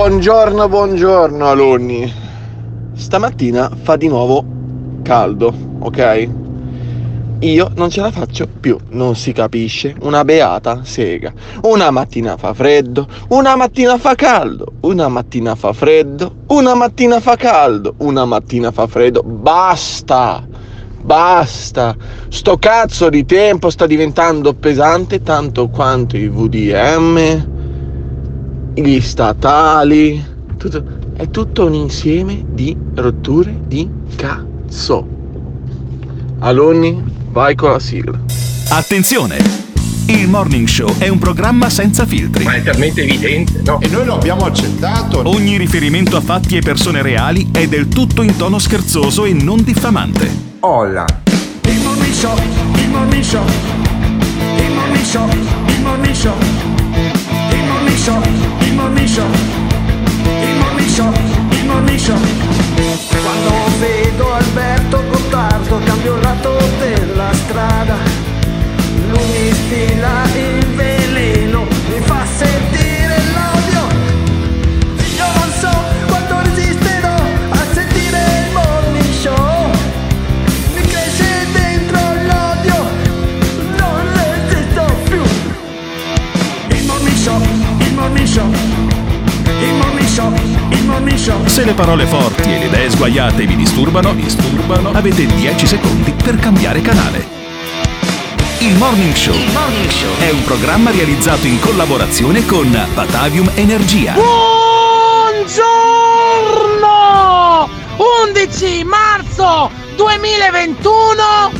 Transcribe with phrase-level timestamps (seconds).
[0.00, 2.10] Buongiorno, buongiorno alunni.
[2.94, 4.42] Stamattina fa di nuovo
[5.02, 6.28] caldo, ok?
[7.40, 9.94] Io non ce la faccio più, non si capisce.
[10.00, 11.34] Una beata sega.
[11.64, 17.36] Una mattina fa freddo, una mattina fa caldo, una mattina fa freddo, una mattina fa
[17.36, 19.22] caldo, una mattina fa freddo.
[19.22, 20.48] Basta!
[21.02, 21.94] Basta!
[22.30, 27.58] Sto cazzo di tempo sta diventando pesante tanto quanto i VDM,
[28.74, 30.24] gli statali,
[30.56, 30.82] tutto,
[31.16, 35.06] è tutto un insieme di rotture di cazzo.
[36.40, 38.18] Alunni, vai con la sigla.
[38.70, 39.68] Attenzione!
[40.06, 42.42] Il Morning Show è un programma senza filtri.
[42.42, 43.80] Ma è talmente evidente, no?
[43.80, 45.22] E noi lo abbiamo accettato.
[45.28, 49.62] Ogni riferimento a fatti e persone reali è del tutto in tono scherzoso e non
[49.62, 50.28] diffamante.
[50.60, 51.04] Hola.
[51.62, 52.36] Il Morning Show,
[52.74, 53.44] il Morning Show,
[54.56, 56.34] il Morning Show, il Morning Show,
[57.90, 58.22] il Show,
[58.60, 59.26] il Morning Show,
[60.24, 61.12] il Morning Show,
[61.50, 62.18] il Morning Show.
[63.22, 67.96] Quando vedo Alberto Gottardo cambio lato della strada,
[69.10, 70.89] lui mi stila il veleno,
[91.60, 96.36] Se le parole forti e le idee sguaiate vi disturbano, disturbano, avete 10 secondi per
[96.36, 97.22] cambiare canale.
[98.60, 99.36] Il Morning Show
[100.20, 104.14] è un programma realizzato in collaborazione con Batavium Energia.
[104.14, 105.58] Buongiorno!
[108.24, 111.50] 11 marzo 2021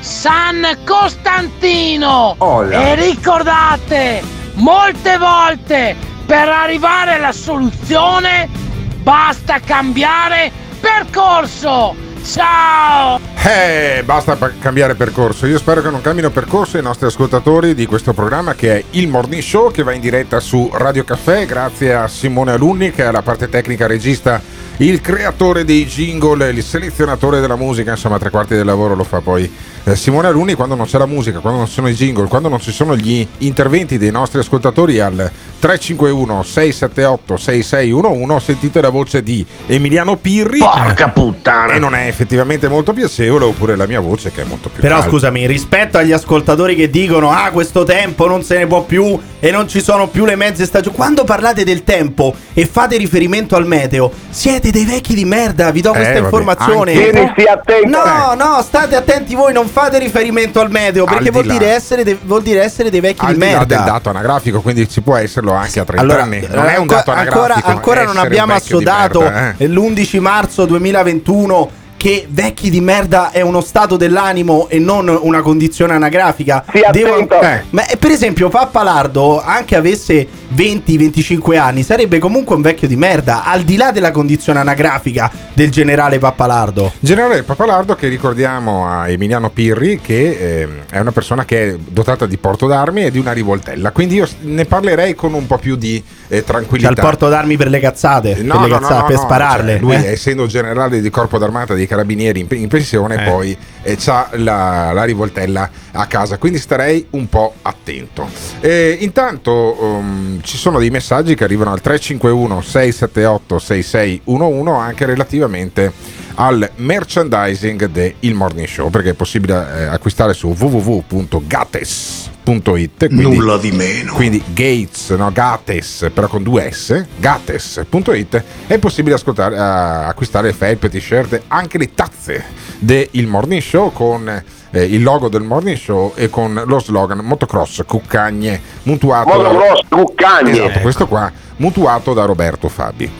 [0.00, 2.80] San Costantino Hola.
[2.80, 4.22] e ricordate
[4.54, 8.68] molte volte per arrivare alla soluzione
[9.10, 15.46] basta cambiare percorso ciao Eh, basta pa- cambiare percorso.
[15.46, 19.08] Io spero che non cambino percorso i nostri ascoltatori di questo programma che è il
[19.08, 23.10] Morning Show che va in diretta su Radio Caffè grazie a Simone Alunni che è
[23.10, 24.40] la parte tecnica regista,
[24.80, 29.20] il creatore dei jingle, il selezionatore della musica, insomma tre quarti del lavoro lo fa
[29.20, 29.50] poi
[29.84, 32.48] eh, Simone Alunni quando non c'è la musica, quando non ci sono i jingle, quando
[32.48, 39.22] non ci sono gli interventi dei nostri ascoltatori al 351 678 6611 sentite la voce
[39.22, 41.74] di Emiliano Pirri Porca puttana!
[41.74, 44.96] e non è effettivamente molto piacevole oppure la mia voce che è molto più Però
[44.96, 45.10] calda.
[45.10, 49.50] scusami, rispetto agli ascoltatori che dicono ah questo tempo non se ne può più e
[49.50, 53.66] non ci sono più le mezze stagioni, quando parlate del tempo e fate riferimento al
[53.66, 56.92] meteo, siete dei vecchi di merda, vi do questa vabbè, informazione.
[56.92, 57.88] anche- Tieni, stia attento!
[57.88, 61.52] No, no, state attenti voi, non fate riferimento al meteo perché Al di vuol là.
[61.52, 63.64] dire, essere de- vuol dire essere dei vecchi al di di là merda.
[63.76, 66.46] del dato anagrafico, quindi ci può esserlo anche a 30 Allora, anni.
[66.50, 67.40] Non è un dato anagrafico.
[67.46, 69.66] ancora, ancora non essere abbiamo di assodato merda, eh.
[69.68, 75.92] l'11 marzo 2021 che vecchi di merda è uno stato dell'animo e non una condizione
[75.92, 76.64] anagrafica.
[76.66, 77.38] Stia attento.
[77.42, 77.64] Eh.
[77.68, 83.44] Ma eh, per esempio Pappalardo, anche avesse 20-25 anni, sarebbe comunque un vecchio di merda,
[83.44, 86.90] al di là della condizione anagrafica del generale Pappalardo.
[87.00, 92.24] Generale Papalardo che ricordiamo a Emiliano Pirri che ehm, è una persona che è dotata
[92.24, 95.76] di porto d'armi e di una rivoltella, quindi io ne parlerei con un po' più
[95.76, 96.88] di eh, tranquillità.
[96.88, 99.72] il porto d'armi per le cazzate, No, per, le no, cazzate, no, no, per spararle.
[99.72, 100.12] cioè, lui, eh.
[100.12, 103.28] essendo generale di corpo d'armata dei carabinieri in, in pensione, Eh.
[103.28, 106.38] poi eh, ha la, la rivoltella a casa.
[106.38, 108.28] Quindi starei un po' attento.
[108.60, 115.92] Eh, intanto um, ci sono dei messaggi che arrivano al 351 678 6611 anche relativamente
[116.34, 123.70] al merchandising del Morning Show perché è possibile eh, acquistare su www.gates.it quindi- Nulla di
[123.72, 124.12] meno.
[124.14, 130.88] quindi Gates, no, Gates, però con due S, gates.it, è possibile ascoltare, eh, acquistare felpe,
[130.88, 132.44] t-shirt, anche le tazze
[132.78, 134.42] del Morning Show con
[134.72, 140.50] eh, il logo del Morning Show e con lo slogan Motocross Cuccagne, mutuato Motocross Cuccagne.
[140.52, 143.10] Esatto, questo qua, mutuato da Roberto Fabi.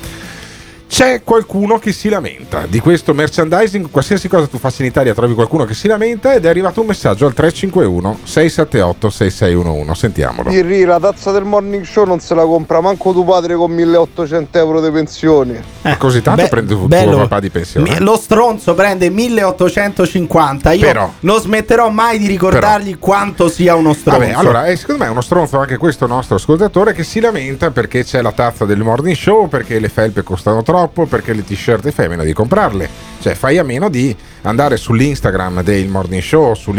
[0.91, 5.35] C'è qualcuno che si lamenta di questo merchandising, qualsiasi cosa tu faccia in Italia trovi
[5.35, 10.51] qualcuno che si lamenta ed è arrivato un messaggio al 351 678 6611, sentiamolo.
[10.51, 14.59] Pirri, la tazza del morning show non se la compra manco tuo padre con 1800
[14.59, 15.63] euro di pensione.
[15.83, 17.17] Ma così tanto Beh, prende tuo bello.
[17.19, 17.89] papà di pensione.
[17.89, 20.73] Mi- Lo stronzo prende 1850.
[20.73, 24.19] Io Però- non smetterò mai di ricordargli quanto sia uno stronzo.
[24.19, 27.71] Vabbè, allora, eh, secondo me è uno stronzo anche questo nostro ascoltatore che si lamenta
[27.71, 31.91] perché c'è la tazza del morning show, perché le felpe costano troppo, perché le t-shirt
[31.91, 32.89] femmina di comprarle.
[33.21, 36.79] Cioè, fai a meno di andare sull'Instagram del Morning Show, sul,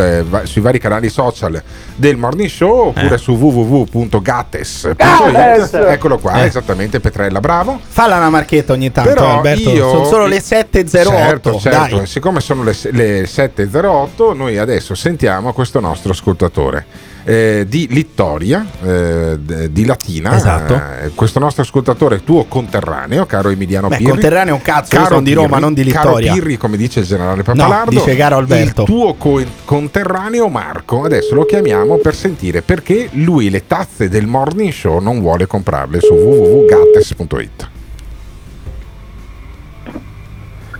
[0.00, 1.62] eh, sui vari canali social
[1.96, 3.18] del Morning Show oppure Eh.
[3.18, 4.96] su www.gates.it.
[4.96, 5.72] Gates!
[5.74, 6.46] Eccolo qua, Eh.
[6.46, 7.80] esattamente Petrella, bravo.
[7.86, 9.70] Falla una marchetta ogni tanto, Però Alberto.
[9.70, 11.10] io- Sono solo le 7.08.
[11.10, 11.96] Certo, certo.
[11.96, 12.06] Dai.
[12.06, 16.86] Siccome sono le, le 7.08, noi adesso sentiamo questo nostro ascoltatore.
[17.22, 19.38] eh, di Littoria, eh,
[19.70, 20.74] di Latina, Esatto.
[20.74, 24.10] eh, questo nostro ascoltatore tuo conterraneo, caro Emiliano Beh, Pirri.
[24.10, 26.32] conterraneo è un cazzo, Caro sono di Roma, Pirri, non di Caro Littoria.
[26.50, 28.80] Pirri, come dice il generale Papalardo, dice caro Alberto.
[28.82, 34.26] il tuo co- conterraneo Marco, adesso lo chiamiamo per sentire perché lui le tazze del
[34.26, 37.68] morning show non vuole comprarle su www.gattes.it.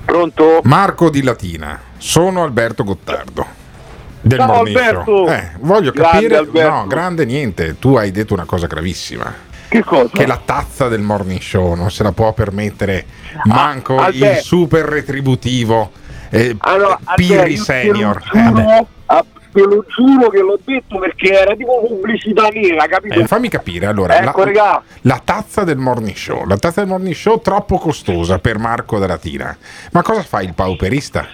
[0.05, 0.61] Pronto?
[0.65, 3.59] Marco di Latina, sono Alberto Gottardo.
[4.23, 4.87] Del Ciao, Morning Show.
[4.89, 5.29] Alberto.
[5.33, 6.37] Eh, voglio Grande, capire.
[6.37, 6.69] Alberto.
[6.71, 7.77] No, grande niente.
[7.79, 9.33] Tu hai detto una cosa gravissima.
[9.71, 10.09] Che cosa?
[10.13, 13.07] Che la tazza del morning show non se la può permettere
[13.45, 15.93] manco Ah, il super retributivo
[16.31, 18.23] eh, Allora, Pirri Alberto, io Senior.
[18.31, 22.49] Te lo, Eh, giuro, ah, te lo giuro che l'ho detto perché era tipo pubblicità
[22.49, 23.21] nera, capito?
[23.21, 27.15] Eh, fammi capire allora Ecco, la, la tazza del morning show la tazza del morning
[27.15, 29.57] show troppo costosa per Marco da Latina
[29.93, 31.27] ma cosa fa il pauperista?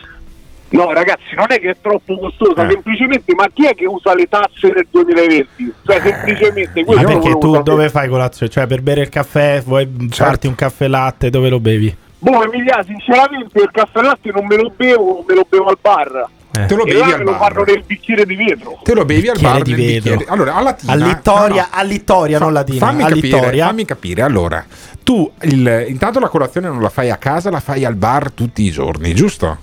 [0.68, 2.70] No, ragazzi, non è che è troppo costosa, Eh.
[2.70, 5.72] semplicemente, ma chi è che usa le tazze nel 2020?
[5.86, 8.50] Cioè, semplicemente Ma questo perché tu dove fai colazione?
[8.50, 10.14] Cioè, per bere il caffè, vuoi Certo.
[10.24, 11.94] farti un caffè latte, dove lo bevi?
[12.18, 16.26] Boh, Emilia, sinceramente il caffè latte non me lo bevo, me lo bevo al bar.
[16.58, 16.64] Eh.
[16.66, 18.78] te lo e bevi là al me lo fanno nel bicchiere di vetro.
[18.82, 20.10] te lo bevi al bar di nel vetro.
[20.16, 21.78] bicchiere allora a Latina A Littoria, no, no.
[21.78, 22.86] a Littoria, Fa- non Latina.
[22.86, 23.66] fammi a capire, Littoria.
[23.66, 24.64] fammi capire allora
[25.02, 28.62] tu il- intanto la colazione non la fai a casa la fai al bar tutti
[28.62, 29.58] i giorni giusto?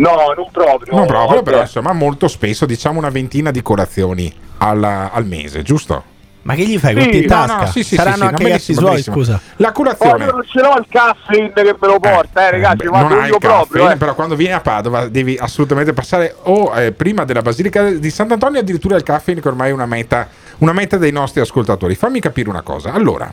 [0.00, 0.94] No, non proprio.
[0.96, 1.42] non proprio vabbè.
[1.42, 6.04] però insomma molto spesso diciamo una ventina di colazioni alla- al mese giusto?
[6.42, 6.98] Ma che gli fai?
[6.98, 7.56] Sì, in no, tasca?
[7.58, 9.40] no, sì, sì, Saranno sì, sì, anche no, i cazzi benissimo, suoi, scusa.
[9.56, 12.76] la Oh, colazione io non ce l'ho il caffeine che me lo porta, eh, ragazzi,
[12.84, 13.90] beh, vado io proprio.
[13.90, 13.96] Eh.
[13.96, 18.58] però quando vieni a Padova devi assolutamente passare o eh, prima della Basilica di Sant'Antonio
[18.60, 20.28] addirittura il caffè che ormai è una meta,
[20.60, 21.94] una meta dei nostri ascoltatori.
[21.94, 22.92] Fammi capire una cosa.
[22.92, 23.32] Allora,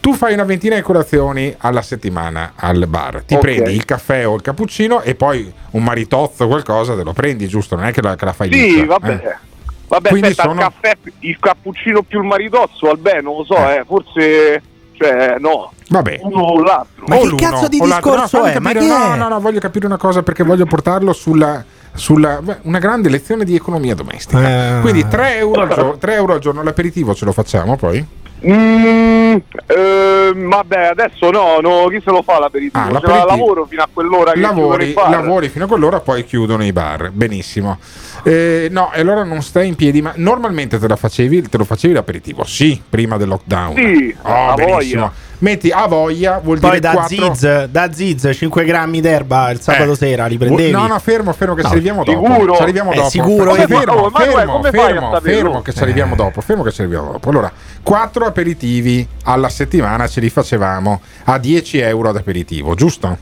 [0.00, 3.40] tu fai una ventina di colazioni alla settimana al bar, ti Ok.
[3.40, 7.48] prendi il caffè o il cappuccino e poi un maritozzo o qualcosa te lo prendi,
[7.48, 7.74] giusto?
[7.76, 9.12] Non è che la, che la fai Sì, liscia, vabbè.
[9.12, 9.52] eh.
[9.86, 13.56] Vabbè, Quindi aspetta, sono- il caffè, il cappuccino più il maritozzo, vabbè, non lo so,
[13.56, 13.76] Eh.
[13.76, 14.62] eh, forse,
[14.92, 16.18] cioè, no, Vabbè.
[16.22, 17.04] uno o l'altro.
[17.06, 18.58] Ma O che cazzo di discorso fammi è?
[18.58, 19.16] Ma capire- no, è?
[19.16, 21.62] no, no, voglio capire una cosa perché voglio portarlo sulla.
[21.94, 24.78] Sulla beh, una grande lezione di economia domestica.
[24.78, 24.80] Eh.
[24.80, 28.22] Quindi 3 euro, al giorno, 3 euro al giorno l'aperitivo ce lo facciamo poi?
[28.46, 29.36] Mm,
[29.66, 32.78] ehm, vabbè, adesso no, no, chi se lo fa l'aperitivo?
[32.78, 33.24] Ah, Ce l'aperitivo.
[33.24, 37.10] la lavoro fino a quell'ora Lavori, lavori fino a quell'ora, poi chiudono i bar.
[37.10, 37.78] Benissimo.
[38.22, 41.64] Eh, no, e allora non stai in piedi, ma normalmente te, la facevi, te lo
[41.64, 42.44] facevi l'aperitivo?
[42.44, 43.76] Sì, prima del lockdown.
[43.76, 44.74] Sì, oh, benissimo.
[44.74, 45.12] voglia.
[45.38, 49.60] Metti a voglia, vuol Poi dire da 4 Ziz, da Ziz 5 grammi d'erba il
[49.60, 49.96] sabato Eh.
[49.96, 50.70] sera, li prendevi?
[50.70, 52.24] No, no, fermo, fermo che No, ci arriviamo dopo.
[52.26, 52.54] sicuro?
[52.56, 53.08] Ci arriviamo Eh, dopo.
[53.10, 56.16] sicuro, Fermo, fermo, Oh, fermo, come fai a fermo, fermo che ci arriviamo Eh.
[56.16, 57.28] dopo, fermo che ci arriviamo dopo.
[57.28, 57.52] Allora,
[57.82, 63.18] quattro aperitivi alla settimana ce li facevamo a 10 euro ad aperitivo, giusto?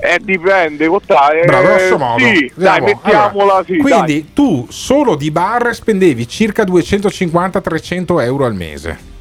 [0.00, 2.24] Eh, dipende, cotta, eh, Bravo, grosso modo.
[2.24, 4.30] Sì, dai, mettiamola Allora, sì, Quindi dai.
[4.32, 9.16] tu solo di bar spendevi circa 250-300 euro al mese.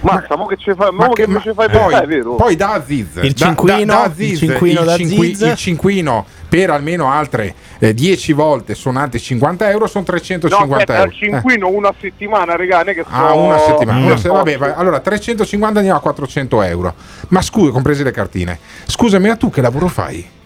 [0.00, 2.34] Mazza, mo che ci fai, mo che, mi ci fai poi, è vero?
[2.36, 5.40] poi da Aziz Il cinquino, da, da il Aziz, cinquino il da cinqui- Aziz.
[5.48, 10.94] il cinquino per almeno altre eh, 10 volte suonate 50 euro sono no, 350 aspetta,
[10.98, 13.98] euro al cinquino una settimana, regà, che Ah, so- una settimana.
[13.98, 14.04] Mm.
[14.06, 14.72] Una vabbè, vai.
[14.74, 16.94] allora 350 andiamo a 400 euro.
[17.28, 18.58] Ma scusa, comprese le cartine.
[18.86, 20.38] Scusami, ma tu che lavoro fai?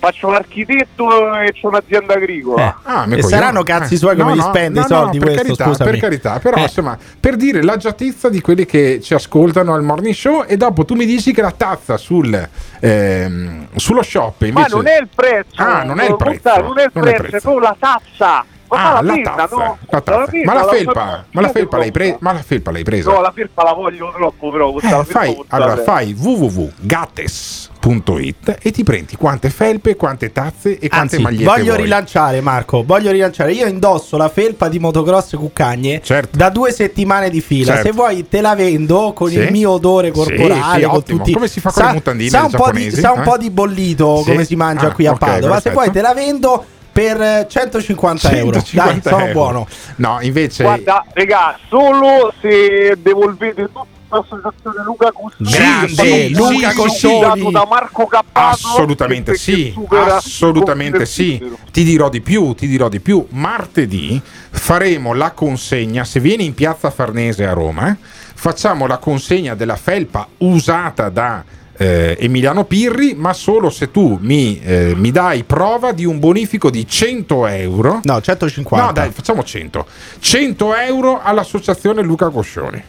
[0.00, 2.68] Faccio l'architetto e c'ho un'azienda agricola.
[2.68, 2.74] Eh.
[2.84, 3.22] Ah, E coglione.
[3.22, 6.62] saranno cazzi suoi come li spende i soldi per questo, carità, per carità, però Eh.
[6.62, 10.94] insomma, per dire l'agiatezza di quelli che ci ascoltano al morning show e dopo tu
[10.94, 12.48] mi dici che la tazza sul,
[12.80, 16.78] ehm, sullo shop invece Ma non è il prezzo, Ah, non è il prezzo, non
[16.78, 18.44] è il non è il prezzo, è proprio la tazza.
[18.70, 19.78] Ma Ah, la penna, tazza, no?
[19.88, 20.24] la tazza.
[20.30, 22.16] penna, Ma la la felpa, ma la felpa l'hai presa?
[22.20, 23.10] Ma la felpa l'hai presa?
[23.12, 24.76] No, la felpa la voglio troppo, però.
[24.80, 31.16] Eh, la fai, allora fai www.gates.it e ti prendi quante felpe, quante tazze e quante
[31.16, 31.82] Anzi, magliette voglio vuoi.
[31.84, 33.52] rilanciare Marco, voglio rilanciare.
[33.52, 36.36] Io indosso la felpa di motocross Cuccagne Certo.
[36.36, 37.72] da due settimane di fila.
[37.74, 37.88] Certo.
[37.88, 39.38] Se vuoi te la vendo con Sì.
[39.38, 41.18] il mio odore Sì, corporale, sì, con ottimo.
[41.18, 43.24] tutti Come si fa con le mutandine sa un, po' di, sa un eh?
[43.24, 44.24] po' di bollito Sì.
[44.30, 45.60] come si mangia Ah, qui a ok, Padova.
[45.60, 46.64] Se poi te la vendo
[46.98, 48.60] per eh, 150, euro.
[48.60, 49.32] 150 Dai, sono euro.
[49.32, 49.68] buono.
[49.96, 55.48] No, invece Guarda, regà, solo se devolvete tutta l'associazione Luca Cuscini.
[55.48, 58.66] Grande, Luca guidato da Marco Cappato.
[58.66, 61.40] Assolutamente sì, assolutamente sì.
[61.70, 63.24] Ti dirò di più, ti dirò di più.
[63.30, 67.96] Martedì faremo la consegna, se vieni in piazza Farnese a Roma, eh,
[68.34, 71.44] facciamo la consegna della felpa usata da
[71.78, 76.70] eh, Emiliano Pirri, ma solo se tu mi, eh, mi dai prova di un bonifico
[76.70, 78.00] di 100 euro.
[78.02, 78.86] No, 150.
[78.86, 79.86] No, dai, facciamo 100.
[80.18, 82.82] 100 euro all'associazione Luca Coscioni.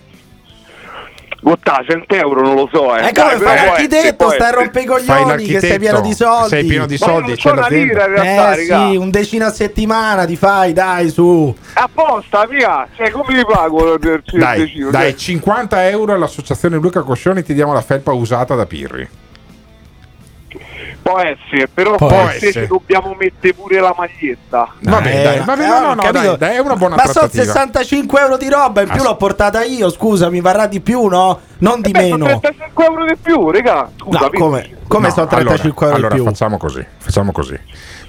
[1.42, 3.08] Gottà, 100 euro non lo so, eh.
[3.08, 4.16] E come Dai, fai l'architetto?
[4.16, 4.62] può Stai a essere.
[4.64, 6.50] rompere i Fai coglioni che sei pieno di soldi.
[6.50, 7.36] Sei pieno di soldi.
[7.36, 8.90] c'è una lira in realtà, Eh raga.
[8.90, 11.56] sì, un decina a settimana ti fai, dai, su.
[11.74, 12.88] Apposta, via.
[12.96, 14.90] Cioè, come li pago per Dai, decino?
[14.92, 19.08] dai, Cioè, 50 euro all'associazione Luca Coscioni ti diamo la felpa usata da Pirri.
[21.02, 22.52] Può essere, però Può forse essere.
[22.66, 24.74] ci dobbiamo mettere pure la maglietta.
[24.82, 26.20] Vabbè, Eh, dai, vabbè, eh, no, no, no, capito.
[26.20, 27.44] dai, dai, è una buona Ma sono trattativa.
[27.46, 31.06] 65 euro di roba, in più Ass- l'ho portata io, scusa, mi varrà di più,
[31.08, 31.40] no?
[31.60, 32.40] Non di Eh beh, sono meno.
[32.40, 33.90] 35 euro di più, raga.
[33.98, 36.24] Scusa, No, come, come No, sono 35 allora, euro allora di più?
[36.26, 37.60] facciamo così, facciamo così.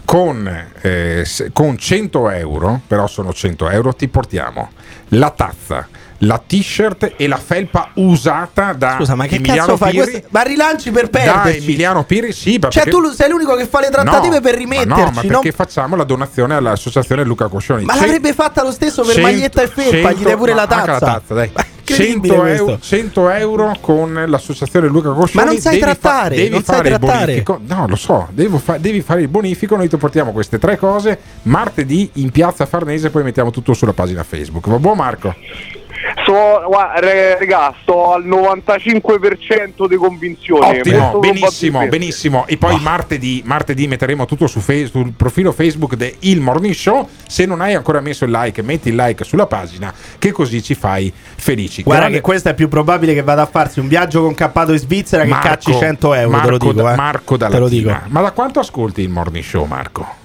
[0.05, 4.71] Con, eh, se- con 100 euro, però sono 100 euro, ti portiamo
[5.11, 5.89] la tazza,
[6.23, 9.95] la t-shirt e la felpa usata da Scusa, ma che Emiliano cazzo fai?
[9.95, 11.63] Questo- Ma rilanci per Da perderci.
[11.63, 14.53] Emiliano Pirri, sì, ma Cioè, perché- tu sei l'unico che fa le trattative No, per
[14.53, 14.89] ma rimetterci.
[14.89, 17.85] No, ma non- perché facciamo la donazione all'associazione Luca Coscioni?
[17.85, 20.67] Ma Cen- l'avrebbe fatta lo stesso per 100 maglietta e felpa, gli dai pure la
[20.69, 21.35] no, anche tazza.
[21.35, 21.51] dai.
[21.91, 22.87] Ma è incredibile 100 euro, questo.
[22.87, 25.45] 100 euro con l'associazione Luca Coscioni.
[25.45, 27.25] Ma non sai devi fa- trattare, devi non sai fare il trattare.
[27.25, 27.61] bonifico.
[27.67, 29.75] No, lo so, devo fa- devi fare il bonifico.
[29.75, 33.11] Noi ti portiamo queste tre cose martedì in piazza Farnese.
[33.11, 34.69] Poi mettiamo tutto sulla pagina Facebook.
[34.69, 35.35] Va buon, Marco?
[36.31, 40.79] So, guarda, re- raga, sto al 95% di convinzione.
[40.79, 42.47] Ottimo, benissimo, benissimo.
[42.47, 47.09] E poi martedì, martedì metteremo tutto su Face- sul profilo Facebook di Il Morning Show.
[47.27, 50.77] Se non hai ancora messo il like, metti il like sulla pagina, che così ci
[50.77, 51.83] fai felici.
[51.83, 54.71] Guarda Grande- che questo è più probabile che vada a farsi un viaggio con cappato
[54.73, 56.97] in Svizzera che Marco- cacci 100 euro, Marco, te lo dico, da- eh.
[56.97, 57.99] Marco dalla te lo dico.
[58.07, 60.19] Ma da quanto ascolti il Morning Show, Marco?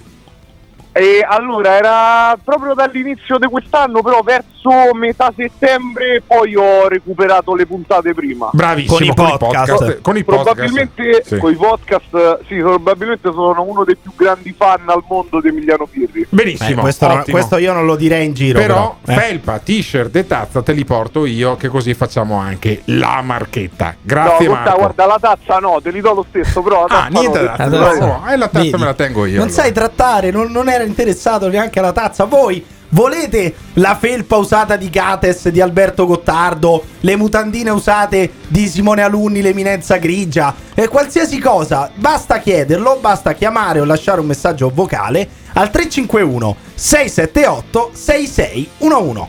[0.96, 7.66] E allora era proprio dall'inizio di quest'anno, però verso metà settembre poi ho recuperato le
[7.66, 8.48] puntate prima.
[8.50, 10.00] Bravissimo, Con i podcast.
[10.00, 10.44] Con i podcast.
[10.54, 11.36] Probabilmente Sì.
[11.36, 15.84] con i podcast, sì, probabilmente sono uno dei più grandi fan al mondo di Emiliano
[15.86, 16.22] Pirri.
[16.22, 17.36] Eh, Benissimo, questo, non- ottimo.
[17.36, 18.58] questo io non lo direi in giro.
[18.58, 19.20] Però, Però, eh.
[19.22, 23.88] felpa, t-shirt e tazza te li porto io, che così facciamo anche la marchetta.
[23.88, 24.78] No, Grazie, guarda, Marco.
[24.78, 27.44] guarda, la tazza no, te li do lo stesso, però la Ah, tazza niente no,
[27.44, 28.06] La tazza.
[28.06, 28.76] no, eh, la tazza Vedi?
[28.78, 29.32] me la tengo io.
[29.36, 29.62] Non allora.
[29.62, 32.24] sai trattare, non, non era interessato neanche alla tazza.
[32.24, 39.02] Voi volete la felpa usata di Gates di Alberto Gottardo, le mutandine usate di Simone
[39.02, 45.28] Alunni, l'eminenza grigia, e qualsiasi cosa, basta chiederlo, basta chiamare o lasciare un messaggio vocale
[45.54, 49.26] al 351 678 6611.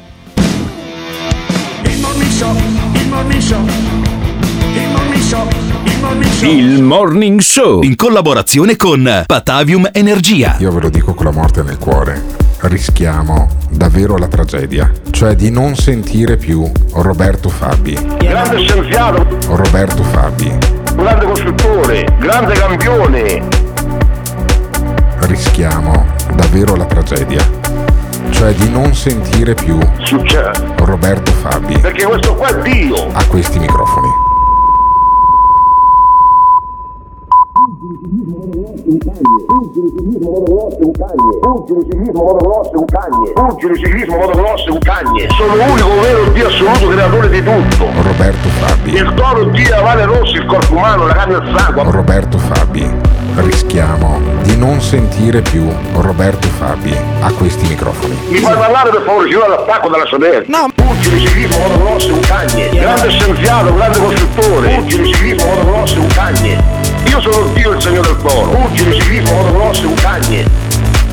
[1.84, 2.56] Il morning show,
[2.94, 3.97] il morning show,
[6.44, 10.56] il morning show, in collaborazione con Patavium Energia.
[10.60, 12.24] Io ve lo dico con la morte nel cuore,
[12.62, 17.94] rischiamo davvero la tragedia, cioè di non sentire più Roberto Fabi.
[18.20, 20.58] grande scienziato, Roberto Fabi,
[20.96, 23.48] grande costruttore, grande campione.
[25.24, 26.06] rischiamo
[26.36, 27.46] davvero la tragedia,
[28.30, 30.74] cioè di non sentire più Succede.
[30.78, 33.10] Roberto Fabi Perché questo qua è Dio.
[33.12, 34.27] a questi microfoni.
[38.28, 38.84] Pugili
[39.96, 40.92] ciclismo motocross è un
[42.86, 43.32] cagne.
[43.34, 45.30] Pugili ciclismo motocross è un cagne.
[45.30, 47.88] Sono l'unico vero Dio assoluto creatore di tutto.
[48.02, 51.84] Roberto Fabi, Il toro Dio la Vale Rossi, il corpo umano, la carne il sangue.
[51.90, 52.92] Roberto Fabi,
[53.36, 58.18] rischiamo di non sentire più Roberto Fabi a questi microfoni.
[58.28, 60.44] Mi fai parlare per favore, signore l'attacco dalla sodera.
[60.48, 60.68] No.
[60.76, 62.70] Pugili ciclismo motocross è un cagne.
[62.72, 64.76] Grande scienziato, grande costruttore.
[64.76, 66.97] Pugili ciclismo motocross è un cagne.
[67.10, 68.50] Io sono Dio il segno del toro.
[68.50, 70.46] Pugili ciclismo motocross cagne.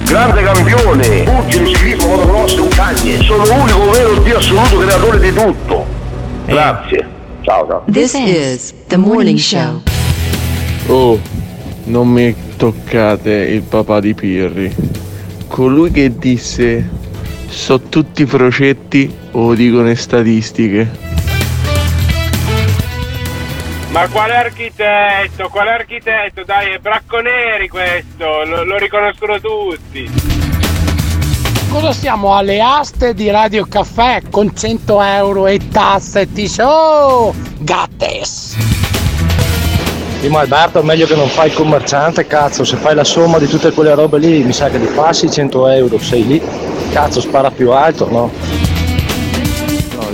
[0.04, 3.22] Grande campione, pugili ciclismo motocross cagne.
[3.22, 5.86] Sono l'unico vero Dio assoluto creatore di tutto.
[6.46, 7.08] Grazie.
[7.42, 7.82] Ciao ciao.
[7.90, 9.82] This is the morning show.
[10.86, 11.18] Oh,
[11.84, 14.74] non mi toccate il papà di Pirri.
[15.48, 17.02] Colui che disse
[17.48, 21.13] so tutti frocetti o lo dicono le statistiche.
[23.94, 25.48] Ma quale architetto?
[25.48, 26.42] Quale architetto?
[26.44, 30.10] Dai, è Bracconeri questo, lo, lo riconoscono tutti.
[31.70, 37.32] Cosa siamo alle aste di Radio Caffè con 100 euro e tasse e ti oh,
[37.60, 38.56] gattes.
[40.18, 43.70] Primo Alberto, meglio che non fai il commerciante, cazzo, se fai la somma di tutte
[43.70, 46.42] quelle robe lì, mi sa che li passi 100 euro, sei lì,
[46.90, 48.73] cazzo, spara più alto, no?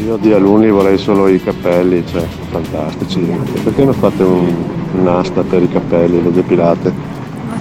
[0.04, 3.20] Io di alunni vorrei solo i cappelli, cioè, fantastici.
[3.62, 4.54] Perché non fate un,
[4.98, 6.92] un'asta per i cappelli, le depilate?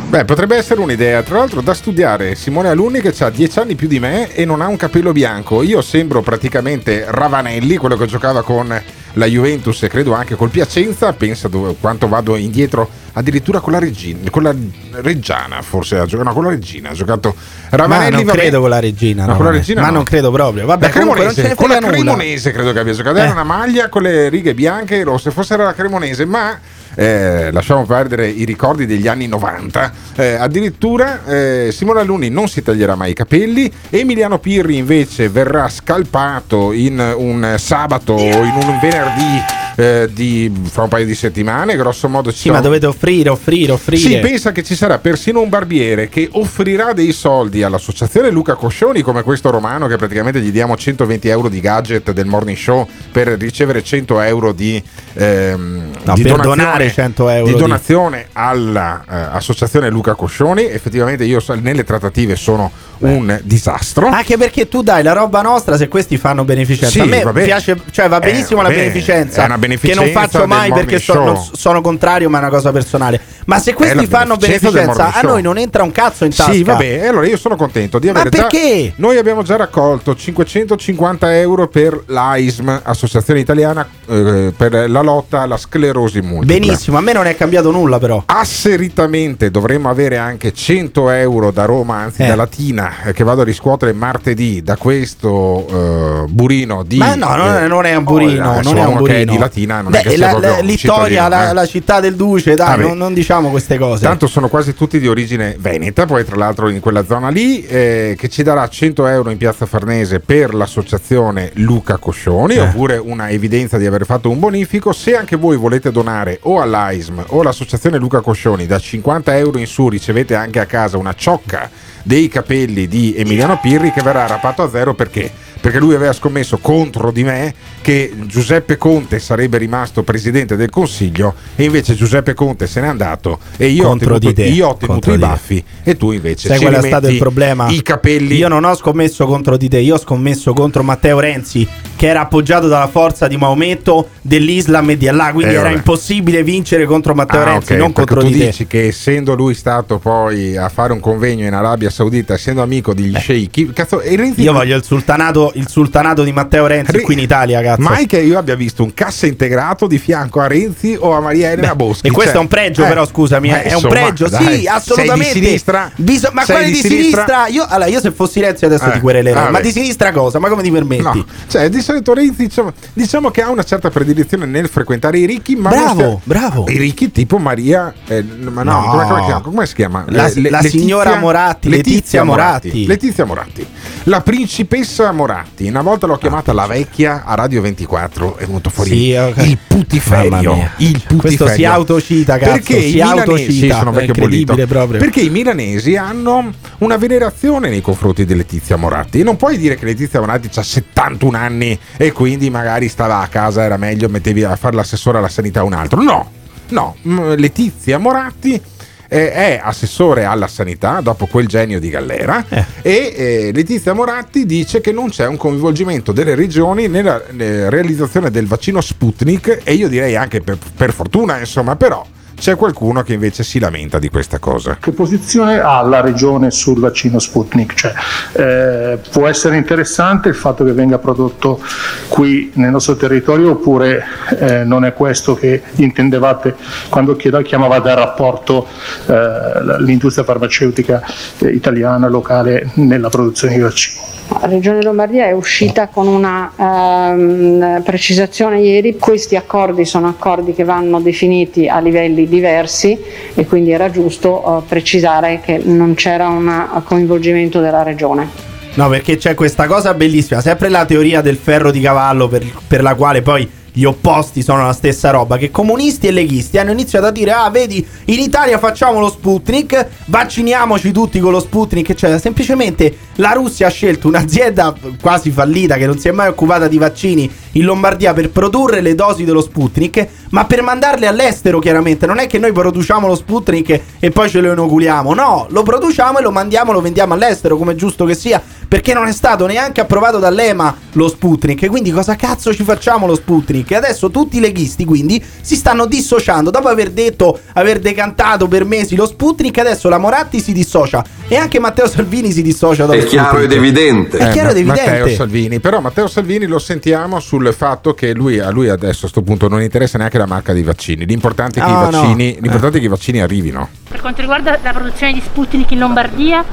[0.10, 1.22] Beh, potrebbe essere un'idea.
[1.22, 4.62] Tra l'altro, da studiare Simone Alunni che ha 10 anni più di me e non
[4.62, 5.62] ha un capello bianco.
[5.64, 8.82] Io sembro praticamente Ravanelli, quello che giocava con
[9.14, 13.80] la Juventus e credo anche col Piacenza, pensa dove- quanto vado indietro addirittura con la
[13.80, 14.54] Regina, con la
[15.02, 17.36] Reggiana forse ha giocato, no, con la Regina ha giocato
[17.72, 18.38] Ma Ravanelli non vabbè.
[18.38, 19.26] credo con la regina.
[19.26, 19.52] No, con la.
[19.52, 19.94] Regina ma no.
[19.94, 20.66] non credo proprio.
[20.66, 21.92] Vabbè, la Cremonese, ne con la nulla.
[21.92, 23.18] Cremonese credo che abbia giocato.
[23.18, 23.32] Era Eh.
[23.32, 26.58] una maglia con le righe bianche e rosse, forse era la Cremonese, ma
[26.96, 29.92] eh, lasciamo perdere i ricordi degli anni 90.
[30.16, 33.72] Eh, addirittura eh, Simone Alunni non si taglierà mai i capelli.
[33.90, 39.44] Emiliano Pirri invece verrà scalpato in un sabato o in un venerdì
[39.80, 41.76] eh, di, fra un paio di settimane.
[41.76, 44.02] Grosso modo ci Sì, ma sarà- dovete offrire, offrire, offrire.
[44.02, 49.02] sì, pensa che ci sarà persino un barbiere che offrirà dei soldi all'associazione Luca Coscioni,
[49.02, 53.28] come questo romano che praticamente gli diamo 120 euro di gadget del morning show per
[53.30, 54.82] ricevere 100 euro di,
[55.20, 60.66] ehm, No, di donazione, donare 100 euro di donazione all'associazione Luca Coscioni.
[60.66, 64.08] Effettivamente io so- nelle trattative sono un disastro.
[64.08, 66.90] Anche perché tu dai la roba nostra se questi fanno beneficenza.
[66.90, 67.44] Sì, a me vabbè.
[67.44, 70.72] piace, cioè va Eh, benissimo vabbè, la beneficenza, è una beneficenza che non faccio mai
[70.72, 71.50] perché sono, show.
[71.54, 73.20] sono contrario, ma è una cosa personale.
[73.46, 75.30] Ma se questi fanno beneficenza a show.
[75.30, 76.52] noi non entra un cazzo in tasca.
[76.52, 78.94] Sì, vabbè, allora io sono contento di Ma avere già- perché?
[78.96, 85.58] Noi abbiamo già raccolto 550 euro per l'AISM, Associazione Italiana eh, per la lotta alla
[85.58, 86.60] sclerosi multipla.
[86.60, 88.24] Benissimo, a me non è cambiato nulla però.
[88.26, 92.28] Asseritamente dovremmo avere anche 100 euro da Roma, anzi Eh.
[92.28, 96.98] da Latina, eh, che vado a riscuotere martedì da questo eh, burino di...
[96.98, 99.32] Ma no, non, eh, non è un oh, burino, eh, non è un burino.
[99.32, 101.54] di Latina non Beh, è che la- la- Littoria, la, eh.
[101.54, 104.04] la città del Duce, dai, non, non diciamo queste cose.
[104.06, 108.16] Tanto sono quasi tutti di origine veneta, poi tra l'altro in quella zona lì, eh,
[108.18, 112.62] che ci darà 100 euro in piazza Farnese per l'associazione Luca Coscioni, Eh.
[112.62, 114.92] oppure una evidenza di aver fatto un bonifico.
[115.00, 119.66] Se anche voi volete donare o all'AISM o all'associazione Luca Coscioni, da 50 euro in
[119.66, 121.70] su ricevete anche a casa una ciocca
[122.04, 125.32] dei capelli di Emiliano Pirri che verrà rapato a zero perché?
[125.62, 131.34] Perché lui aveva scommesso contro di me che Giuseppe Conte sarebbe rimasto presidente del Consiglio
[131.56, 134.68] e invece Giuseppe Conte se n'è andato e io Contro ho tenuto, di te, io
[134.68, 137.68] ho tenuto contro i baffi e tu invece Sai qual è stato il problema?
[137.70, 138.36] I capelli.
[138.38, 142.22] Io non ho scommesso contro di te, io ho scommesso contro Matteo Renzi, che era
[142.22, 145.32] appoggiato dalla forza di Maometto, dell'Islam e di Allah.
[145.34, 145.76] Quindi Eh, era vabbè.
[145.76, 148.46] impossibile vincere contro Matteo Ah, Renzi, ok, non contro tu di te.
[148.46, 152.94] dici che essendo lui stato poi a fare un convegno in Arabia Saudita, essendo amico
[152.94, 154.44] degli sceicchi, cazzo, Renzi Eh.
[154.44, 157.82] Io voglio il sultanato, il sultanato di Matteo Renzi Re- qui in Italia, cazzo.
[157.82, 161.52] Mai che io abbia visto un cassa integrato di fianco a Renzi o a Maria
[161.52, 162.08] Elena Boschi.
[162.08, 164.60] E questo Cioè, è un pregio, eh, però, scusami, eh, è un insomma, pregio, dai,
[164.60, 165.24] sì, assolutamente.
[165.32, 165.92] Sei di sinistra?
[165.96, 167.48] Biso- ma quale di sinistra?
[167.48, 169.52] Io, allora, io se fossi Renzi adesso Eh, ti querelerei.
[169.52, 170.40] Ma di sinistra cosa?
[170.40, 171.02] Ma come ti permetti?
[171.04, 175.26] No, cioè di solito Renzi diciamo, diciamo che ha una certa predilezione nel frequentare i
[175.26, 176.66] ricchi, ma Bravo, stia- bravo.
[176.68, 178.86] I ricchi tipo Maria, eh, ma no, No.
[178.90, 179.42] Come, come si chiama?
[179.42, 180.06] come si chiama?
[180.10, 182.86] La- la signora Moratti, Letizia Moratti.
[182.86, 183.66] Letizia Moratti.
[184.04, 185.39] La principessa Moratti.
[185.60, 189.38] Una volta l'ho chiamata la vecchia a Radio 24, è venuto fuori Sì, ok.
[189.46, 190.30] il putiferio.
[190.30, 190.72] Mamma mia.
[190.78, 191.18] Il putiferio.
[191.20, 193.52] Questo si autocita, cazzo, Perché si i milanesi, autocita.
[193.74, 194.56] sì, sono vecchio bollito.
[194.68, 195.00] proprio.
[195.00, 199.20] Perché i milanesi hanno una venerazione nei confronti di Letizia Moratti.
[199.20, 203.28] E non puoi dire che Letizia Moratti ha 71 anni e quindi magari stava a
[203.28, 206.02] casa, era meglio, mettevi a fare l'assessore alla sanità un altro.
[206.02, 206.30] No,
[206.70, 206.96] no,
[207.36, 208.62] Letizia Moratti
[209.10, 212.66] eh, è assessore alla sanità dopo quel genio di Gallera Eh.
[212.82, 218.30] e eh, Letizia Moratti dice che non c'è un coinvolgimento delle regioni nella eh, realizzazione
[218.32, 222.06] del vaccino Sputnik e io direi anche per, per fortuna insomma però
[222.40, 224.78] c'è qualcuno che invece si lamenta di questa cosa.
[224.80, 227.74] Che posizione ha la regione sul vaccino Sputnik?
[227.74, 227.94] Cioè,
[228.34, 231.62] eh, può essere interessante il fatto che venga prodotto
[232.08, 234.04] qui nel nostro territorio oppure
[234.40, 236.56] eh, non è questo che intendevate
[236.90, 238.68] quando chiamavate a rapporto
[239.06, 241.04] eh, l'industria farmaceutica
[241.40, 244.19] eh, italiana locale nella produzione di vaccini?
[244.42, 251.00] Regione Lombardia è uscita con una ehm, precisazione ieri, questi accordi sono accordi che vanno
[251.00, 252.98] definiti a livelli diversi
[253.34, 258.48] e quindi era giusto eh, precisare che non c'era un coinvolgimento della Regione.
[258.76, 262.82] No, perché c'è questa cosa bellissima, sempre la teoria del ferro di cavallo per, per
[262.84, 267.08] la quale poi gli opposti sono la stessa roba, che comunisti e leghisti hanno iniziato
[267.08, 272.20] a dire, ah vedi, in Italia facciamo lo Sputnik, vacciniamoci tutti con lo Sputnik, eccetera.
[272.20, 276.78] Semplicemente la Russia ha scelto un'azienda quasi fallita che non si è mai occupata di
[276.78, 282.06] vaccini in Lombardia per produrre le dosi dello Sputnik, ma per mandarle all'estero chiaramente.
[282.06, 286.20] Non è che noi produciamo lo Sputnik e poi ce lo inoculiamo, no, lo produciamo
[286.20, 289.46] e lo mandiamo, lo vendiamo all'estero, come è giusto che sia, perché non è stato
[289.48, 291.66] neanche approvato dall'EMA lo Sputnik.
[291.68, 293.72] Quindi cosa cazzo ci facciamo lo Sputnik?
[293.72, 296.52] E adesso tutti i leghisti quindi si stanno dissociando.
[296.52, 301.36] Dopo aver detto, aver decantato per mesi lo Sputnik, adesso la Moratti si dissocia e
[301.36, 303.52] anche Matteo Salvini si dissocia dallo È chiaro Sputnik.
[303.52, 304.18] ed evidente.
[304.20, 304.90] È chiaro ed Eh, evidente.
[304.92, 309.10] Matteo Salvini, però Matteo Salvini lo sentiamo sul fatto che lui, a lui adesso a
[309.10, 311.06] questo punto non interessa neanche la marca dei vaccini.
[311.08, 312.02] L'importante è che, Ah, i, no.
[312.02, 313.68] vaccini, l'importante è che i vaccini arrivino.
[313.90, 316.46] Per quanto riguarda la produzione di Sputnik in Lombardia,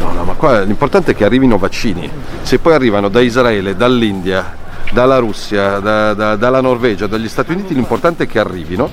[0.00, 2.10] No, no, ma qua l'importante è che arrivino vaccini.
[2.42, 4.56] Se poi arrivano da Israele, dall'India,
[4.92, 8.90] dalla Russia, da- da- dalla Norvegia, dagli Stati Uniti, l'importante è che arrivino.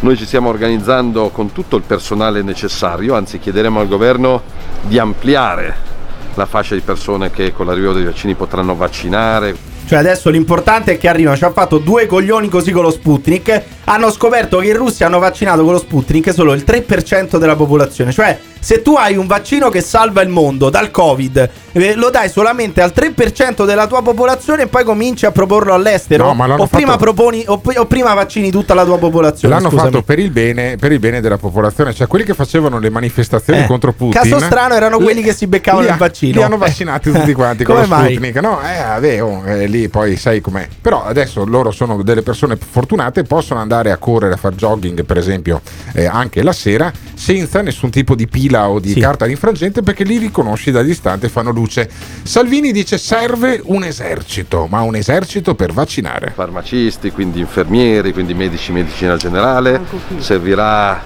[0.00, 4.42] Noi ci stiamo organizzando con tutto il personale necessario, anzi chiederemo al governo
[4.82, 5.90] di ampliare
[6.34, 9.70] la fascia di persone che con l'arrivo dei vaccini potranno vaccinare.
[9.86, 13.62] Cioè adesso l'importante è che arrivano, ci hanno fatto due coglioni così con lo Sputnik,
[13.84, 18.10] hanno scoperto che in Russia hanno vaccinato con lo Sputnik solo il 3% della popolazione,
[18.10, 22.28] cioè se tu hai un vaccino che salva il mondo dal Covid, eh, lo dai
[22.28, 26.66] solamente al 3% della tua popolazione e poi cominci a proporlo all'estero No, ma o,
[26.68, 29.52] prima fatto- proponi, o, o prima vaccini tutta la tua popolazione.
[29.54, 29.90] L'hanno scusami.
[29.90, 33.60] fatto per il, bene, per il bene della popolazione, cioè quelli che facevano le manifestazioni
[33.62, 34.20] Eh, contro Putin.
[34.22, 36.36] caso strano erano li- quelli che si beccavano ha- il vaccino.
[36.38, 38.10] Li hanno vaccinati tutti quanti con lo mai?
[38.12, 38.36] Sputnik.
[38.40, 40.68] No, eh, vabbè, oh, eh, lì poi sai com'è.
[40.80, 45.16] Però adesso loro sono delle persone fortunate, possono andare a correre, a fare jogging, per
[45.18, 45.60] esempio,
[45.94, 50.18] eh, anche la sera, senza nessun tipo di pila o di carta infrangente, perché li
[50.18, 51.88] riconosci da distante e fanno luce.
[52.22, 56.32] Salvini dice serve un esercito, ma un esercito per vaccinare.
[56.34, 59.80] Farmacisti, quindi infermieri, quindi medici, medicina generale,
[60.18, 61.02] servirà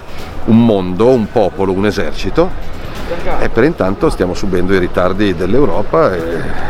[0.47, 2.75] un mondo, un popolo, un esercito
[3.41, 6.21] e per intanto stiamo subendo i ritardi dell'Europa e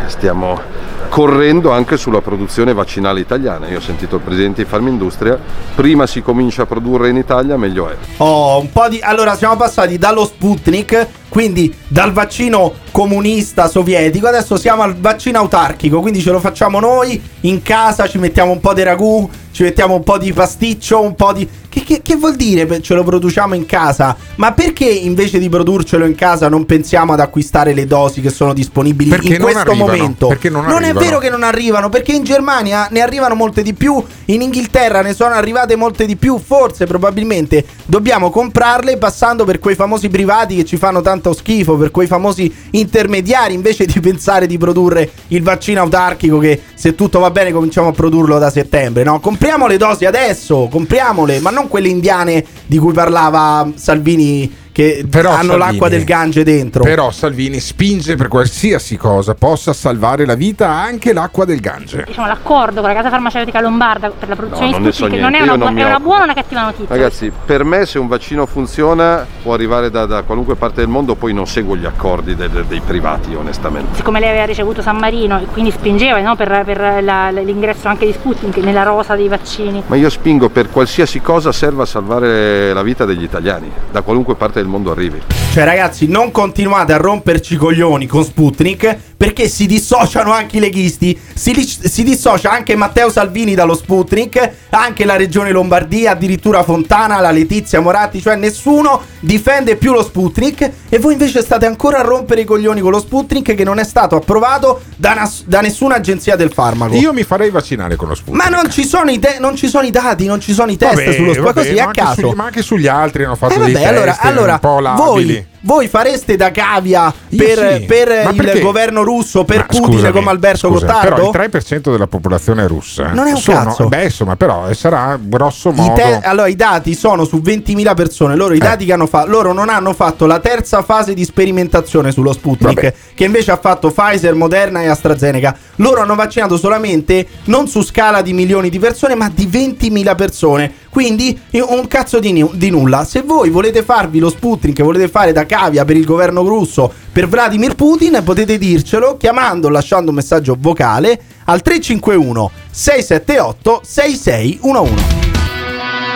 [0.06, 0.60] stiamo
[1.08, 3.68] correndo anche sulla produzione vaccinale italiana.
[3.68, 5.38] Io ho sentito il presidente di Farmindustria,
[5.74, 7.96] prima si comincia a produrre in Italia meglio è.
[8.18, 9.00] Oh, un po' di.
[9.00, 16.00] Allora, siamo passati dallo Sputnik, quindi dal vaccino comunista sovietico, adesso siamo al vaccino autarchico,
[16.00, 19.94] quindi ce lo facciamo noi in casa, ci mettiamo un po' di ragù, ci mettiamo
[19.94, 21.48] un po' di pasticcio, un po' di.
[21.70, 24.14] Che, che- che vuol dire ce lo produciamo in casa?
[24.34, 28.52] Ma perché invece di produrcelo in casa non pensiamo ad acquistare le dosi che sono
[28.52, 30.26] disponibili Perché in non questo arrivano, momento?
[30.26, 34.02] perché non è vero che non arrivano, perché in Germania ne arrivano molte di più,
[34.26, 39.74] in Inghilterra ne sono arrivate molte di più, forse probabilmente dobbiamo comprarle passando per quei
[39.74, 44.58] famosi privati che ci fanno tanto schifo, per quei famosi intermediari, invece di pensare di
[44.58, 49.18] produrre il vaccino autarchico che se tutto va bene cominciamo a produrlo da settembre, no?
[49.20, 55.30] Compriamo le dosi adesso, compriamole, ma non quelle indiane di cui parlava Salvini che Però
[55.30, 56.82] hanno Salvini- l'acqua del Gange dentro.
[56.82, 62.04] Però Salvini spinge per qualsiasi cosa possa salvare la vita anche l'acqua del Gange.
[62.06, 64.98] diciamo, l'accordo con la casa farmaceutica lombarda per la produzione No, non di ne so
[65.06, 66.86] Sputnik non è una, io non bu- mi è una buona o una cattiva notizia?
[66.94, 71.14] Ragazzi, per me se un vaccino funziona può arrivare da, da qualunque parte del mondo,
[71.14, 73.94] poi non seguo gli accordi de- de- dei privati onestamente.
[73.96, 78.04] Siccome lei aveva ricevuto San Marino e quindi spingeva no, per, per la- l'ingresso anche
[78.04, 79.82] di Sputnik nella rosa dei vaccini.
[79.86, 84.34] Ma io spingo per qualsiasi cosa serva a salvare la vita degli italiani, da qualunque
[84.34, 85.20] parte del mondo arrivi.
[85.52, 90.60] Cioè, ragazzi, non continuate a romperci i coglioni con Sputnik perché si dissociano anche i
[90.60, 91.18] leghisti.
[91.34, 97.30] Si, si dissocia anche Matteo Salvini dallo Sputnik, anche la regione Lombardia, addirittura Fontana, la
[97.30, 98.20] Letizia Moratti.
[98.20, 100.70] Cioè, nessuno difende più lo Sputnik.
[100.88, 103.84] E voi invece state ancora a rompere i coglioni con lo Sputnik che non è
[103.84, 106.94] stato approvato da, nas- da nessuna agenzia del farmaco.
[106.96, 108.42] Io mi farei vaccinare con lo Sputnik.
[108.44, 110.76] Ma non ci sono i, te- non ci sono i dati, non ci sono i
[110.76, 111.54] test Vabbè, sullo Sputnik.
[111.54, 112.20] Così a caso.
[112.20, 114.80] sugli- ma anche sugli altri hanno fatto Eh dei vabbè, test allora, allora un po'
[114.80, 115.04] labili.
[115.32, 117.84] voi, voi fareste da cavia Io per, sì.
[117.86, 118.60] per il perché?
[118.60, 121.30] governo russo, per Ma Putin scusami, come Alberto scusa, Gottardo?
[121.30, 123.88] Però il 3% della popolazione russa Non è un sono, cazzo.
[123.88, 125.94] Beh, insomma, però eh, sarà grosso I modo.
[125.94, 128.36] te- allora, i dati sono su 20.000 persone.
[128.36, 132.12] Loro, i dati che hanno fatto, loro non hanno fatto la terza fase di sperimentazione
[132.12, 135.56] sullo Sputnik, che invece ha fatto Pfizer, Moderna e AstraZeneca.
[135.76, 140.72] Loro hanno vaccinato solamente non su scala di milioni di persone, ma di 20.000 persone.
[140.96, 143.04] Quindi eh, un cazzo di, di nulla.
[143.04, 147.28] Se voi volete farvi lo Sputnik, volete fare da cavia per il governo russo, per
[147.28, 155.04] Vladimir Putin, potete dircelo chiamando o lasciando un messaggio vocale al 351 678 6611.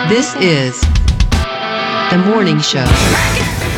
[0.07, 0.79] This is
[2.09, 2.81] the morning show.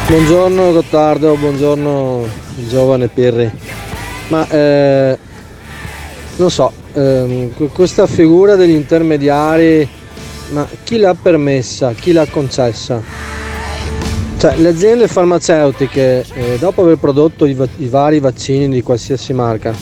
[0.07, 2.25] Buongiorno Gottardo, buongiorno
[2.69, 3.51] giovane Pirri.
[4.29, 5.17] Ma eh,
[6.37, 9.85] non so, que- questa figura degli intermediari,
[10.53, 13.01] ma chi l'ha permessa, chi l'ha concessa?
[14.37, 19.33] Cioè, le aziende farmaceutiche, eh, dopo aver prodotto i, va- i vari vaccini di qualsiasi
[19.33, 19.73] marca,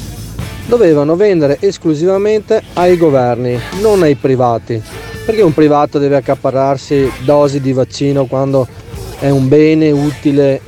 [0.66, 4.82] dovevano vendere esclusivamente ai governi, non ai privati.
[5.26, 8.68] Perché un privato deve accaparrarsi dosi di vaccino quando
[9.20, 10.62] è un bene utile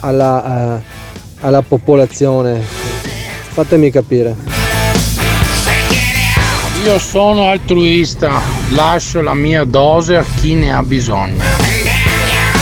[0.00, 0.82] alla, eh,
[1.40, 2.60] alla popolazione?
[2.60, 4.34] Fatemi capire.
[6.84, 11.42] Io sono altruista, lascio la mia dose a chi ne ha bisogno.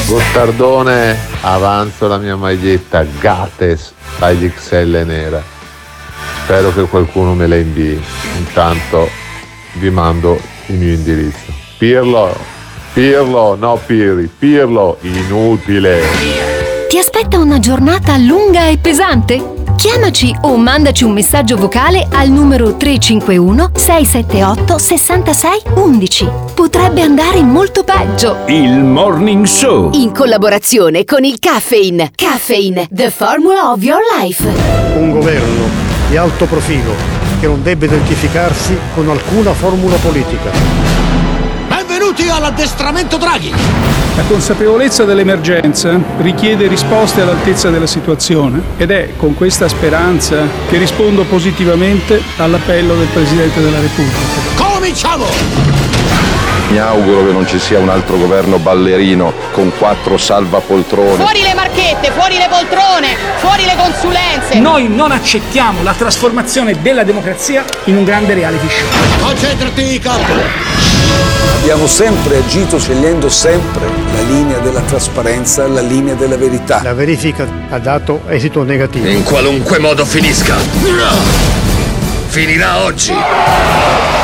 [0.06, 5.42] Gottardone, avanzo la mia maglietta Gates taglia XL nera.
[6.44, 8.02] Spero che qualcuno me la invii.
[8.38, 9.08] Intanto
[9.74, 11.52] vi mando il mio indirizzo.
[11.76, 12.34] Pirlo,
[12.92, 16.00] Pirlo, no Pirri, Pirlo, inutile.
[16.88, 19.57] Ti aspetta una giornata lunga e pesante?
[19.78, 26.28] Chiamaci o mandaci un messaggio vocale al numero 351 678 66 11.
[26.52, 28.38] Potrebbe andare molto peggio.
[28.48, 29.92] Il Morning Show.
[29.92, 32.10] In collaborazione con il Caffeine.
[32.12, 34.44] Caffeine, the formula of your life.
[34.96, 35.68] Un governo
[36.08, 36.92] di alto profilo
[37.38, 40.97] che non debba identificarsi con alcuna formula politica.
[42.18, 43.52] Benvenuti all'addestramento Draghi!
[44.16, 51.22] La consapevolezza dell'emergenza richiede risposte all'altezza della situazione ed è con questa speranza che rispondo
[51.24, 54.18] positivamente all'appello del Presidente della Repubblica.
[54.56, 55.77] Cominciamo!
[56.68, 61.16] Mi auguro che non ci sia un altro governo ballerino con quattro salvapoltrone.
[61.16, 64.58] Fuori le marchette, fuori le poltrone, fuori le consulenze.
[64.58, 69.26] Noi non accettiamo la trasformazione della democrazia in un grande reality show.
[69.26, 70.32] Concentrati, capo!
[71.60, 76.82] Abbiamo sempre agito scegliendo sempre la linea della trasparenza, la linea della verità.
[76.82, 79.08] La verifica ha dato esito negativo.
[79.08, 81.57] In qualunque modo finisca.
[82.38, 83.12] Finirà oggi.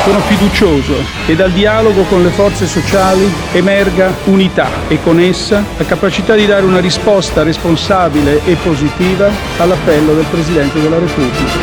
[0.05, 0.93] Sono fiducioso
[1.25, 6.45] che dal dialogo con le forze sociali emerga unità e con essa la capacità di
[6.45, 11.59] dare una risposta responsabile e positiva all'appello del Presidente della Repubblica.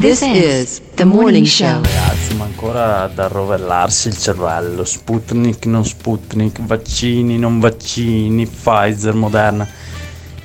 [0.00, 1.82] This is the morning show.
[1.82, 4.84] Ragazzi, ma ancora da rovellarsi il cervello.
[4.84, 9.64] Sputnik, non Sputnik, vaccini, non vaccini, Pfizer, Moderna.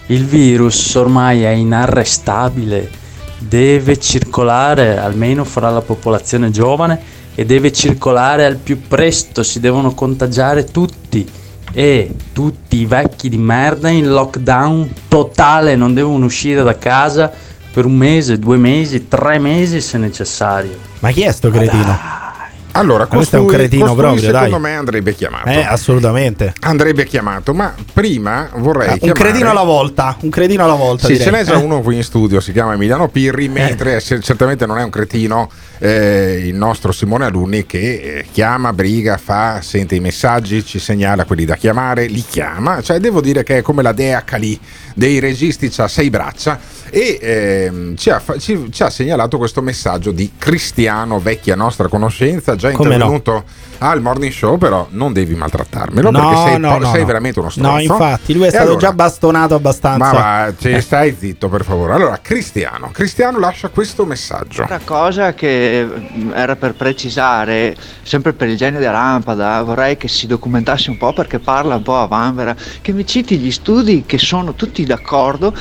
[0.05, 2.99] Il virus ormai è inarrestabile,
[3.47, 6.99] deve circolare almeno fra la popolazione giovane
[7.33, 11.27] e deve circolare al più presto, si devono contagiare tutti
[11.73, 17.31] e tutti i vecchi di merda in lockdown totale, non devono uscire da casa
[17.71, 20.77] per un mese, due mesi, tre mesi se necessario.
[20.99, 22.29] Ma chi è sto cretino?
[22.73, 24.59] Allora, questo è un costui- cretino costui proprio, secondo dai.
[24.61, 25.49] me andrebbe chiamato.
[25.49, 26.53] Eh, assolutamente.
[26.61, 29.19] Andrebbe chiamato, ma prima vorrei Ah, un chiamare...
[29.23, 31.05] cretino alla volta, un cretino alla volta.
[31.07, 31.27] Sì, direi.
[31.27, 31.63] ce n'è già Eh.
[31.63, 35.49] uno qui in studio, si chiama Emiliano Pirri, mentre se- certamente non è un cretino
[35.79, 37.79] eh, il nostro Simone Alunni che
[38.19, 42.99] eh, chiama, briga, fa, sente i messaggi, ci segnala quelli da chiamare, li chiama, cioè
[42.99, 44.59] devo dire che è come la dea Kali
[44.93, 50.11] dei registi, ha sei braccia e ehm, ci, ha, ci- ci ha segnalato questo messaggio
[50.11, 52.93] di Cristiano, vecchia nostra conoscenza, già Come no?
[52.95, 53.43] intervenuto
[53.79, 57.05] al morning show, però non devi maltrattarmelo No, perché sei, no, po- no, sei no.
[57.07, 57.71] veramente uno stronzo.
[57.71, 59.97] No, infatti, lui è E stato allora- già bastonato abbastanza.
[60.05, 61.93] ma va, ci stai zitto per favore.
[61.93, 64.63] Allora, Cristiano, Cristiano lascia questo messaggio.
[64.63, 70.07] Una cosa che mm, era per precisare, sempre per il genio di Rampada, vorrei che
[70.07, 74.03] si documentasse un po' perché parla un po' a vanvera, che mi citi gli studi
[74.05, 75.53] che sono tutti d'accordo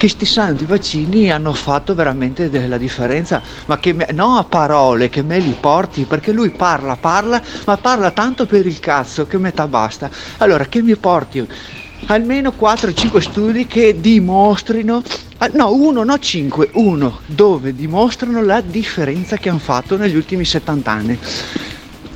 [0.00, 5.10] che sti santi vaccini hanno fatto veramente della differenza, ma che me- non a parole,
[5.10, 9.36] che me li porti, perché lui parla, parla, ma parla tanto per il cazzo che
[9.36, 10.08] metà basta.
[10.38, 11.46] Allora, che mi porti
[12.06, 15.02] almeno 4-5 studi che dimostrino,
[15.36, 20.46] ah, no, uno, no 5, uno, dove dimostrano la differenza che hanno fatto negli ultimi
[20.46, 21.18] 70 anni.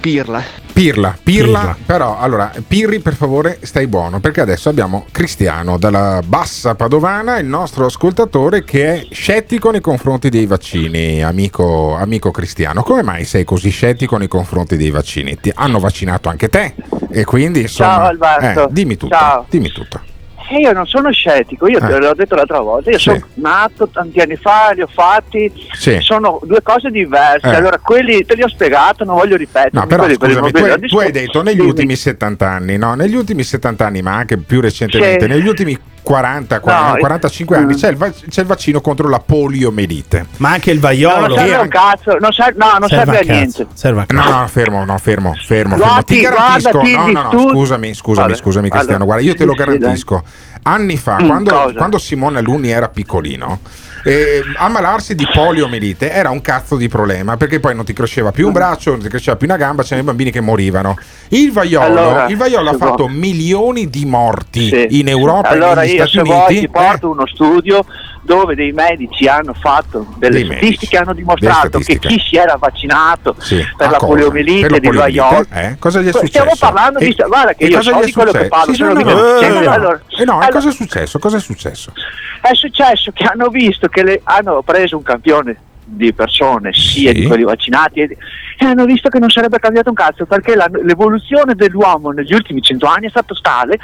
[0.04, 0.44] Pirla.
[0.74, 1.76] Pirla, Pirla, Pirla.
[1.86, 7.46] però allora Pirri per favore stai buono perché adesso abbiamo Cristiano dalla bassa padovana, il
[7.46, 12.82] nostro ascoltatore che è scettico nei confronti dei vaccini, amico, amico Cristiano.
[12.82, 15.40] Come mai sei così scettico nei confronti dei vaccini?
[15.40, 16.74] Ti hanno vaccinato anche te
[17.10, 17.94] e quindi insomma...
[17.94, 18.68] Ciao, Alberto.
[18.68, 19.46] eh, dimmi tutto, Ciao.
[19.48, 20.00] dimmi tutto.
[20.46, 23.04] E io non sono scettico, io te l'ho detto l'altra volta, io Sì.
[23.04, 25.98] sono nato tanti anni fa, li ho fatti, Sì.
[26.00, 27.54] sono due cose diverse, Eh.
[27.54, 29.70] allora quelli te li ho spiegato, non voglio ripetere.
[29.72, 30.74] No, però quelli per scusami, tu, mobilio.
[30.80, 31.68] hai- tu hai detto negli Dimmi.
[31.68, 32.94] ultimi 70 anni, no?
[32.94, 35.28] Negli ultimi 70 anni, ma anche più recentemente, Sì.
[35.30, 37.58] negli ultimi 40, 40, No, 45 eh.
[37.58, 40.26] anni c'è il, va- c'è il vaccino contro la poliomelite.
[40.36, 41.26] Ma anche il No, vaiolo.
[41.28, 43.66] non serve un cazzo, non serve, no, non serve, a niente.
[44.12, 45.74] No, no, fermo, no, fermo, fermo.
[45.74, 45.76] fermo.
[45.76, 49.34] Guardi, Ti garantisco, guardati no, no, no, scusami, scusami, Vabbè, scusami Cristiano, allora, guarda, io
[49.34, 50.22] te lo garantisco.
[50.62, 53.60] Anni fa, Mm, quando, quando Simone Alunni era piccolino,
[54.04, 58.44] eh, ammalarsi di poliomelite era un cazzo di problema perché poi non ti cresceva più
[58.46, 58.54] un Mm.
[58.54, 60.96] braccio, non ti cresceva più una gamba, c'erano i bambini che morivano.
[61.28, 64.86] Il vaiolo, Allora, il vaiolo ha fatto milioni di morti Sì.
[65.00, 66.60] in Europa allora e negli io Stati se Uniti.
[66.60, 67.84] ti porto uno studio
[68.24, 70.64] dove dei medici hanno fatto delle Dei medici.
[70.66, 74.86] statistiche hanno dimostrato che chi si era vaccinato Sì, per la poliomielite Per la di
[74.86, 75.76] poliomielite, vaiolo eh?
[75.78, 76.56] Cosa gli è Stiamo successo?
[76.58, 78.56] parlando di E- guarda che io cosa so di quello che successo?
[78.56, 81.18] parlo Sì, no, no, video- no, Sì, allora- Eh no, allora- cosa è successo?
[81.18, 81.92] Cosa è successo?
[82.40, 85.56] è successo che hanno visto che le- hanno preso un campione
[85.86, 88.16] di persone sia di quelli vaccinati e,
[88.58, 92.62] e hanno visto che non sarebbe cambiato un cazzo perché la- l'evoluzione dell'uomo negli ultimi
[92.62, 93.78] cento anni è stata tale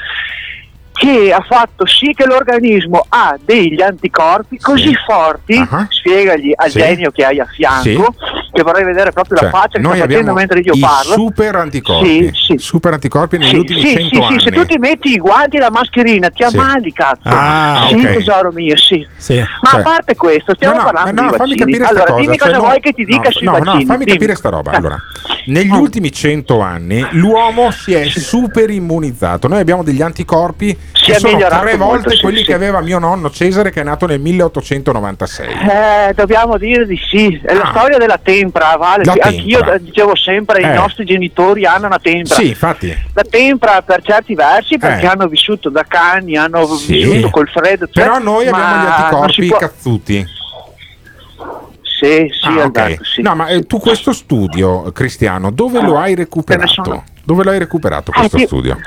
[1.00, 5.58] che ha fatto sì che l'organismo ha degli anticorpi così forti,
[5.88, 6.78] spiegagli al Sì.
[6.78, 7.82] genio che hai a fianco,
[8.18, 8.50] Sì.
[8.52, 10.78] che vorrei vedere proprio Cioè, la faccia che noi sta facendo abbiamo mentre io i
[10.78, 11.12] parlo.
[11.14, 12.58] super anticorpi, Sì, sì.
[12.58, 14.38] super anticorpi negli Sì, ultimi sì, 100 sì, anni.
[14.40, 16.54] sì, se tu ti metti i guanti e la mascherina ti Sì.
[16.56, 17.20] ammali cazzo.
[17.24, 18.12] Ah, sì, ok.
[18.16, 18.98] tesoro mio, sì.
[19.62, 21.56] Ma Cioè- a parte questo, stiamo No, no, parlando no, di vaccini.
[21.60, 23.52] capire sta allora, cosa, dimmi cioè, cosa no- vuoi che ti dica no, sui no,
[23.52, 23.72] vaccini.
[23.84, 24.18] No, fammi dimmi.
[24.18, 24.70] capire sta roba.
[24.72, 24.96] Allora,
[25.46, 29.48] negli ultimi 100 anni l'uomo si è super immunizzato.
[29.48, 32.44] Noi abbiamo degli anticorpi Si che sono tre molto, volte sì, quelli sì.
[32.44, 35.48] che aveva mio nonno Cesare che è nato nel 1896.
[35.48, 39.04] Eh, dobbiamo dire di sì, è la storia della tempra, vale.
[39.04, 39.74] La Anch'io tempra.
[39.74, 40.70] eh, dicevo sempre, Eh.
[40.72, 42.34] i nostri genitori hanno una tempra.
[42.34, 42.94] Sì, infatti.
[43.14, 45.08] La tempra per certi versi perché Eh.
[45.08, 46.92] hanno vissuto da cani, hanno Sì.
[46.94, 47.88] vissuto col freddo.
[47.90, 50.26] cioè, Però noi abbiamo gli anticorpi può- cazzuti.
[52.00, 52.60] Sì, sì, Ah, ok.
[52.64, 53.20] Alberto, sì.
[53.22, 57.04] No, ma eh, tu questo studio, Cristiano, dove lo hai recuperato?
[57.22, 58.78] Dove lo hai recuperato questo Eh, ti- studio?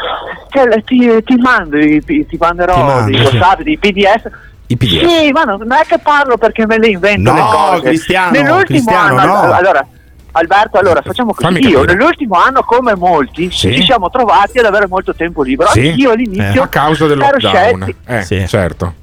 [0.49, 3.35] Cioè, ti, ti mando, ti, ti manderò Ti mando, dei sì.
[3.37, 4.29] WhatsApp, dei PDF.
[4.67, 5.05] I PDF.
[5.07, 7.81] Sì, ma non non è che parlo perché me le invento No, le cose.
[7.87, 9.51] Cristiano, Nell'ultimo Cristiano, anno, no.
[9.53, 9.87] allora,
[10.31, 11.67] Alberto, allora facciamo così.
[11.67, 13.73] Io nell'ultimo anno, come molti, Sì.
[13.75, 15.69] ci siamo trovati ad avere molto tempo libero.
[15.69, 15.89] Sì?
[15.89, 17.83] Anch'io all'inizio Eh, a causa del ero lockdown.
[17.83, 18.41] scettico.
[18.41, 18.93] Eh, certo.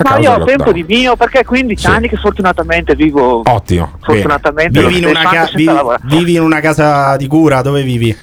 [0.00, 1.90] A Ma io ho tempo di mio perché 15 Sì.
[1.90, 3.42] anni che fortunatamente vivo.
[3.44, 3.98] Ottimo.
[4.02, 8.16] Fortunatamente Vivi in, una ca- senza vivi- vivi in una casa di cura, dove vivi?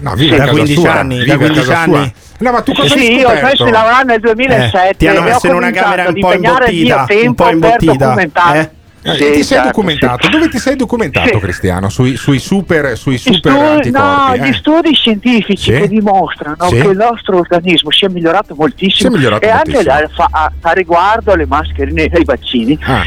[0.00, 1.92] No, vive a da casa 15 sua, anni, da a 15 casa anni.
[1.94, 2.12] sua.
[2.38, 5.18] No, ma tu cosa sì, io ho smesso di lavorare nel 2007 Eh, ti hanno
[5.18, 8.58] ho messo in una camera un po' imbottita, un tempo po' imbottita, documentare.
[8.60, 8.70] eh?
[9.02, 10.24] Eh, Sì, ti sei certo, documentato?
[10.24, 10.30] sì.
[10.30, 11.38] Dove ti sei documentato, Sì.
[11.38, 11.88] Cristiano?
[11.88, 14.40] Sui, sui super, sui Gli super studi- no, anticorpi?
[14.40, 14.52] gli eh?
[14.54, 19.44] studi scientifici che dimostrano che il nostro organismo si è migliorato moltissimo Si è migliorato
[19.46, 19.94] e anche moltissimo.
[20.04, 22.78] a, fa- a- a riguardo alle mascherine e ai vaccini.
[22.82, 23.02] Ah.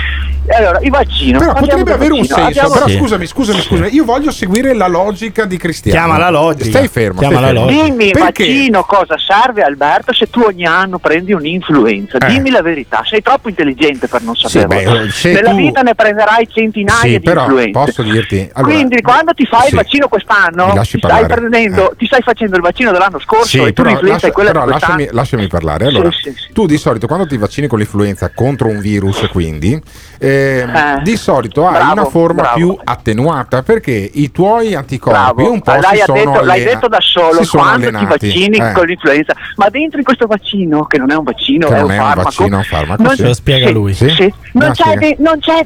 [0.46, 1.38] E Allora, i vaccini.
[1.38, 2.36] Però potrebbe avere un vaccino.
[2.36, 2.48] senso.
[2.60, 2.98] Abbiamo- Però Sì.
[2.98, 3.90] scusami, scusami, scusami.
[3.94, 5.98] Io voglio seguire la logica di Cristiano.
[5.98, 6.66] Chiama la logica.
[6.70, 7.20] Stai fermo.
[7.20, 7.66] Chiama stai la fermo.
[7.66, 7.84] logica.
[7.86, 8.44] Dimmi, Perché?
[8.46, 12.18] vaccino, cosa serve Alberto se tu ogni anno prendi un'influenza?
[12.18, 12.28] Eh.
[12.28, 15.00] Dimmi la verità, sei troppo intelligente per non Sì, saperlo.
[15.06, 17.72] beh, se Nella tu- vita ne prenderai centinaia Sì, di però influenze.
[17.72, 18.50] posso dirti.
[18.54, 19.68] Allora, Quindi quando ti fai sì.
[19.70, 21.28] il vaccino quest'anno, ti stai, parlare.
[21.28, 24.66] prendendo, ti stai facendo il vaccino dell'anno scorso Sì, e tu l'influenza è quella però
[24.66, 25.86] di lasciami, lasciami parlare.
[25.88, 26.54] Allora, Sì, sì, sì.
[26.54, 29.80] tu di solito quando ti vaccini con l'influenza contro un virus, quindi
[30.20, 31.02] eh, Eh.
[31.04, 32.56] di solito hai Bravo, una forma bravo.
[32.56, 36.72] più attenuata perché i tuoi anticorpi Bravo, un po' l'hai, si sono detto, l'hai allena-
[36.74, 38.28] detto da solo si sono quando ti allenati.
[38.28, 38.72] vaccini Eh.
[38.74, 41.86] con l'influenza, ma dentro in questo vaccino, che non è un vaccino, Che è non
[41.86, 43.24] un è un farmaco, vaccino, è un farmaco, non, sì.
[43.24, 43.94] Lo spiega sì, lui.
[43.94, 44.34] sì, Sì?
[44.54, 45.66] Non, No, c'è de- non c'è,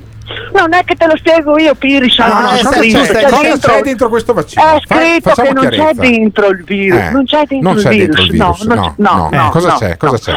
[0.54, 3.02] non è che te lo spiego io, Piri, Ah, non cosa c'è, c'è?
[3.14, 4.62] c'è Cosa dentro, c'è dentro questo vaccino?
[4.64, 7.78] È Fa- scritto facciamo che non c'è dentro il virus, Eh, non c'è dentro, non
[7.78, 8.06] il, c'è virus.
[8.06, 9.30] dentro il virus, no, no, no, no.
[9.44, 9.98] no, cosa no, c'è?
[9.98, 10.34] Cosa c'è?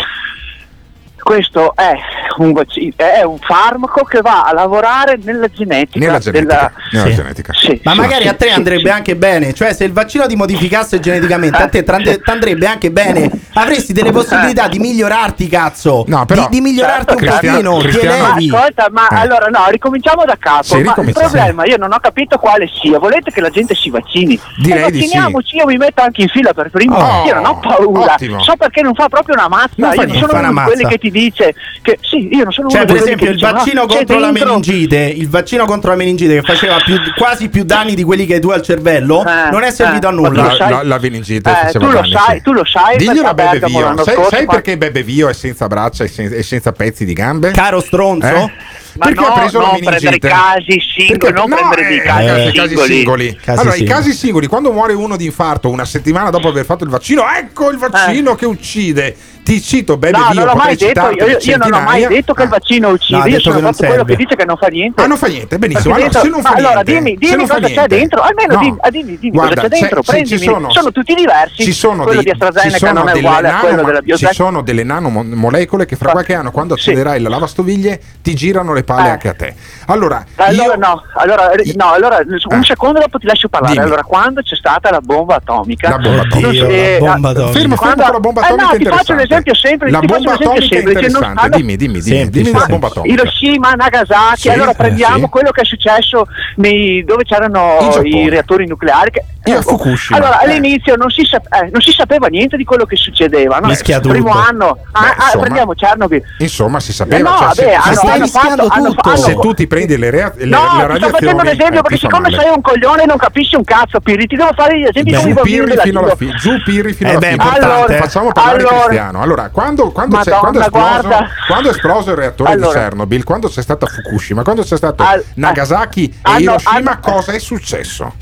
[1.23, 1.93] Questo è
[2.39, 2.55] un,
[2.97, 5.99] è un farmaco che va a lavorare nella genetica.
[6.05, 6.55] Nella genetica.
[6.55, 7.15] della- Nella Sì.
[7.15, 7.53] genetica.
[7.55, 8.89] Sì, Ma sì, magari a te andrebbe sì.
[8.91, 11.83] anche bene, cioè se il vaccino ti modificasse geneticamente, a te
[12.23, 16.05] t'andrebbe anche bene, avresti delle possibilità di migliorarti, cazzo.
[16.09, 19.15] No, però- di, di migliorarti un Cristiano- pochino, ti Cristiano- Ma ascolta, ma Eh.
[19.17, 20.63] allora no, ricominciamo da capo.
[20.65, 22.99] Sì, ma il problema io non ho capito quale sia.
[22.99, 24.39] Volete che la gente si vaccini?
[24.57, 25.07] Direi e di sì.
[25.07, 26.97] vacciniamoci, io mi metto anche in fila per primo.
[26.97, 28.15] Oh, io non ho paura.
[28.15, 28.43] ottimo.
[28.43, 29.75] So perché non fa proprio una mazza.
[29.77, 32.83] Non io sono uno di quelli che ti dice che sì, io non sono Cioè,
[32.83, 35.91] uno per esempio, il dice, vaccino no, c'è contro la dentro- meningite, il vaccino contro
[35.91, 39.25] la meningite che faceva più- quasi più danni di quelli che hai tu al cervello,
[39.25, 40.55] Eh, non è servito eh, a ma nulla.
[40.57, 42.43] sai- La, la meningite Eh, tu lo danni, sai, sì.
[42.43, 43.87] tu lo sai, Diglielo perché a a Bebe Bergamo Vio.
[43.87, 46.73] l'anno Sai, scorso sai fa- perché Bebe Vio è senza braccia e, sen- e senza
[46.73, 47.51] pezzi di gambe?
[47.53, 48.27] Caro stronzo.
[48.27, 48.53] Eh?
[48.93, 50.19] Ma perché no, ha preso la non meningite.
[50.19, 52.93] prendere casi singoli, Perché- non no, prendere dei eh, casi eh, singoli.
[52.95, 53.35] singoli.
[53.37, 53.83] Casi allora, singoli.
[53.85, 57.23] i casi singoli, quando muore uno di infarto una settimana dopo aver fatto il vaccino,
[57.33, 59.15] ecco il vaccino che uccide.
[59.43, 60.21] Ti cito Bebe Eh.
[60.21, 62.51] No, Vio, non l'ho mai detto, io, io non ho mai detto che il Ah.
[62.51, 64.13] vaccino uccide, No, io sono non proprio quello serve.
[64.17, 65.03] che dice che non fa niente.
[65.03, 65.95] Ah, non fa niente, benissimo.
[65.95, 67.87] Allora, dentro- se non fa ma allora niente, dimmi, se dimmi cosa c'è niente.
[67.97, 68.61] dentro, almeno No.
[68.61, 71.15] dimmi, ah, dimmi, dimmi Guarda, cosa c'è dentro, c'è- ci- prendimi, ci sono- sono tutti
[71.15, 74.05] diversi, ci sono quello dei- di AstraZeneca ci non è uguale a quello della ci
[74.05, 74.35] BioNTech.
[74.35, 79.09] sono delle nanomolecole che fra qualche anno quando accenderai la lavastoviglie ti girano le palle
[79.09, 79.11] Eh.
[79.11, 79.55] anche a te.
[79.87, 82.65] Allora, Allora no, allora, eh, no, allora un Eh.
[82.65, 83.81] secondo dopo ti lascio parlare.
[83.81, 86.67] Allora, quando c'è stata la bomba atomica, La bomba atomica.
[86.67, 86.99] eh.
[87.01, 89.39] Fermo, fermo quando- con la bomba eh, atomica no, ti faccio un interessante.
[89.41, 92.67] Esempio sempre, La bomba atomica è semplice, non interessante, stanno- dimmi, dimmi, dimmi, dimmi la
[92.67, 93.13] bomba atomica.
[93.15, 95.29] Hiroshima, Nagasaki, Sì, allora eh, prendiamo sì.
[95.31, 96.27] quello che è successo
[96.57, 99.11] nei- dove c'erano i reattori nucleari.
[99.11, 100.19] Che, E a Fukushima.
[100.19, 100.45] Allora, Eh.
[100.51, 103.59] all'inizio non si, sap- eh, non si sapeva niente di quello che succedeva.
[103.59, 103.69] No?
[104.01, 104.39] Primo tutto.
[104.39, 105.43] anno, ah, Beh, ah, insomma.
[105.45, 106.23] prendiamo Chernobyl.
[106.39, 107.31] Insomma, si sapeva.
[107.31, 110.33] no, cioè, vabbè, se, hanno- hanno fatto- hanno- hanno- se tu ti prendi le, rea-
[110.37, 113.57] le, no, le sto facendo un esempio eh, perché siccome sei un coglione non capisci
[113.57, 116.93] un cazzo, Pirri, ti devo fare gli esempi Giù Pirri fino alla fine, giù Pirri
[116.93, 117.97] fino Eh alla fine.
[117.99, 119.20] Facciamo parlare Allora- Cristiano.
[119.21, 122.67] Allora, quando, quando, c'è- Madonna, quando è esploso, quando è esploso il reattore Allora.
[122.69, 126.99] di Chernobyl, quando c'è stata Fukushima, quando c'è stato Al- Nagasaki e hanno- Hiroshima, hanno-
[127.01, 128.15] cosa è successo?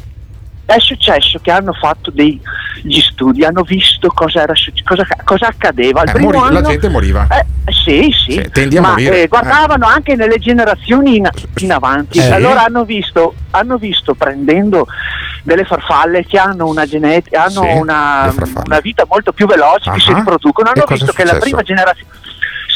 [0.68, 4.52] È successo che hanno fatto degli studi, hanno visto cosa, era
[4.84, 6.02] cosa, cosa accadeva.
[6.02, 7.26] Il Eh, primo morì- la anno- gente moriva.
[7.30, 9.22] Eh, sì, sì, Sì, tendi a ma morire.
[9.22, 11.28] eh, guardavano anche nelle generazioni in,
[11.60, 12.20] in avanti.
[12.20, 12.30] Sì.
[12.30, 14.86] Allora hanno visto, hanno visto prendendo
[15.42, 18.34] delle farfalle che hanno una genetica, hanno Sì, una,
[18.66, 20.68] una vita molto più veloce, che si Ah, riproducono.
[20.68, 22.10] e Hanno visto che la prima generazione.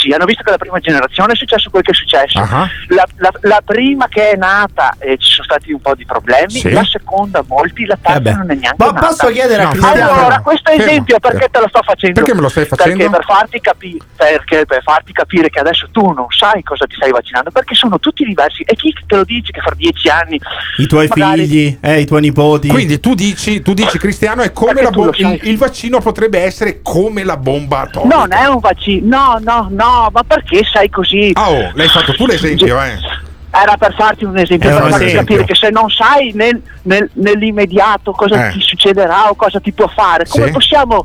[0.03, 2.41] Sì, hanno visto che la prima generazione è successo quel che è successo.
[2.41, 2.69] Ah.
[2.89, 6.51] La, la- la prima che è nata e ci sono stati un po' di problemi,
[6.51, 6.71] Sì.
[6.73, 8.33] la seconda molti, la terza Vabbè.
[8.33, 9.07] non è neanche Ma nata.
[9.07, 10.11] posso chiedere a No, Cristiano?
[10.13, 10.85] Allora, questo Fermo.
[10.85, 12.19] esempio perché te lo sto facendo?
[12.21, 12.97] Perché me lo stai facendo?
[12.97, 16.97] Perché per farti, capi- perché per farti capire che adesso tu non sai cosa ti
[16.97, 18.63] stai vaccinando, perché sono tutti diversi.
[18.65, 20.41] E chi te lo dice che fra dieci anni
[20.79, 22.67] I tuoi magari- figli, eh, i tuoi nipoti.
[22.69, 25.13] Quindi tu dici, tu dici Cristiano, è come Perché la bomba.
[25.17, 28.17] Il, il vaccino potrebbe essere come la bomba atomica.
[28.17, 31.31] Non è un vaccino, no, no, no, ma perché sai così?
[31.35, 32.99] Ah, oh, l'hai fatto tu l'esempio, eh?
[33.55, 35.19] Era per farti un esempio, È per farti esempio.
[35.21, 38.53] capire che se non sai nel- nel- nell'immediato cosa Eh.
[38.53, 40.53] ti succederà o cosa ti può fare, come Sì.
[40.53, 41.05] possiamo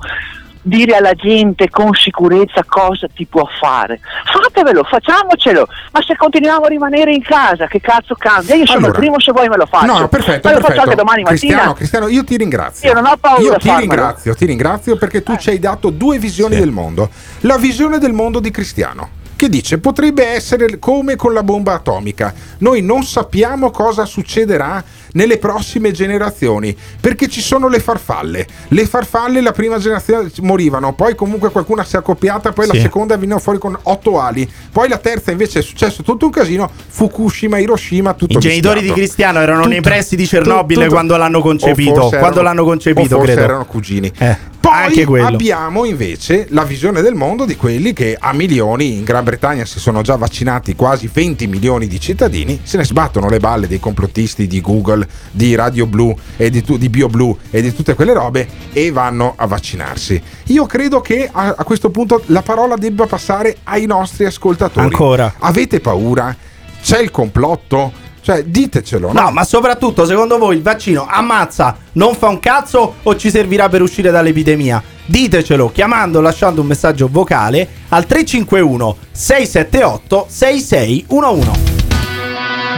[0.68, 4.00] dire alla gente con sicurezza cosa ti può fare?
[4.26, 8.56] Fatevelo, facciamocelo, ma se continuiamo a rimanere in casa, che cazzo cambia?
[8.56, 8.94] Io sono Allora.
[8.94, 9.86] il primo se vuoi me lo faccio.
[9.86, 10.64] No, perfetto, ma lo perfetto.
[10.68, 11.40] faccio anche domani mattina.
[11.48, 12.88] Cristiano, Cristiano, io ti ringrazio.
[12.90, 13.80] Io non ho paura Io ti farmelo.
[13.94, 17.10] ringrazio, ti ringrazio perché tu ci hai dato due visioni del mondo.
[17.42, 19.10] La visione del mondo di Cristiano.
[19.38, 22.34] Che dice potrebbe essere come con la bomba atomica.
[22.58, 24.84] Noi non sappiamo cosa succederà
[25.14, 28.48] nelle prossime generazioni perché ci sono le farfalle.
[28.70, 32.76] Le farfalle la prima generazione morivano, poi comunque qualcuna si è accoppiata, poi Sì.
[32.78, 36.32] la seconda veniva fuori con otto ali, poi la terza invece è successo tutto un
[36.32, 39.00] casino, Fukushima, Hiroshima, tutto I genitori di mischiato.
[39.00, 41.92] Cristiano erano nei Tutto- pressi di Cernobile tutto- quando l'hanno concepito.
[41.94, 43.42] Quando erano- l'hanno concepito, o forse credo.
[43.48, 44.12] erano cugini.
[44.18, 44.36] Eh,
[44.68, 49.64] Poi abbiamo invece la visione del mondo di quelli che a milioni in Gran Bretagna
[49.64, 53.80] si sono già vaccinati quasi 20 milioni di cittadini, se ne sbattono le balle dei
[53.80, 58.12] complottisti di Google, di Radio Blu e di, tu- di BioBlue e di tutte quelle
[58.12, 60.22] robe e vanno a vaccinarsi.
[60.48, 64.86] Io credo che a, a questo punto la parola debba passare ai nostri ascoltatori.
[64.86, 65.34] Ancora.
[65.40, 66.36] Avete paura?
[66.82, 68.06] C'è il complotto?
[68.28, 69.14] Cioè, ditecelo.
[69.14, 73.70] No, ma soprattutto, secondo voi il vaccino ammazza, non fa un cazzo o ci servirà
[73.70, 74.84] per uscire dall'epidemia?
[75.06, 81.50] Ditecelo chiamando o lasciando un messaggio vocale al 351 678 6611.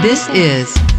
[0.02, 0.99] This is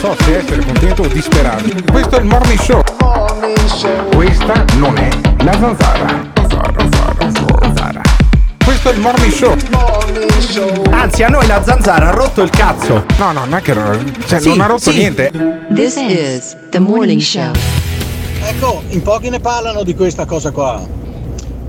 [0.00, 1.62] Non so se essere contento o disperato.
[1.92, 2.82] Questo è il morning show.
[4.12, 5.08] Questa non è
[5.44, 6.30] la zanzara.
[6.34, 8.00] Zanzara, zanzara, zanzara.
[8.64, 9.54] Questo è il morning show.
[10.90, 13.04] Anzi, a noi la zanzara ha rotto il cazzo.
[13.18, 13.72] No, no, non è che
[14.26, 14.98] cioè, Sì, non ha rotto sì.
[14.98, 15.30] niente.
[15.72, 17.52] This is the morning show.
[18.42, 20.84] Ecco, in pochi ne parlano di questa cosa qua.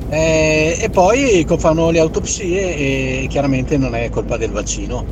[0.09, 5.05] Eh, e poi fanno le autopsie e chiaramente non è colpa del vaccino.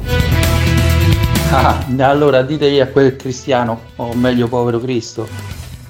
[1.63, 5.27] Ah, allora ditegli a quel cristiano, o meglio povero Cristo,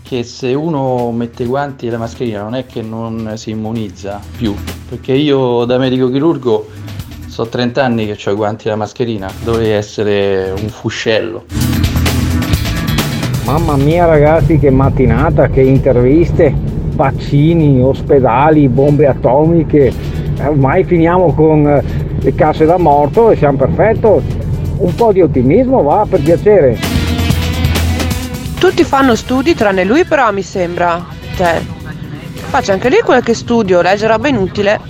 [0.01, 4.19] che se uno mette i guanti e la mascherina non è che non si immunizza
[4.35, 4.53] più,
[4.89, 6.67] perché io da medico chirurgo
[7.27, 11.45] so 30 anni che ho i guanti e la mascherina, dovrei essere un fuscello.
[13.45, 16.53] Mamma mia ragazzi che mattinata, che interviste,
[16.93, 19.91] vaccini, ospedali, bombe atomiche,
[20.35, 21.83] Eh, ormai finiamo con eh,
[22.19, 24.42] le casse da morto e siamo perfetto.
[24.83, 26.77] Un po' di ottimismo va per piacere.
[28.59, 31.05] Tutti fanno studi tranne lui però mi sembra.
[31.37, 31.61] Cioè,
[32.33, 34.81] faccia anche lui qualche studio, legge roba inutile.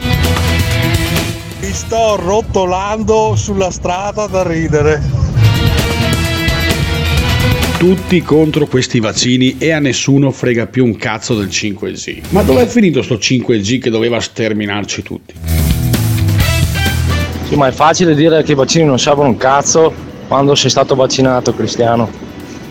[1.62, 5.00] Mi sto rotolando sulla strada da ridere.
[7.78, 12.30] Tutti contro questi vaccini e a nessuno frega più un cazzo del 5G.
[12.30, 15.53] Ma dov'è finito sto 5G che doveva sterminarci tutti?
[17.54, 19.94] Sì, ma è facile dire che i vaccini non servono un cazzo
[20.28, 22.10] quando sei stato vaccinato, Cristiano.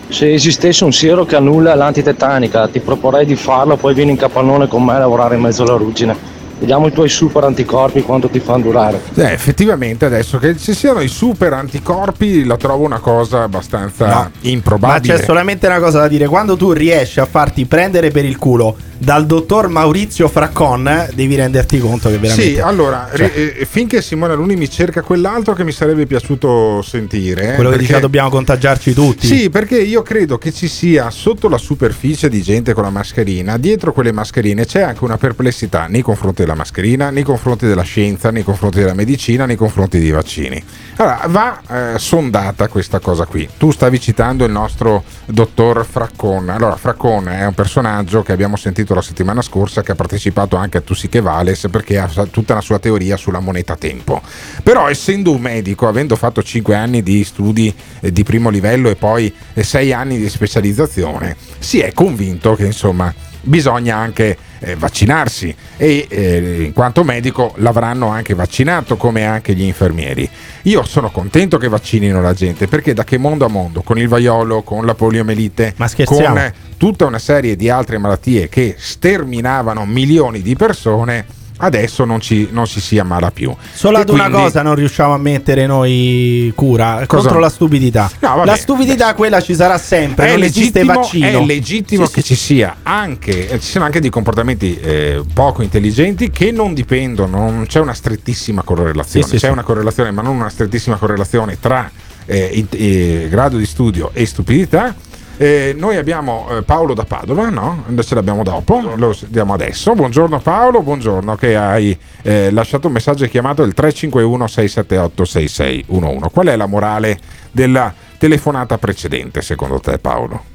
[0.09, 4.66] Se esistesse un siero che annulla l'antitetanica, ti proporrei di farlo, poi vieni in capannone
[4.66, 6.16] con me a lavorare in mezzo alla ruggine.
[6.59, 9.01] Vediamo i tuoi super anticorpi quanto ti fanno durare.
[9.14, 14.30] Eh, effettivamente adesso che ci siano i super anticorpi la trovo una cosa abbastanza Ma
[14.41, 15.14] improbabile.
[15.14, 18.74] c'è solamente una cosa da dire: quando tu riesci a farti prendere per il culo
[19.03, 22.53] dal dottor Maurizio Fraccon, eh, devi renderti conto che veramente.
[22.55, 26.83] Sì, allora, Cioè, ri- eh, finché Simone Aluni mi cerca quell'altro che mi sarebbe piaciuto
[26.83, 27.53] sentire.
[27.53, 29.27] eh, quello che perché- diceva dobbiamo contagiarci tutti.
[29.27, 33.59] Sì, perché io credo che ci sia sotto la superficie di gente con la mascherina,
[33.59, 38.31] dietro quelle mascherine c'è anche una perplessità nei confronti della mascherina, nei confronti della scienza,
[38.31, 40.63] nei confronti della medicina, nei confronti dei vaccini.
[40.97, 41.61] Allora, va
[41.95, 43.49] eh, sondata questa cosa qui.
[43.59, 46.51] Tu stavi citando il nostro dottor Fraccon.
[46.51, 50.78] Allora, Fraccon è un personaggio che abbiamo sentito la settimana scorsa che ha partecipato anche
[50.78, 54.20] a Tu che vales perché ha tutta la sua teoria sulla moneta tempo.
[54.62, 58.97] Però essendo un medico, avendo fatto 5 anni di studi eh, di primo livello e
[58.97, 63.12] poi 6 anni di specializzazione, si è convinto che insomma
[63.43, 69.62] bisogna anche eh, vaccinarsi e eh, in quanto medico l'avranno anche vaccinato come anche gli
[69.62, 70.28] infermieri.
[70.62, 74.09] Io sono contento che vaccinino la gente perché da che mondo a mondo, con il
[74.09, 76.34] vaiolo, con la poliomelite, scherziamo?
[76.34, 81.26] con tutta una serie di altre malattie che sterminavano milioni di persone,
[81.63, 83.55] adesso non, ci, non si si ammala più.
[83.73, 87.23] Solo E ad una cosa non riusciamo a mettere noi cura Cosa?
[87.23, 88.11] contro la stupidità.
[88.21, 88.45] No, vabbè.
[88.47, 91.27] la stupidità quella ci sarà sempre, è non esiste legittimo, vaccino.
[91.27, 95.63] è legittimo Sì, che ci sia anche eh, ci siano anche dei comportamenti eh, poco
[95.63, 99.53] intelligenti che non dipendono, non c'è una strettissima correlazione, Sì, sì, c'è sì.
[99.53, 101.91] una correlazione, ma non una strettissima correlazione tra
[102.27, 104.95] eh, in- eh, grado di studio e stupidità.
[105.43, 107.82] Eh, noi abbiamo eh, Paolo da Padova, no?
[107.88, 109.93] Invece l'abbiamo dopo, lo diamo adesso.
[109.93, 116.30] Buongiorno Paolo, buongiorno che hai eh, lasciato un messaggio chiamato il 351 678 6611.
[116.30, 117.18] Qual è la morale
[117.51, 120.52] della telefonata precedente secondo te Paolo?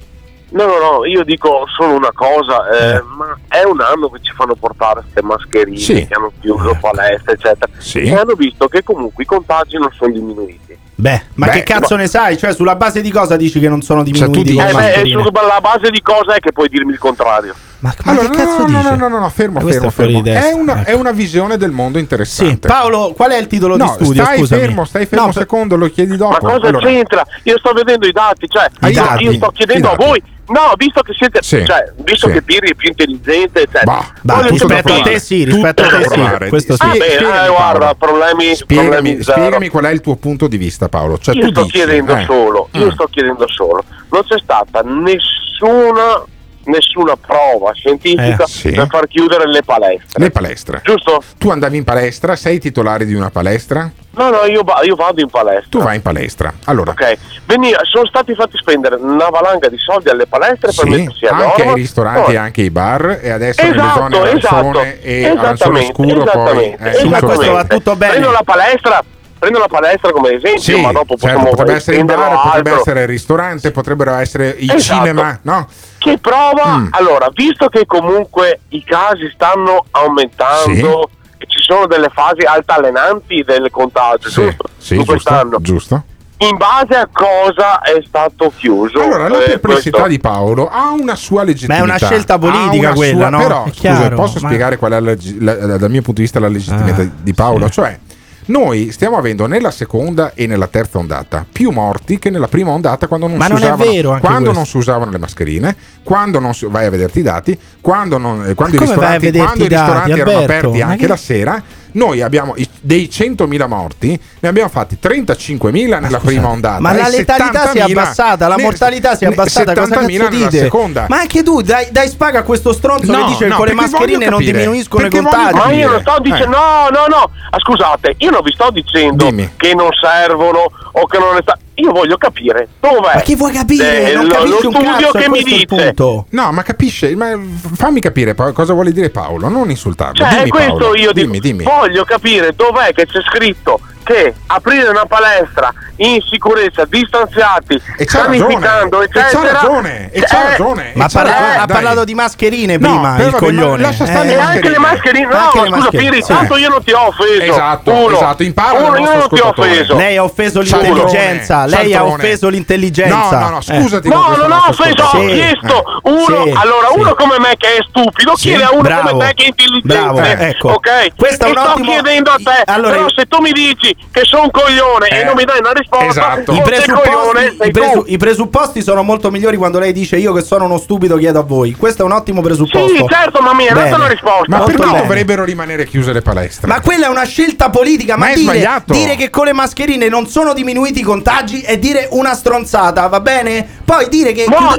[0.49, 4.31] No, no, no, io dico solo una cosa, eh, ma è un anno che ci
[4.33, 6.07] fanno portare queste mascherine Sì.
[6.07, 7.99] che hanno chiuso palestre, eccetera, Sì.
[8.03, 10.75] e hanno visto che comunque i contagi non sono diminuiti.
[10.99, 12.37] Beh, ma Beh, che cazzo ma- ne sai?
[12.37, 15.09] Cioè, sulla base di cosa dici che non sono Cioè, diminuiti con Eh, le beh,
[15.21, 17.53] sulla base di cosa è che puoi dirmi il contrario?
[17.79, 18.89] Ma, Allora, che cazzo no, no, dice?
[18.89, 20.23] no, no, no, no, fermo, Ma fermo, è fuori fermo.
[20.23, 20.89] testa, È una, ecco.
[20.89, 22.67] è una visione del mondo interessante.
[22.67, 24.23] Paolo, qual è il titolo No, di studio?
[24.23, 24.61] stai Scusami.
[24.61, 26.31] fermo, stai fermo No, un secondo, lo chiedi dopo.
[26.31, 27.23] Ma cosa Allora, c'entra?
[27.43, 30.73] Io sto vedendo i dati, cioè I io, dati, io sto chiedendo a voi, no,
[30.75, 32.33] visto che siete, Sì, cioè, visto sì.
[32.33, 33.83] che Pirri è più intelligente, eccetera.
[34.21, 35.19] bah, tutto da sapere- provare.
[35.19, 36.49] sì, Tutto rispetto a da te sì, provare.
[36.49, 36.81] questo sì.
[36.83, 40.57] Ah, beh, spiegami, eh, guarda, problemi, Spiegami, problemi spiegami qual è il tuo punto di
[40.57, 41.17] vista, Paolo.
[41.17, 42.89] Cioè, io sto dici, chiedendo eh, solo, io mm.
[42.91, 46.23] sto chiedendo solo, non c'è stata nessuna,
[46.67, 48.71] nessuna prova scientifica Eh, sì.
[48.71, 50.23] per far chiudere le palestre.
[50.23, 50.81] Le palestre.
[50.83, 51.21] Giusto?
[51.37, 53.91] Tu andavi in palestra, sei titolare di una palestra?
[54.11, 55.67] No, no, io, va- io vado in palestra.
[55.69, 56.51] Tu vai in palestra.
[56.65, 60.89] Allora, Ok, Veni- sono stati fatti spendere una valanga di soldi alle palestre per sì,
[60.89, 62.39] mettersi a anche ai ristoranti, No.
[62.39, 66.23] anche ai bar e adesso Esatto, nelle zone arancione esatto, e arancione esattamente, scuro poi...
[66.23, 67.25] esattamente, eh, esattamente.
[67.35, 68.11] insomma- va tutto bene.
[68.13, 69.03] Prendo la palestra,
[69.39, 72.71] prendo la palestra come esempio, Sì, ma dopo certo, possiamo potrebbe essere il bar, potrebbe
[72.73, 74.79] essere il ristorante, potrebbero essere i Esatto.
[75.05, 75.67] cinema, no?
[75.97, 76.87] Che prova, Mm.
[76.91, 83.69] allora, visto che comunque i casi stanno aumentando e ci sono delle fasi altalenanti del
[83.71, 84.63] contagio, Sì, giusto?
[84.77, 85.57] sì, In giusto, quest'anno.
[85.61, 86.03] giusto.
[86.39, 89.01] In base a cosa è stato chiuso?
[89.01, 90.07] Allora, la eh, perplessità questo?
[90.09, 91.83] di Paolo ha una sua legittimità.
[91.83, 93.37] Ma è una scelta politica una quella, sua- no?
[93.39, 96.39] Però, scusa, chiaro, posso ma- spiegare qual è la la- dal mio punto di vista
[96.39, 97.69] la legittimità Ah, di Paolo?
[97.71, 97.99] Cioè,
[98.47, 103.07] noi stiamo avendo nella seconda e nella terza ondata più morti che nella prima ondata
[103.07, 104.51] quando non si non usavano, quando questo.
[104.53, 108.45] non si usavano le mascherine, quando non si- vai a vederti i dati, quando, non-
[108.47, 110.67] eh, quando i ristoranti, quando i i dati, ristoranti erano Alberto?
[110.67, 111.63] aperti anche che- la sera.
[111.97, 116.79] Noi abbiamo i- dei 100.000 morti, ne abbiamo fatti 35.000 nella prima ondata.
[116.79, 119.73] Ma la letalità si è 70.000 abbassata, la mortalità si è abbassata.
[119.73, 120.63] Cosa 70.000 cazzo nella dite?
[120.63, 121.05] seconda.
[121.09, 123.65] Ma anche tu dai, dai spaga a questo stronzo No, che dice che no, con
[123.65, 125.57] le mascherine non diminuiscono i perché contagi.
[125.57, 126.47] Ma io non sto dicendo, Eh.
[126.49, 129.53] no, no, no, ah, scusate, io non vi sto dicendo Dimmi.
[129.57, 130.59] che non servono
[130.91, 133.15] o che non è sta- Io voglio capire dov'è.
[133.15, 134.09] Ma che vuoi capire?
[134.09, 135.65] eh, Non lo, capisci lo un studio che mi dice.
[135.67, 136.25] punto.
[136.31, 137.39] No, ma capisce, ma
[137.75, 140.15] fammi capire pa- cosa vuole dire Paolo, non insultarlo.
[140.15, 141.45] Cioè, dimmi è questo Paolo, io dimmi, dico.
[141.47, 141.63] dimmi.
[141.65, 148.19] Voglio capire dov'è che c'è scritto che aprire una palestra in sicurezza, distanziati, E c'ha
[148.25, 149.51] ragione, sanificando, e c'ha eccetera.
[149.51, 153.13] ragione, e c'ha eh, ragione, Ma c'ha parla- ragione, ha parlato di mascherine No, prima,
[153.15, 153.81] però il vabbè, ma coglione.
[153.81, 156.27] lascia stare Eh, E anche le mascherine, no, Anche le scusa mascherine, Piri, sì.
[156.33, 157.41] tanto io non ti ho offeso.
[157.51, 158.15] Esatto, Uno.
[158.15, 159.95] esatto, impara Uno, io non ti ho offeso.
[159.97, 161.65] Lei ha offeso Cialtrone, l'intelligenza.
[161.65, 163.39] Lei ha offeso l'intelligenza.
[163.39, 163.61] No, no, no, Eh.
[163.81, 164.07] scusati.
[164.07, 166.09] No, con questo non ho offeso, ho chiesto Eh.
[166.11, 169.47] uno, allora uno come me che è stupido chiede a uno come me che è
[169.47, 170.69] intelligente, Bravo, ecco.
[170.73, 171.15] ok?
[171.15, 174.21] Questo è un sto ottimo- chiedendo a te, Allora, però se tu mi dici che
[174.23, 176.51] sono un coglione Eh, e non mi dai una risposta, esatto.
[176.53, 180.33] I coglione presupposti, sei i, presu- i presupposti sono molto migliori quando lei dice io
[180.33, 181.73] che sono uno stupido chiedo a voi.
[181.73, 182.87] Questo è un ottimo presupposto.
[182.95, 184.45] Sì, certo, ma mi hai dato una risposta.
[184.47, 185.01] Ma Molto perché bene.
[185.01, 186.67] dovrebbero rimanere chiuse le palestre?
[186.67, 188.17] Ma quella è una scelta politica.
[188.17, 188.93] Ma, Ma è dire, sbagliato.
[188.93, 193.19] dire che con le mascherine non sono diminuiti i contagi è dire una stronzata, va
[193.19, 193.67] bene?
[193.85, 194.45] Poi dire che.
[194.47, 194.75] No,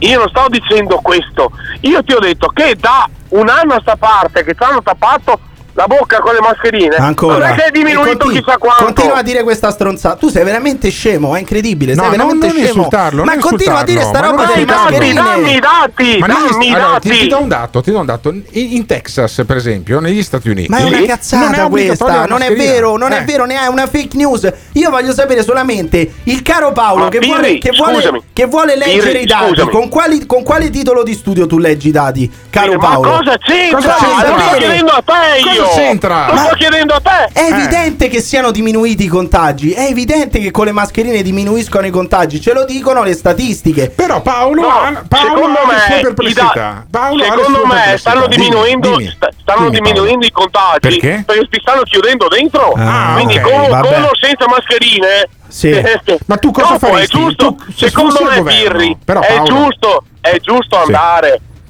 [0.00, 1.50] io non sto dicendo questo.
[1.80, 5.40] Io ti ho detto che da un anno a sta parte che ci hanno tappato
[5.78, 7.38] la bocca con le mascherine, Ancora.
[7.38, 8.82] non è che è diminuito continu- chissà quanto.
[8.84, 10.16] Continua a dire questa stronzata.
[10.16, 11.94] Tu sei veramente scemo, è incredibile.
[11.94, 12.68] No, sei non- veramente non scemo.
[12.68, 15.20] insultarlo, Ma non continua a dire sta ma roba non delle Dammi i dati, mascherine.
[15.22, 17.08] dammi i dati, Ma dammi i allora, dati.
[17.10, 18.28] ti do un dato, ti do un dato.
[18.30, 20.68] In, in Texas, per esempio, negli Stati Uniti.
[20.68, 23.18] Ma è una non è cazzata questa, non è vero, non Eh.
[23.18, 24.52] è vero, ne è una fake news.
[24.72, 28.76] Io voglio sapere solamente il caro Paolo Ma che, Pirri, vuole, che, vuole, che vuole
[28.76, 29.60] leggere Pirri, i dati.
[29.70, 33.10] Con, quali- con quale titolo di studio tu leggi i dati, caro Ma Paolo?
[33.18, 33.76] cosa c'entra?
[33.78, 34.38] Cosa c'entra?
[34.48, 35.66] Sto chiedendo a te io.
[35.74, 36.30] C'entra?
[36.30, 37.28] Lo sto chiedendo a te.
[37.32, 41.90] È evidente che siano diminuiti i contagi, è evidente che con le mascherine diminuiscono i
[41.90, 43.90] contagi, ce lo dicono le statistiche.
[43.90, 46.52] Però Paolo, No, ha, Paolo secondo ha me, perplessità.
[46.54, 47.98] da- Paolo secondo me perplessità.
[47.98, 49.10] stanno Dimmi, diminuendo, dimmi.
[49.14, 51.24] sta- stanno Dimmi, diminuendo i contagi Perché?
[51.50, 52.72] ti stanno chiudendo dentro.
[52.76, 55.28] Ah, Quindi ok, con, con o senza mascherine.
[55.48, 55.70] Sì.
[55.70, 57.16] eh, Ma tu cosa dopo faresti?
[57.16, 58.44] È giusto, Tu, se secondo me, governo,
[58.78, 60.92] Pirri, però, è Paolo- giusto, è giusto Sì.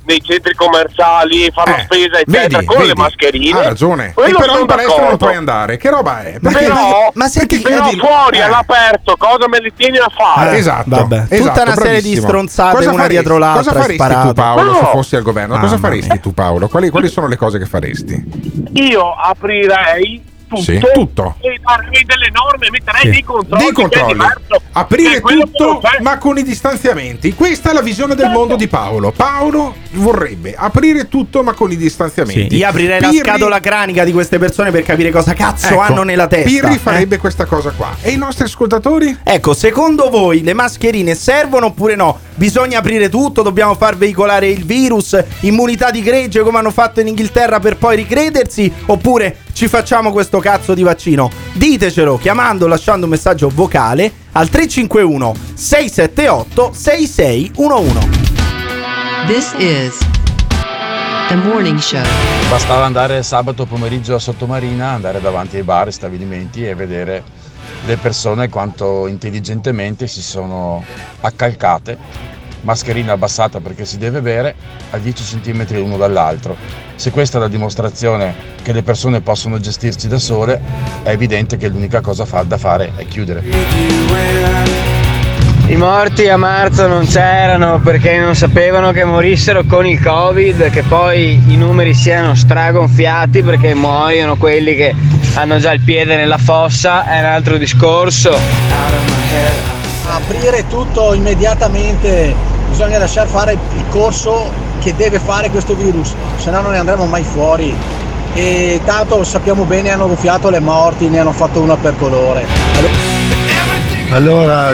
[0.08, 3.58] Nei centri commerciali e la Eh, spesa, eccetera, vedi, con vedi, le mascherine.
[3.58, 4.06] Ha ragione.
[4.08, 5.24] E Quello però sono in palestra non d'accordo.
[5.26, 5.76] puoi andare.
[5.76, 6.36] Che roba è?
[6.40, 8.42] Ma Perché- che- Però, ma senti- però vedi- fuori eh.
[8.42, 10.52] all'aperto cosa me li tieni a fare?
[10.52, 12.26] Eh, esatto, Vabbè, tutta esatto, una serie di bravissimo.
[12.26, 13.12] stronzate Cosa una faresti?
[13.14, 14.26] dietro l'altra, Cosa faresti sparate.
[14.28, 14.86] tu Paolo se No.
[14.88, 15.54] fossi al governo?
[15.54, 16.20] Mamma Cosa faresti mia.
[16.20, 16.68] tu Paolo?
[16.68, 18.24] Quali, quali sono le cose che faresti?
[18.74, 21.34] Io aprirei tutto, Sì, tutto.
[21.40, 23.10] e darei delle norme, metterei Sì.
[23.10, 23.64] dei controlli.
[23.64, 24.22] Dei controlli.
[24.72, 27.34] Aprire tutto ma con i distanziamenti.
[27.34, 28.38] Questa è la visione del Certo.
[28.38, 29.12] mondo di Paolo.
[29.12, 32.56] Paolo vorrebbe aprire tutto ma con i distanziamenti.
[32.56, 36.02] Io aprirei la Pirri- scatola cranica di queste persone per capire cosa cazzo Ecco, hanno
[36.02, 36.48] nella testa.
[36.48, 36.78] Pirri eh?
[36.78, 37.96] farebbe questa cosa qua.
[38.00, 39.16] E i nostri ascoltatori?
[39.22, 42.18] Ecco, secondo voi le mascherine servono oppure no?
[42.34, 47.08] Bisogna aprire tutto, dobbiamo far veicolare il virus, immunità di gregge come hanno fatto in
[47.08, 48.72] Inghilterra per poi ricredersi?
[48.86, 51.28] Oppure ci facciamo questo cazzo di vaccino?
[51.54, 58.08] Ditecelo chiamando lasciando un messaggio vocale al 351 678 6611.
[59.26, 59.98] This is
[61.26, 62.04] the morning show.
[62.48, 67.24] Bastava andare sabato pomeriggio a Sottomarina, andare davanti ai bar e stabilimenti e vedere
[67.84, 70.84] le persone quanto intelligentemente si sono
[71.20, 71.98] accalcate,
[72.62, 74.54] mascherina abbassata perché si deve bere,
[74.90, 76.56] a 10 cm l'uno dall'altro.
[76.94, 80.60] Se questa è la dimostrazione che le persone possono gestirsi da sole,
[81.02, 83.42] è evidente che l'unica cosa da fare è chiudere.
[85.68, 90.82] I morti a marzo non c'erano perché non sapevano che morissero con il Covid, che
[90.82, 94.94] poi i numeri siano stragonfiati perché muoiono quelli che
[95.34, 99.77] hanno già il piede nella fossa, è un altro discorso.
[100.14, 102.34] Aprire tutto immediatamente,
[102.68, 104.50] bisogna lasciare fare il corso
[104.80, 107.76] che deve fare questo virus, se no non ne andremo mai fuori.
[108.34, 112.46] E tanto sappiamo bene hanno gonfiato le morti, ne hanno fatto una per colore.
[112.76, 113.07] Allora,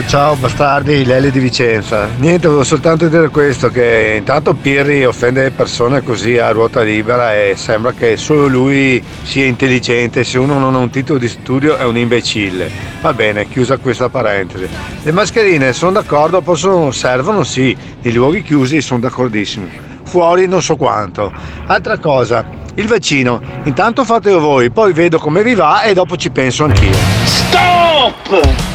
[0.07, 2.07] ciao bastardi, Lele di Vicenza.
[2.19, 7.35] Niente, volevo soltanto dire questo, che intanto Pirri offende le persone così a ruota libera
[7.35, 11.75] e sembra che solo lui sia intelligente, se uno non ha un titolo di studio
[11.75, 12.71] è un imbecille.
[13.01, 14.69] Va bene, chiusa questa parentesi.
[15.03, 19.67] Le mascherine sono d'accordo, possono, servono sì, nei luoghi chiusi sono d'accordissimo.
[20.05, 21.33] Fuori non so quanto.
[21.65, 26.29] Altra cosa, il vaccino, intanto fatelo voi, poi vedo come vi va e dopo ci
[26.29, 26.95] penso anch'io.
[27.25, 28.74] Stop!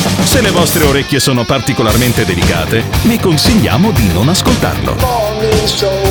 [0.31, 4.95] Se le vostre orecchie sono particolarmente delicate, vi consigliamo di non ascoltarlo.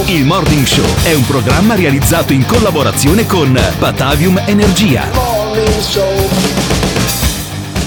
[0.08, 5.04] Il Morning Show è un programma realizzato in collaborazione con Batavium Energia.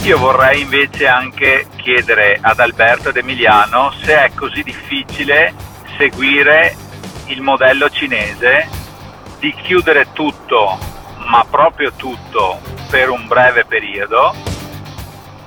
[0.01, 5.53] Io vorrei invece anche chiedere ad Alberto ed Emiliano se è così difficile
[5.99, 6.75] seguire
[7.27, 8.67] il modello cinese
[9.37, 10.79] di chiudere tutto,
[11.27, 12.59] ma proprio tutto,
[12.89, 14.33] per un breve periodo,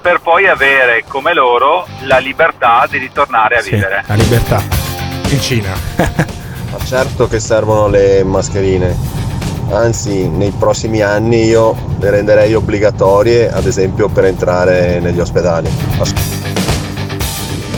[0.07, 4.05] per poi avere come loro la libertà di ritornare a vivere.
[4.07, 4.63] La libertà.
[5.31, 5.73] In Cina.
[6.71, 8.97] Ma certo che servono le mascherine,
[9.71, 15.69] anzi nei prossimi anni io le renderei obbligatorie, ad esempio per entrare negli ospedali.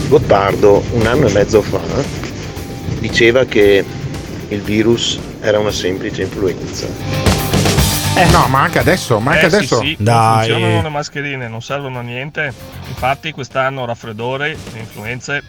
[0.09, 1.81] Gottardo un anno e mezzo fa
[2.99, 3.83] diceva che
[4.49, 7.28] il virus era una semplice influenza.
[8.31, 9.79] No, ma anche adesso, ma anche Eh, sì, adesso.
[9.81, 12.53] sì, non funzionano le mascherine, non servono a niente.
[12.89, 15.43] Infatti quest'anno raffreddore, influenze,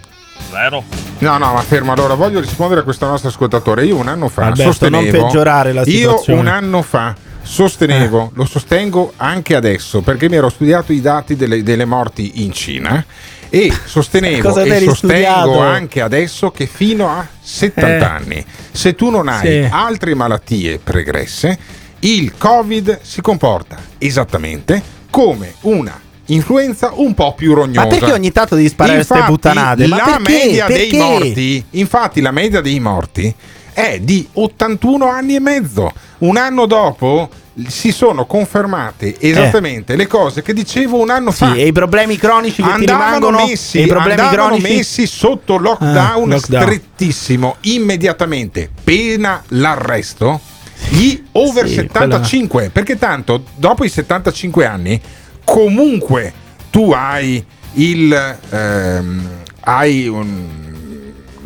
[0.51, 0.83] zero.
[1.19, 1.91] No, no, ma fermo.
[1.91, 3.85] Allora, voglio rispondere a questo nostro ascoltatore.
[3.85, 5.17] Io un anno fa Alberto, sostenevo.
[5.17, 6.39] non peggiorare la Io situazione.
[6.39, 11.63] un anno fa sostenevo, lo sostengo anche adesso, perché mi ero studiato i dati delle,
[11.63, 13.03] delle morti in Cina.
[13.49, 15.59] E sostenevo e sostengo studiato?
[15.59, 18.03] anche adesso che fino a 70 Eh.
[18.03, 19.67] anni, se tu non hai Sì.
[19.71, 21.57] altre malattie pregresse,
[22.01, 27.81] il Covid si comporta esattamente come una influenza un po' più rognosa.
[27.81, 29.87] Ma perché ogni tanto devi sparare queste puttanate?
[29.87, 30.21] Ma la perché?
[30.45, 30.97] media dei Perché?
[30.97, 33.33] morti, infatti, la media dei morti
[33.73, 35.91] è di 81 anni e mezzo.
[36.19, 37.29] Un anno dopo
[37.67, 41.51] si sono confermate esattamente le cose che dicevo un anno fa.
[41.51, 41.55] Eh.
[41.55, 45.57] Sì, e i problemi cronici che rimangono messi, e i problemi andavano cronici messi sotto
[45.57, 46.61] lockdown, Ah, lockdown.
[46.63, 50.39] strettissimo immediatamente, pena l'arresto.
[50.87, 54.99] Gli over Sì, 75, perché tanto dopo i 75 anni
[55.43, 56.31] comunque
[56.69, 59.27] tu hai il ehm,
[59.61, 60.47] hai un,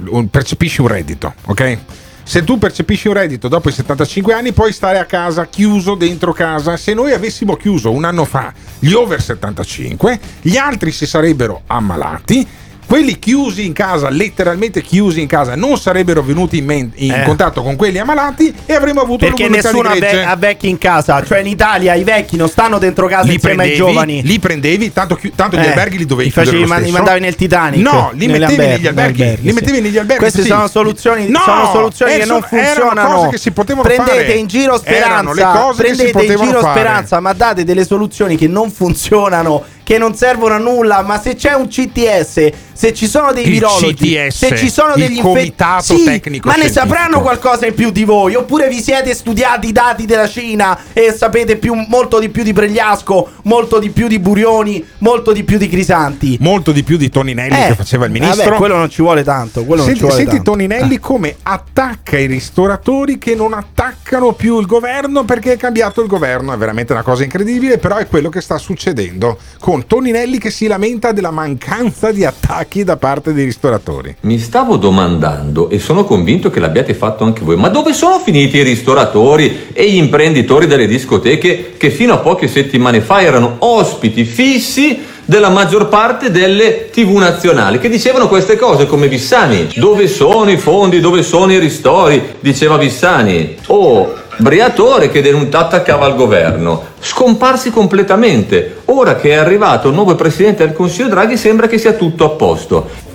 [0.09, 1.77] un- percepisci un reddito, ok?
[2.25, 6.31] Se tu percepisci un reddito dopo i 75 anni puoi stare a casa chiuso dentro
[6.31, 6.77] casa.
[6.77, 12.47] Se noi avessimo chiuso un anno fa gli over 75, gli altri si sarebbero ammalati.
[12.93, 17.23] Quelli chiusi in casa, letteralmente chiusi in casa, non sarebbero venuti in, men- in Eh.
[17.23, 21.23] contatto con quelli ammalati e avremmo avuto Perché nessuno ha, ve- ha vecchi in casa,
[21.23, 24.21] cioè in Italia i vecchi non stanno dentro casa li insieme prendevi, ai giovani.
[24.21, 26.91] li prendevi, tanto, chi- tanto gli Eh, alberghi li dovevi facevi chiudere lo man- li
[26.91, 28.87] mandavi nel Titanic, No, li mettevi negli alberghi,
[29.23, 29.53] alberghi, li sì.
[29.55, 30.19] mettevi negli alberghi.
[30.21, 30.47] Queste sì.
[30.49, 33.15] sono soluzioni, No, sono soluzioni che non funzionano.
[33.15, 34.33] cose che si potevano prendete fare.
[34.33, 36.79] in giro Erano le speranza, cose che si prendete in giro fare.
[36.79, 41.01] speranza, ma date delle soluzioni che non funzionano, che non servono a nulla.
[41.01, 44.93] Ma se c'è un CTS, se ci sono dei Il virologi, CTS, se ci sono
[44.95, 48.81] degli infetti, Comitato sì, Tecnico ma ne sapranno qualcosa in più di voi, oppure vi
[48.81, 53.79] siete studiati i dati della Cina e sapete più, molto di più di Pregliasco, molto
[53.79, 56.38] di più di Burioni, molto di più di Crisanti.
[56.39, 58.43] Molto di più di Toninelli Eh, che faceva il ministro.
[58.43, 59.63] Vabbè, quello non ci vuole tanto.
[59.65, 60.51] Quello non Senti, ci vuole senti tanto.
[60.51, 66.07] Toninelli come attacca i ristoratori che non attaccano più il governo perché è cambiato il
[66.07, 66.53] governo.
[66.53, 70.67] È veramente una cosa incredibile, però è quello che sta succedendo con Toninelli che si
[70.67, 74.15] lamenta della mancanza di attacchi da parte dei ristoratori.
[74.21, 78.57] Mi stavo domandando e sono convinto che l'abbiate fatto anche voi, ma dove sono finiti
[78.57, 84.24] i ristoratori e gli imprenditori delle discoteche che fino a poche settimane fa erano ospiti
[84.24, 89.69] fissi della maggior parte delle tv nazionali che dicevano queste cose come Vissani.
[89.76, 92.21] Dove sono i fondi, dove sono i ristori?
[92.39, 93.55] Diceva Vissani.
[93.67, 98.81] Oh, Briatore che attaccava il governo, scomparsi completamente.
[98.86, 102.29] Ora che è arrivato il nuovo presidente del Consiglio Draghi sembra che sia tutto a
[102.29, 103.11] posto.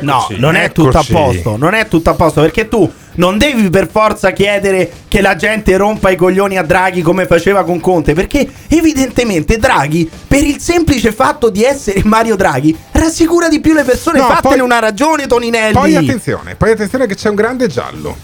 [0.00, 3.70] No, non è tutto a posto, non è tutto a posto perché tu non devi
[3.70, 8.12] per forza chiedere che la gente rompa i coglioni a Draghi come faceva con Conte,
[8.12, 13.84] perché evidentemente Draghi, per il semplice fatto di essere Mario Draghi, rassicura di più le
[13.84, 15.72] persone, No, fatene poi- una ragione Toninelli.
[15.72, 18.16] Poi attenzione, poi attenzione che c'è un grande giallo.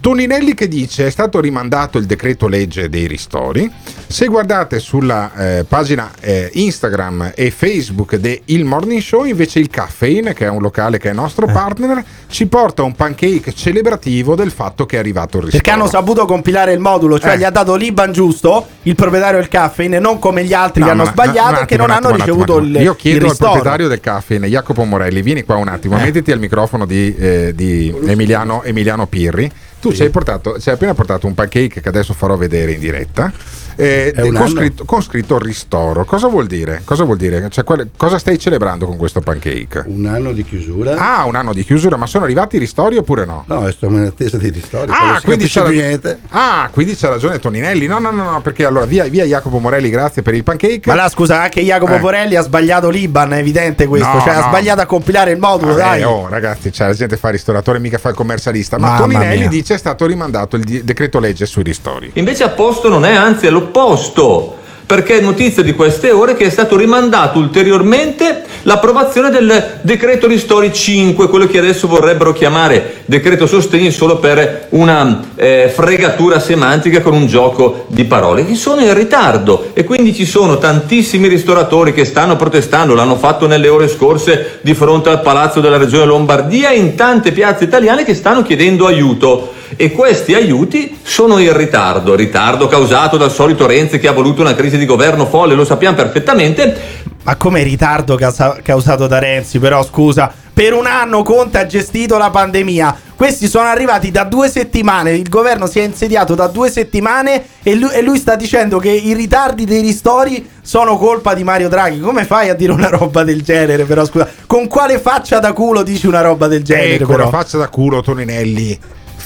[0.00, 3.70] Toninelli che dice è stato rimandato il decreto legge dei ristori.
[4.06, 9.68] Se guardate sulla eh, pagina eh, Instagram e Facebook di Il Morning Show, invece il
[9.68, 11.52] Caffeine, che è un locale che è nostro Eh.
[11.52, 15.62] partner, ci porta un pancake celebrativo del fatto che è arrivato il ristoro.
[15.62, 17.38] Perché hanno saputo compilare il modulo, cioè Eh.
[17.38, 20.92] gli ha dato l'Iban giusto, il proprietario del caffeine, non come gli altri No, che
[20.92, 22.78] hanno ma- sbagliato un e che non hanno ricevuto attimo.
[22.78, 26.02] il Io chiedo il al proprietario del caffè, Jacopo Morelli, vieni qua un attimo, Eh.
[26.04, 29.50] mettiti al microfono di, eh, di Emiliano, Emiliano Pirri.
[29.80, 32.80] Tu ci hai, portato, ci hai appena portato un pancake che adesso farò vedere in
[32.80, 33.32] diretta.
[33.76, 36.04] Eh, con, scritto, con scritto ristoro.
[36.04, 36.82] Cosa vuol dire?
[36.84, 37.48] Cosa vuol dire?
[37.50, 39.84] Cioè, quale- cosa stai celebrando con questo pancake?
[39.86, 40.96] Un anno di chiusura.
[40.96, 43.44] Ah, un anno di chiusura, ma sono arrivati i ristori oppure no?
[43.46, 44.90] No, stiamo in attesa dei ristori.
[44.92, 46.18] Ah, quindi più niente.
[46.30, 47.86] ah, quindi c'ha ragione Toninelli.
[47.86, 50.82] No, no, no, no, perché allora via, via Jacopo Morelli, grazie per il pancake.
[50.86, 51.98] Ma là, scusa, anche Jacopo Eh.
[51.98, 54.08] Borelli ha sbagliato l'Iban, è evidente questo.
[54.08, 54.48] No, cioè, ha no.
[54.48, 56.00] sbagliato a compilare il modulo, Ah, dai.
[56.00, 58.78] eh, oh, ragazzi, cioè, la gente fa il ristoratore, mica fa il commercialista.
[58.78, 59.48] Ma Mamma Toninelli mia.
[59.48, 62.10] dice è stato rimandato il di- decreto legge sui ristori.
[62.14, 64.56] Invece a posto non è, anzi è l'opposto.
[64.90, 70.72] Perché è notizia di queste ore che è stato rimandato ulteriormente l'approvazione del decreto ristori
[70.72, 77.12] 5, quello che adesso vorrebbero chiamare decreto sostegni solo per una eh, fregatura semantica con
[77.12, 82.04] un gioco di parole, che sono in ritardo e quindi ci sono tantissimi ristoratori che
[82.04, 86.96] stanno protestando, l'hanno fatto nelle ore scorse di fronte al Palazzo della Regione Lombardia in
[86.96, 93.16] tante piazze italiane che stanno chiedendo aiuto e questi aiuti sono in ritardo, ritardo causato
[93.16, 97.08] dal solito Renzi che ha voluto una crisi di governo folle, lo sappiamo perfettamente.
[97.22, 100.32] Ma come ritardo causa- causato da Renzi, però scusa.
[100.52, 102.94] Per un anno Conte ha gestito la pandemia.
[103.14, 105.12] Questi sono arrivati da due settimane.
[105.12, 108.90] Il governo si è insediato da due settimane e lui, e lui sta dicendo che
[108.90, 112.00] i ritardi dei ristori sono colpa di Mario Draghi.
[112.00, 113.84] Come fai a dire una roba del genere?
[113.84, 116.94] Però scusa, con quale faccia da culo dici una roba del genere?
[116.94, 117.24] Ecco, però?
[117.24, 118.78] la faccia da culo Toninelli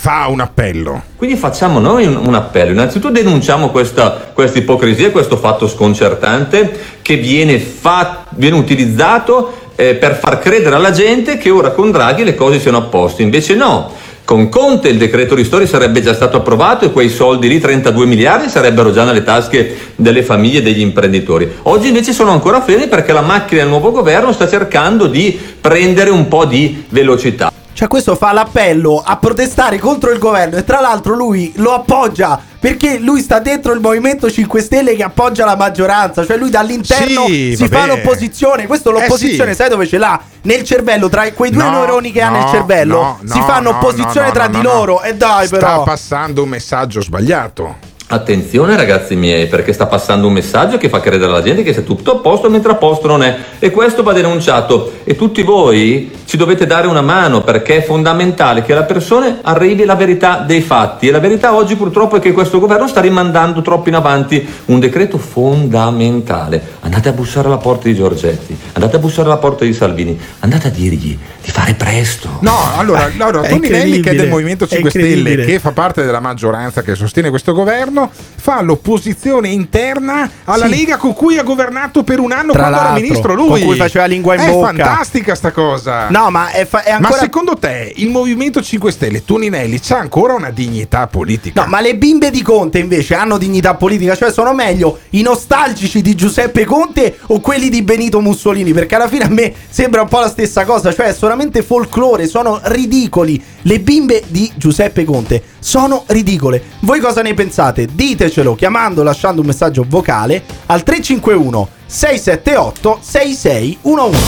[0.04, 1.02] fa un appello.
[1.16, 7.58] Quindi facciamo noi un, un appello, innanzitutto denunciamo questa, ipocrisia, questo fatto sconcertante che viene,
[7.58, 12.60] fa- viene utilizzato eh, per far credere alla gente che ora con Draghi le cose
[12.60, 13.92] siano a posto, invece no.
[14.26, 18.50] Con Conte il decreto ristori sarebbe già stato approvato e quei soldi lì, 32 miliardi,
[18.50, 21.50] sarebbero già nelle tasche delle famiglie e degli imprenditori.
[21.62, 26.10] Oggi invece sono ancora fermi perché la macchina del nuovo governo sta cercando di prendere
[26.10, 27.53] un po' di velocità.
[27.74, 32.40] Cioè, questo fa l'appello a protestare contro il governo e tra l'altro lui lo appoggia
[32.60, 36.24] perché lui sta dentro il Movimento 5 Stelle che appoggia la maggioranza.
[36.24, 37.86] Cioè, lui dall'interno Sì, si fa vabbè.
[37.96, 38.66] l'opposizione.
[38.68, 39.60] Questo l'opposizione, Eh, sì.
[39.60, 40.18] sai dove ce l'ha?
[40.42, 43.44] Nel cervello, tra quei due No, neuroni che ha no, nel cervello, no, si no,
[43.44, 45.02] fanno no, opposizione tra di loro.
[45.02, 45.82] E dai, Sta però.
[45.82, 47.92] passando un messaggio sbagliato.
[48.06, 51.80] Attenzione ragazzi miei, perché sta passando un messaggio che fa credere alla gente che sia
[51.80, 53.36] tutto a posto mentre a posto non è.
[53.58, 54.92] E questo va denunciato.
[55.04, 59.86] E tutti voi ci dovete dare una mano perché è fondamentale che alla persona arrivi
[59.86, 61.08] la verità dei fatti.
[61.08, 64.78] E la verità oggi purtroppo è che questo governo sta rimandando troppo in avanti un
[64.80, 66.72] decreto fondamentale.
[66.80, 70.68] Andate a bussare alla porta di Giorgetti, andate a bussare alla porta di Salvini, andate
[70.68, 72.38] a dirgli di fare presto.
[72.40, 76.04] No, allora, allora è Toninelli che è del Movimento è 5 Stelle, che fa parte
[76.04, 77.93] della maggioranza che sostiene questo governo,
[78.36, 80.70] fa l'opposizione interna alla Sì.
[80.76, 83.48] Lega con cui ha governato per un anno Tra quando era ministro lui.
[83.48, 84.66] con cui faceva lingua in è bocca.
[84.66, 86.08] fantastica sta cosa.
[86.10, 87.20] No, ma è, fa- è Ma ancora.
[87.20, 91.62] secondo te il Movimento 5 Stelle, Toninelli, c'ha ancora una dignità politica?
[91.62, 96.02] No, ma le bimbe di Conte invece hanno dignità politica, cioè sono meglio i nostalgici
[96.02, 100.08] di Giuseppe Conte o quelli di Benito Mussolini, perché alla fine a me sembra un
[100.08, 103.42] po' la stessa cosa, cioè è solamente folklore, sono ridicoli.
[103.66, 106.62] Le bimbe di Giuseppe Conte sono ridicole.
[106.80, 107.88] Voi cosa ne pensate?
[107.90, 114.18] Ditecelo chiamando, lasciando un messaggio vocale al 351 678 6611.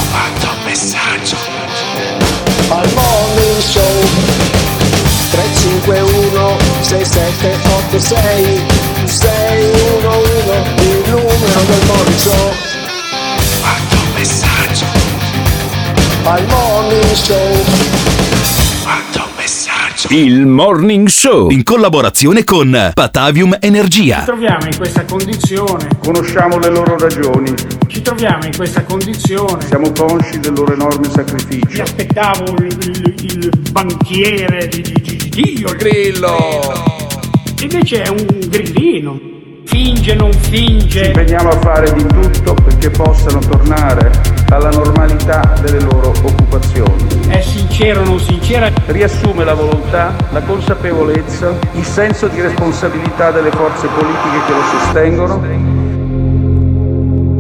[0.65, 1.37] messaggio
[2.69, 4.09] al morning show
[5.31, 8.61] 351 6786
[9.05, 12.53] 611 il numero del morning show
[13.61, 14.87] quanto messaggio
[16.25, 17.96] al morning show
[19.97, 24.23] messaggio Il Morning Show in collaborazione con Patavium Energia.
[24.25, 25.89] troviamo in questa condizione.
[26.03, 27.55] Conosciamo le loro ragioni.
[27.87, 29.65] Ci troviamo in questa condizione.
[29.67, 31.67] Siamo consci del loro enorme sacrificio.
[31.69, 35.69] Mi aspettavo il, il- il banchiere di, di, di- di Dio.
[35.71, 36.37] Il grillo.
[37.63, 39.35] Invece è un grillino.
[39.77, 41.03] Finge, non finge.
[41.03, 44.11] Ci impegniamo a fare di tutto perché possano tornare
[44.49, 47.05] alla normalità delle loro occupazioni.
[47.29, 48.71] È sincero o non sincera?
[48.87, 55.86] Riassume la volontà, la consapevolezza, il senso di responsabilità delle forze politiche che lo sostengono.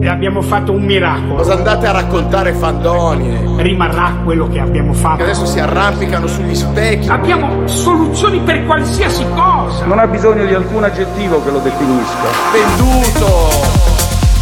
[0.06, 1.34] E abbiamo fatto un miracolo.
[1.34, 3.60] Cosa andate a raccontare fandonie?
[3.60, 5.16] Rimarrà quello che abbiamo fatto.
[5.16, 7.08] Che adesso si arrampicano sugli specchi.
[7.08, 9.84] Abbiamo soluzioni per qualsiasi cosa.
[9.84, 12.22] Non ha bisogno di alcun aggettivo che lo definisca.
[12.52, 13.50] Venduto!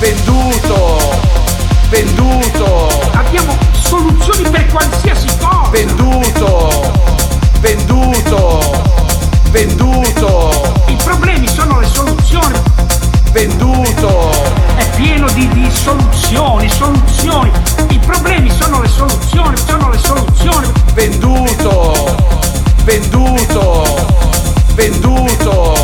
[0.00, 0.98] Venduto!
[1.88, 2.88] Venduto!
[3.14, 5.70] Abbiamo soluzioni per qualsiasi cosa.
[5.70, 6.92] Venduto!
[7.60, 8.60] Venduto!
[9.50, 10.50] Venduto!
[10.88, 12.83] I problemi sono le soluzioni.
[13.34, 14.30] Venduto!
[14.76, 17.50] È pieno di, di soluzioni, soluzioni.
[17.88, 20.68] I problemi sono le soluzioni, sono le soluzioni.
[20.94, 22.14] Venduto!
[22.84, 24.06] Venduto!
[24.76, 25.74] Venduto!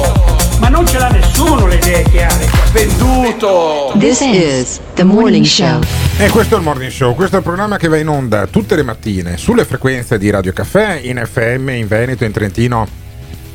[0.61, 2.49] Ma non ce l'ha nessuno le idee chiare.
[2.71, 3.95] Venduto!
[3.99, 5.81] This is the morning show.
[6.19, 8.77] E questo è il Morning Show, questo è il programma che va in onda tutte
[8.77, 12.87] le mattine sulle frequenze di Radio Caffè, in FM, in Veneto, in Trentino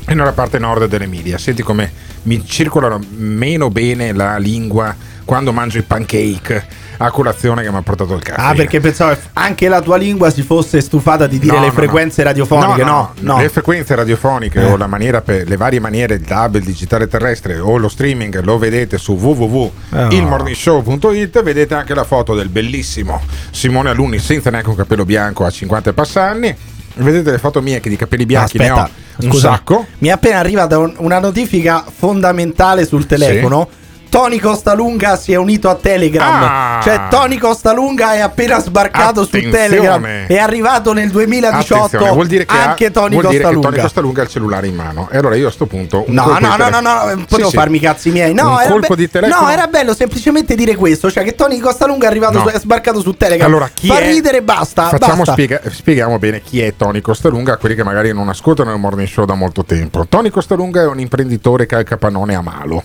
[0.06, 1.38] e nella parte nord dell'Emilia.
[1.38, 7.70] Senti come mi circolano meno bene la lingua quando mangio i pancake a colazione che
[7.70, 8.40] mi ha portato il caffè.
[8.40, 11.66] Ah, perché pensavo che anche la tua lingua si fosse stufata di dire No, le
[11.66, 12.28] no, frequenze no.
[12.28, 13.12] radiofoniche, no?
[13.20, 13.36] no.
[13.38, 14.64] Le frequenze radiofoniche Eh.
[14.72, 18.42] o la maniera per le varie maniere, il DAB, il digitale terrestre o lo streaming
[18.42, 21.42] lo vedete su www.ilmorningshow.it.
[21.42, 23.20] Vedete anche la foto del bellissimo
[23.50, 26.56] Simone Alunni senza neanche un capello bianco a 50 e passanni.
[26.98, 29.86] Vedete le foto mie che di capelli bianchi ne ho Aspetta, un scusa, sacco.
[29.98, 33.68] Mi è appena arrivata un- una notifica fondamentale sul telefono.
[34.16, 36.42] Tony Costalunga si è unito a Telegram.
[36.42, 36.80] Ah.
[36.82, 39.68] Cioè, Tony Costalunga è appena sbarcato su Attenzione.
[39.68, 40.04] Telegram.
[40.26, 43.68] È arrivato nel 2018 Attenzione, vuol dire che, anche ha, Tony vuol dire che Costalunga.
[43.68, 45.08] Tony Costalunga ha il cellulare in mano.
[45.12, 46.04] E allora io a sto punto.
[46.06, 47.56] un No, no, no, no, no, potevo Sì, sì.
[47.56, 48.32] farmi i cazzi miei.
[48.32, 49.46] No, un era colpo be- di telefono.
[49.46, 52.48] no, era bello semplicemente dire questo: cioè che Tony Costalunga è arrivato, No.
[52.48, 53.46] su- è sbarcato su Telegram.
[53.46, 54.06] Allora, chi Fa è?
[54.08, 54.88] ridere e basta.
[54.88, 55.32] Facciamo basta.
[55.32, 59.06] spiega- spieghiamo bene chi è Tony Costalunga a quelli che magari non ascoltano il morning
[59.08, 60.06] show da molto tempo.
[60.08, 62.82] Tony Costalunga è un imprenditore che ha il capannone a malo.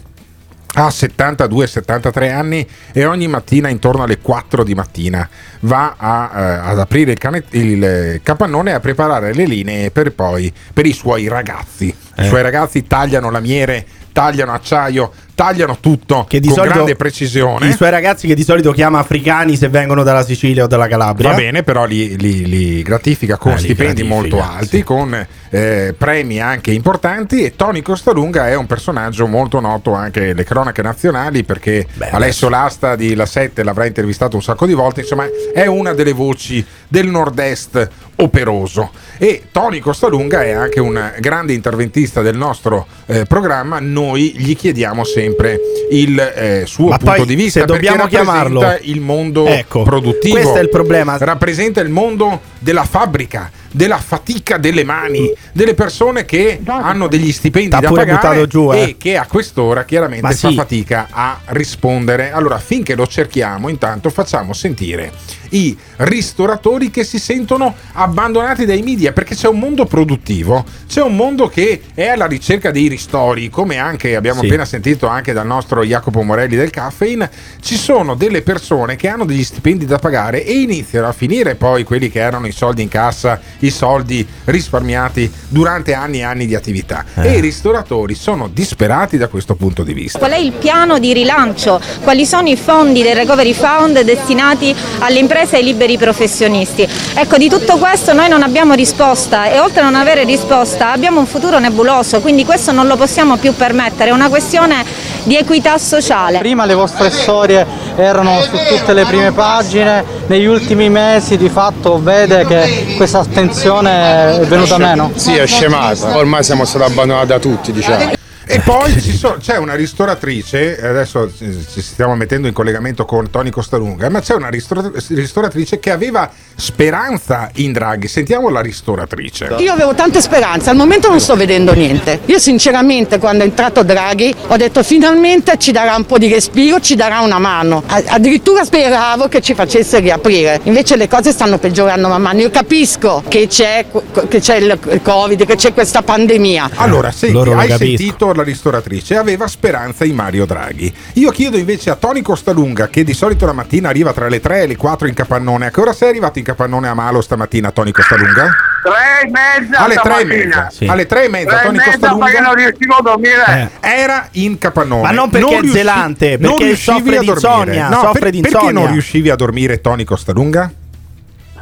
[0.74, 5.28] Ha 72-73 anni e ogni mattina intorno alle 4 di mattina
[5.62, 9.92] va a, eh, ad aprire il, cane- il, eh, capannone e a preparare le linee
[9.92, 11.94] per poi per i suoi ragazzi.
[12.16, 12.24] Eh.
[12.24, 17.68] I suoi ragazzi tagliano lamiere, tagliano acciaio, tagliano tutto Che di con solito grande precisione.
[17.68, 21.30] I suoi ragazzi che di solito chiama africani se vengono dalla Sicilia o dalla Calabria.
[21.32, 25.94] Va bene, però li, li- li gratifica con Eh, stipendi gratifica, molto alti, con eh,
[25.98, 31.44] premi anche importanti e Tony Costalunga è un personaggio molto noto anche alle cronache nazionali
[31.44, 35.94] perché Alessio Lasta di La 7 l'avrà intervistato un sacco di volte, insomma è una
[35.94, 42.88] delle voci del nord-est operoso e Tony Costalunga è anche un grande interventista del nostro
[43.08, 45.60] eh, programma, noi gli chiediamo sempre
[45.92, 50.36] il eh, suo Ma punto di vista se dobbiamo rappresenta chiamarlo- il mondo Ecco, produttivo.
[50.36, 51.18] questo è il problema.
[51.18, 57.70] Rappresenta il mondo della fabbrica, della fatica delle mani, delle persone che hanno degli stipendi
[57.70, 58.82] T'ha da pure pagare giù, eh.
[58.82, 60.56] e che a quest'ora chiaramente Ma fa sì.
[60.56, 62.32] fatica a rispondere.
[62.32, 65.12] Allora, finché lo cerchiamo, intanto facciamo sentire
[65.52, 71.16] i ristoratori che si sentono abbandonati dai media perché c'è un mondo produttivo, c'è un
[71.16, 74.46] mondo che è alla ricerca dei ristori, come anche abbiamo Sì.
[74.48, 77.30] appena sentito anche dal nostro Jacopo Morelli del Caffeine,
[77.62, 81.84] ci sono delle persone che hanno degli stipendi da pagare e iniziano a finire poi
[81.84, 86.56] quelli che erano i soldi in cassa, i soldi risparmiati durante anni e anni di
[86.56, 87.04] attività.
[87.16, 90.18] E i ristoratori sono disperati da questo punto di vista.
[90.20, 91.80] Qual è il piano di rilancio?
[92.04, 96.88] Quali sono i fondi del Recovery Fund destinati alle imprese e ai liberi professionisti?
[97.14, 101.20] Ecco, di tutto questo noi non abbiamo risposta e oltre a non avere risposta abbiamo
[101.20, 104.84] un futuro nebuloso, quindi questo non lo possiamo più permettere, è una questione
[105.24, 106.40] di equità sociale.
[106.40, 107.66] Prima le vostre storie
[107.96, 114.40] erano su tutte le prime pagine, negli ultimi mesi di fatto vede che questa attenzione
[114.42, 115.12] è venuta meno?
[115.16, 116.16] Sì, è scemata.
[116.16, 118.20] Ormai siamo stati abbandonati da tutti, diciamo.
[118.54, 123.50] E poi ci sono- c'è una ristoratrice, adesso ci stiamo mettendo in collegamento con Tony
[123.50, 128.08] Costalunga, ma c'è una ristora- ristoratrice che aveva speranza in Draghi.
[128.08, 129.56] Sentiamo la ristoratrice.
[129.60, 132.20] Io avevo tante speranze, al momento non sto vedendo niente.
[132.26, 136.80] Io sinceramente quando è entrato Draghi ho detto finalmente ci darà un po' di respiro,
[136.80, 137.84] ci darà una mano.
[137.88, 140.60] Addirittura speravo che ci facesse riaprire.
[140.64, 142.40] Invece le cose stanno peggiorando man mano.
[142.42, 143.86] Io capisco che c'è,
[144.28, 146.70] che c'è il Covid, che c'è questa pandemia.
[146.76, 147.98] Allora, senti, Loro lo hai capisco.
[147.98, 150.94] sentito la ristoratrice, aveva speranza in Mario Draghi.
[151.14, 154.62] Io chiedo invece a Tony Costalunga, che di solito la mattina arriva tra le 3
[154.64, 157.72] e le 4 in capannone, a che ora sei arrivato in capannone a Malo stamattina,
[157.72, 158.50] Tony Costalunga?
[158.84, 160.62] Tre e mezza Alle tre e stamattina.
[160.64, 160.92] mezza.
[160.92, 162.26] Alle tre e mezza, Tony mezza Costalunga.
[162.26, 163.72] perché non riuscivo a dormire.
[163.80, 165.02] Era in capannone.
[165.04, 167.48] Ma non perché è riusci- zelante, non perché riuscivi soffre a di dormire.
[167.52, 168.80] insonnia, No, soffre per- di Perché insonnia.
[168.82, 170.72] non riuscivi a dormire, Tony Costalunga?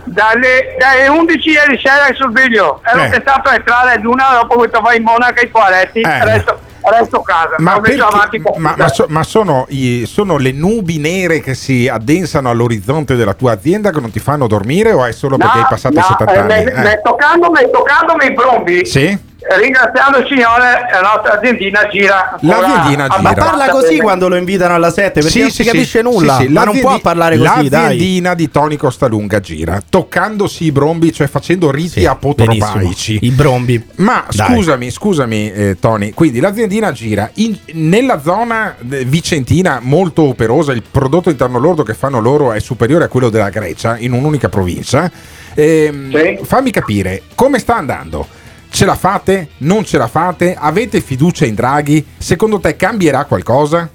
[0.06, 3.10] Dalle, dalle 11 ieri sera sul video ero Eh.
[3.10, 6.10] tentato a entrare ad una dopo che stavo in monaca i toaletti Eh.
[6.10, 6.60] adesso
[6.90, 7.56] resto a casa.
[7.60, 11.88] Ma, perché- metto ma- ma so- ma sono, i- sono le nubi nere che si
[11.88, 15.66] addensano all'orizzonte della tua azienda che non ti fanno dormire o è solo perché hai
[15.70, 16.70] passato i 70 eh, anni?
[16.72, 16.82] Eh.
[16.82, 19.18] me- toccandomi, toccandomi i brombi, Sì?
[19.42, 22.38] Ringraziando il signore, la nostra aziendina gira.
[22.42, 23.22] L'aziendina ancora gira.
[23.22, 24.02] Ma parla così bene.
[24.02, 26.38] quando lo invitano alla 7 perché Sì, non sì, si capisce sì, nulla.
[26.38, 27.82] sì, sì, Ma non può parlare così, dai.
[27.84, 33.20] L'aziendina di Tony Costalunga gira, toccandosi i brombi, cioè facendo riti apotropaici.
[33.22, 33.84] I brombi.
[33.96, 34.56] Ma Dai.
[34.56, 40.84] scusami, scusami eh, Tony, quindi l'aziendina gira in- nella zona eh, vicentina molto operosa, il
[40.90, 45.10] prodotto interno lordo che fanno loro è superiore a quello della Grecia in un'unica provincia.
[45.56, 48.28] Ehm, Fammi capire come sta andando.
[48.72, 49.50] Ce la fate?
[49.60, 50.56] Non ce la fate?
[50.58, 52.06] Avete fiducia in Draghi?
[52.18, 53.90] Secondo te cambierà qualcosa?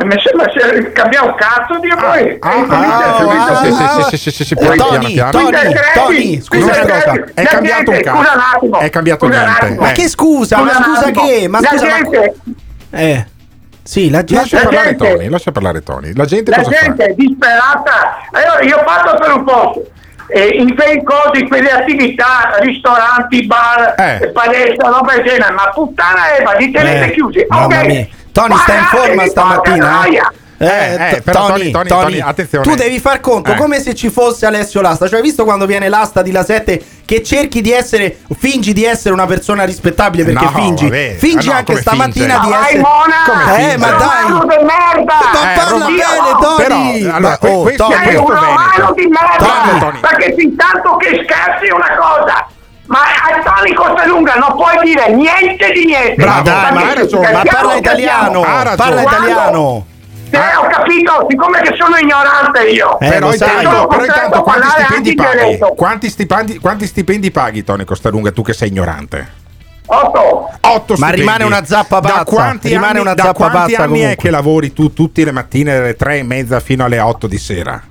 [0.00, 2.36] Mi sembra se cambia un cazzo di voi.
[2.38, 5.30] Ah, ah, sì, sì, sì, sì, sì, Tony, piano.
[5.32, 5.50] Tony,
[5.94, 7.24] Tony, scusa una è- cosa.
[7.34, 8.78] È cambiato un cazzo.
[8.78, 9.74] È cambiato niente.
[9.76, 9.92] Ma eh.
[9.94, 10.58] che scusa?
[10.62, 11.48] Ma Scusa che?
[11.48, 11.86] Ma La scusa,
[12.90, 13.26] Eh.
[13.82, 16.12] Sì, la gente Lascia parlare gente- Tony, lascia parlare Tony.
[16.14, 18.18] La gente La gente è disperata.
[18.30, 19.90] Allora, io parlo per un posto.
[20.30, 24.28] Eh, in quei cosi, quelle attività, ristoranti, bar, Eh.
[24.28, 27.46] palestra, roba del genere, ma puttana Eva, li tenete Eh, chiusi.
[27.48, 27.86] mamma ok?
[27.86, 28.06] mia.
[28.32, 30.00] Tony sta in forma di stamattina?
[30.60, 32.64] Eh, Eh, eh, t- però Tony, Tony, Tony, attenzione.
[32.64, 33.54] tu devi far conto Eh.
[33.54, 35.06] come se ci fosse Alessio Lasta.
[35.06, 38.84] Cioè, hai visto quando viene l'asta di La 7 che cerchi di essere, fingi di
[38.84, 40.84] essere una persona rispettabile perché No, fingi.
[40.84, 41.14] vabbè.
[41.16, 42.48] Fingi no, anche stamattina finge?
[42.58, 42.78] di essere.
[42.80, 43.14] Mona!
[43.24, 43.98] Come Eh, ma dai!
[44.28, 45.14] romano di merda!
[45.32, 47.02] Ma Eh, parla Romano- bene, Tony!
[47.02, 49.36] Però, allora, oh, questo- Tony, Sei un romano di merda!
[49.64, 50.00] Tony, Tony.
[50.00, 52.46] Perché fin tanto che scherzi è una cosa!
[52.86, 56.14] Ma a Tony Costalunga non puoi dire niente di niente!
[56.16, 58.42] Bravo, Perché ma hai ragione, Ma parla italiano!
[58.42, 58.76] Ha ragione.
[58.76, 59.86] Parla Quando- italiano!
[60.30, 62.98] Eh, ho capito, siccome che sono ignorante io.
[63.00, 65.58] Eh, però, intanto, Sono però intanto a quanti stipendi paghi?
[65.76, 69.46] Quanti stipendi, quanti stipendi paghi Tony Costalunga tu che sei ignorante?
[69.90, 70.50] Otto.
[70.60, 71.20] Otto Ma stipendi.
[71.20, 74.00] rimane una zappa Da pazza, quanti rimane anni, una da zappa quanti pazza anni è
[74.02, 74.16] comunque.
[74.22, 77.82] che lavori tu tutte le mattine dalle tre e mezza fino alle 8 di sera?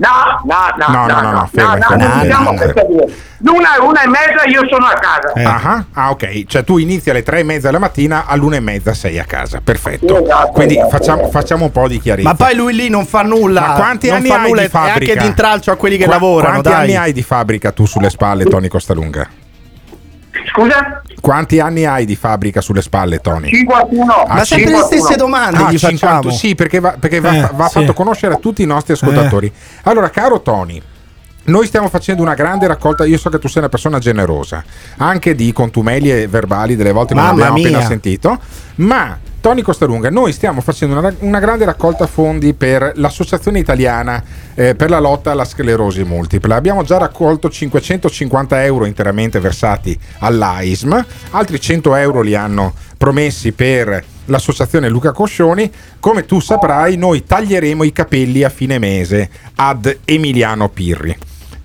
[0.00, 3.04] No, no, no, No, no, no, no, fermo, no, fermo, non fermo, diciamo.
[3.42, 5.32] L'una, una e mezza io sono a casa.
[5.34, 5.44] Eh.
[5.44, 8.94] Ah, ah, ok, cioè tu inizi alle tre e mezza della mattina, all'una e mezza
[8.94, 10.22] sei a casa, perfetto.
[10.24, 11.38] Esatto, Quindi esatto, facciamo, esatto.
[11.38, 12.28] facciamo un po' di chiarezza.
[12.28, 13.60] Ma poi lui lì non fa nulla.
[13.60, 15.12] Ma quanti non anni fa hai nulla, di fabbrica?
[15.12, 16.80] anche di intralcio a quelli che Qua- lavorano, Quanti dai.
[16.80, 19.28] anni hai di fabbrica tu sulle spalle, Tony Costalunga?
[20.48, 21.02] Scusa?
[21.20, 23.48] Quanti anni hai di fabbrica sulle spalle, Tony?
[23.50, 24.12] 51.
[24.12, 24.84] Ah, Ma sempre le 51.
[24.86, 26.30] stesse domande Ah, gli 50 facciamo.
[26.34, 27.80] sì, perché va, perché va, Eh, va sì.
[27.80, 29.52] fatto conoscere a tutti i nostri ascoltatori.
[29.82, 30.80] Allora, caro Tony,
[31.44, 33.04] noi stiamo facendo una grande raccolta.
[33.04, 34.62] Io so che tu sei una persona generosa,
[34.98, 37.86] anche di contumelie verbali, delle volte che non abbiamo appena mia.
[37.86, 38.38] sentito.
[38.76, 44.22] Ma Tony Costalunga, noi stiamo facendo una, una grande raccolta fondi per l'Associazione Italiana
[44.54, 46.56] eh, per la lotta alla sclerosi multipla.
[46.56, 54.04] Abbiamo già raccolto 550 euro interamente versati all'AISM, altri 100 euro li hanno promessi per
[54.30, 55.70] l'associazione Luca Coscioni.
[55.98, 61.16] Come tu saprai, noi taglieremo i capelli a fine mese ad Emiliano Pirri.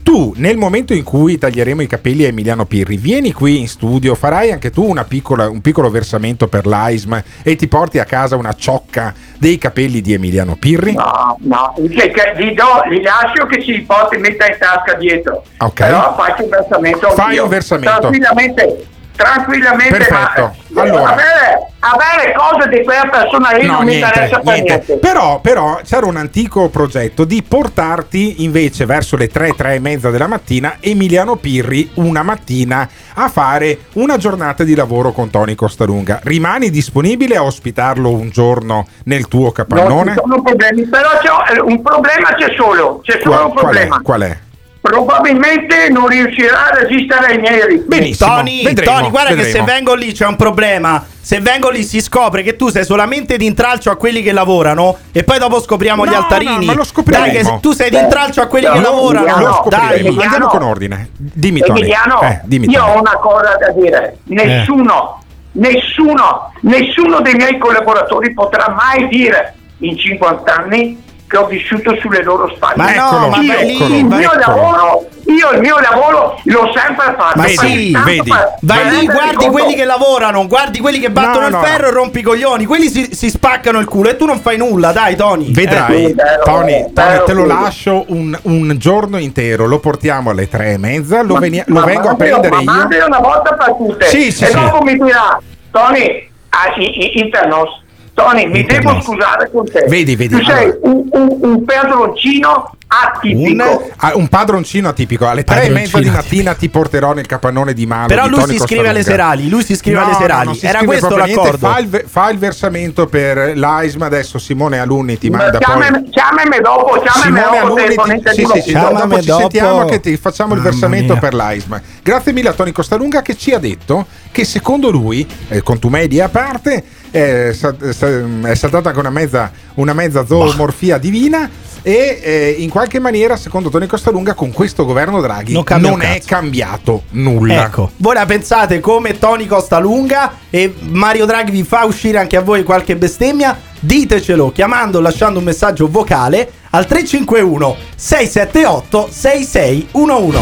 [0.05, 4.13] Tu, nel momento in cui taglieremo i capelli a Emiliano Pirri, vieni qui in studio,
[4.13, 8.35] farai anche tu una piccola- un piccolo versamento per l'AISM e ti porti a casa
[8.35, 10.93] una ciocca dei capelli di Emiliano Pirri?
[10.93, 15.43] No, no, che gli, do, gli lascio che si porti metta in tasca dietro.
[15.57, 15.73] Ok.
[15.73, 17.09] Però faccio un versamento.
[17.09, 17.43] Fai anch'io.
[17.43, 17.99] un versamento.
[17.99, 18.85] Tranquillamente,
[19.15, 19.97] tranquillamente.
[19.97, 20.55] Perfetto.
[20.75, 21.11] Ma, Allora.
[21.13, 24.71] avere, avere cose di quella persona lì No, non mi niente, interessa per niente.
[24.85, 24.97] niente.
[24.97, 30.09] Però, però c'era un antico progetto di portarti invece verso le 3, 3 e mezza
[30.09, 36.19] della mattina Emiliano Pirri una mattina a fare una giornata di lavoro con Tony Costalunga.
[36.23, 40.11] Rimani disponibile a ospitarlo un giorno nel tuo Non capannone?
[40.13, 43.63] ci sono problemi, però c'è, eh, un problema c'è solo, c'è solo Qual, un qual
[43.63, 43.69] è?
[43.69, 44.01] problema.
[44.01, 44.37] Qual è?
[44.85, 47.85] Probabilmente non riuscirà a resistere ai miei ritmi.
[47.87, 48.35] Benissimo.
[48.35, 49.65] Tony, vedremo, Tony, guarda che se vedremo.
[49.65, 51.05] vengo lì c'è un problema.
[51.19, 54.95] Se vengo lì si scopre che tu sei solamente di intralcio a quelli che lavorano
[55.11, 56.65] e poi dopo scopriamo No, gli altarini.
[56.65, 57.25] no, ma lo scopriremo.
[57.25, 59.25] Dai, che se tu sei di intralcio a quelli No, che no, lavorano.
[59.25, 59.53] no, Lo dai.
[59.53, 59.95] scopriremo.
[60.07, 60.21] Emiliano.
[60.21, 61.09] Andiamo con ordine.
[61.17, 61.79] Dimmi Tony.
[61.79, 62.91] Emiliano, Eh, dimmi, io Tony.
[62.95, 64.17] ho una cosa da dire.
[64.25, 65.23] Nessuno,
[65.53, 72.21] nessuno, nessuno dei miei collaboratori potrà mai dire in 50 anni che ho vissuto sulle
[72.23, 72.75] loro spalle.
[72.77, 74.39] Ma no, Eccolo, ma io, vai lì, il mio eccolo.
[74.45, 77.39] lavoro, io il mio lavoro l'ho sempre fatto.
[77.39, 81.41] Ma sì, vedi, per- Vai lì, guardi conto- quelli che lavorano, guardi quelli che battono
[81.41, 81.87] No, il no, ferro no.
[81.87, 82.65] e rompi i coglioni.
[82.65, 85.51] Quelli si, si spaccano il culo e tu non fai nulla, dai, Tony.
[85.51, 87.61] Vedrai, Eh, bello, Tony, bello, Tony, te lo bello.
[87.61, 91.79] lascio un, un giorno intero, lo portiamo alle tre e mezza, lo, Ma- veni- ma
[91.79, 92.71] lo vengo a prendere ma io.
[92.71, 94.05] mandalo una volta per tutte.
[94.05, 94.53] Sì, sì, e sì.
[94.53, 97.81] dopo mi dirà, Tony, ah, i- i- internos,
[98.15, 99.85] Tony, mi devo scusare con te.
[99.89, 100.77] Vedi, vedi, Tu sei allora.
[100.83, 103.91] un, un, un pedroncino atipico.
[103.97, 105.27] Ah, un padroncino atipico.
[105.27, 108.07] Alle tre e mezza di Padroncino mattina ti porterò nel capannone di Malo.
[108.07, 110.55] Però di lui si iscrive alle serali, lui si iscrive No, alle no, serali.
[110.55, 111.57] si Era questo l'accordo.
[111.67, 114.05] Fa il, fa il versamento per l'AISMA.
[114.05, 115.75] Adesso Simone Alunni ti manda poi.
[115.75, 118.95] Chiamami, chiamami dopo, chiamami Simone dopo ti, di sì, sì, sì, Locuto.
[119.07, 119.39] dopo ci dopo.
[119.41, 121.21] sentiamo che ti facciamo il versamento mia.
[121.21, 121.81] per l'AISMA.
[122.01, 126.29] Grazie mille a Tony Costalunga che ci ha detto che secondo lui, eh, contumedia a
[126.29, 131.49] parte, eh, sa- sa- è saltata con una mezza, una mezza zoomorfia divina.
[131.81, 136.19] E eh, in qualche maniera, secondo Tony Costalunga, con questo governo Draghi Non non, è
[136.25, 137.65] cambiato nulla.
[137.65, 142.41] Ecco, voi la pensate come Tony Costalunga e Mario Draghi vi fa uscire anche a
[142.41, 143.55] voi qualche bestemmia?
[143.79, 150.39] Ditecelo chiamando o lasciando un messaggio vocale al 351 678 6611.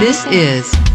[0.00, 0.89] This is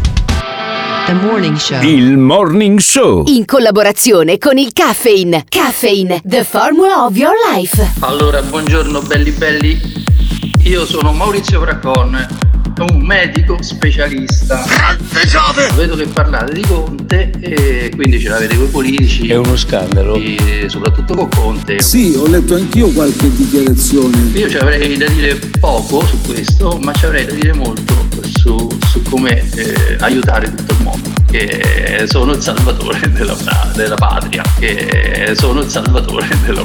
[1.14, 1.82] morning show.
[1.82, 3.24] Il Morning Show.
[3.26, 5.44] In collaborazione con il Caffeine.
[5.48, 7.92] Caffeine, the formula of your life.
[8.00, 9.78] Allora, buongiorno belli belli.
[10.64, 12.26] Io sono Maurizio Fracon,
[12.84, 14.64] un medico specialista.
[15.74, 19.28] Vedo che parlate di Conte e quindi ce l'avete con i politici.
[19.28, 20.20] È uno scandalo.
[20.66, 21.80] soprattutto con Conte.
[21.80, 24.16] Sì, ho letto anch'io qualche dichiarazione.
[24.34, 28.68] Io ci avrei da dire poco su questo, ma ci avrei da dire molto su,
[28.86, 31.10] su come eh, aiutare tutto il mondo.
[31.30, 33.36] Che sono il salvatore della,
[33.74, 34.42] della patria.
[34.58, 36.64] Che sono il salvatore della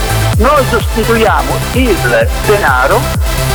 [0.41, 2.99] noi sostituiamo il denaro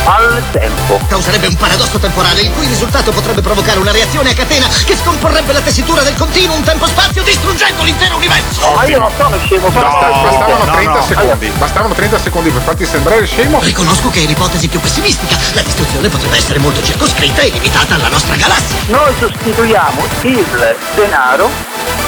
[0.05, 0.99] al tempo.
[1.07, 5.51] Causerebbe un paradosso temporale, il cui risultato potrebbe provocare una reazione a catena che scomporrebbe
[5.51, 8.71] la tessitura del continuum tempo-spazio, distruggendo l'intero universo.
[8.73, 11.01] Ma io non sono scemo, No, bastavano no, 30 no.
[11.03, 11.51] secondi.
[11.57, 13.59] Bastavano 30 secondi per farti sembrare scemo.
[13.61, 15.35] Riconosco che è l'ipotesi più pessimistica.
[15.53, 18.77] La distruzione potrebbe essere molto circoscritta e limitata alla nostra galassia.
[18.87, 21.49] Noi sostituiamo il denaro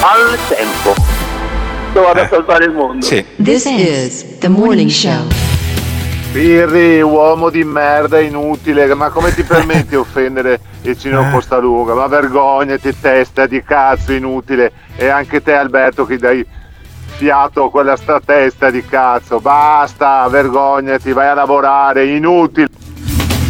[0.00, 1.09] al tempo.
[1.92, 3.06] Dove vado a salvare il mondo.
[3.42, 5.26] This is the morning show.
[6.32, 11.30] Pirri, uomo di merda inutile, ma come ti permetti di offendere il Cino Eh.
[11.32, 11.94] Costaluga?
[11.94, 14.70] Ma vergognati, testa di cazzo inutile.
[14.96, 16.46] E anche te Alberto che dai
[17.16, 19.40] fiato a quella sta testa di cazzo.
[19.40, 22.68] Basta, vergognati, vai a lavorare, inutile.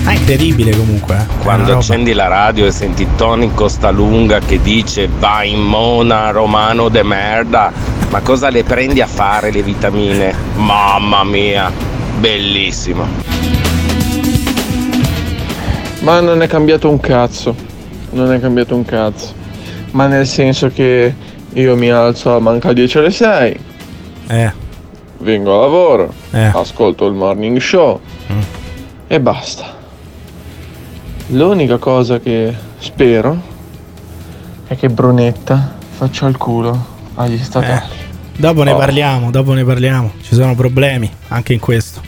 [0.06, 1.16] È incredibile comunque.
[1.16, 1.42] eh.
[1.42, 7.02] Quando accendi la radio e senti Tony Costalunga che dice vai in mona romano de
[7.02, 7.70] merda,
[8.10, 10.34] ma cosa le prendi a fare le vitamine?
[10.56, 11.70] Mamma mia,
[12.18, 13.06] bellissimo.
[16.00, 17.54] Ma non è cambiato un cazzo,
[18.10, 19.34] non è cambiato un cazzo.
[19.92, 21.14] Ma nel senso che
[21.52, 23.60] io mi alzo a manca 10 alle 6,
[24.28, 24.52] Eh.
[25.18, 26.50] vengo a lavoro, Eh.
[26.54, 28.00] ascolto il morning show
[29.06, 29.78] e basta.
[31.28, 33.40] L'unica cosa che spero
[34.66, 37.99] è che Brunetta faccia il culo agli statali.
[38.40, 38.76] Dopo ne Oh.
[38.78, 40.12] parliamo, dopo ne parliamo.
[40.22, 42.00] Ci sono problemi anche in questo.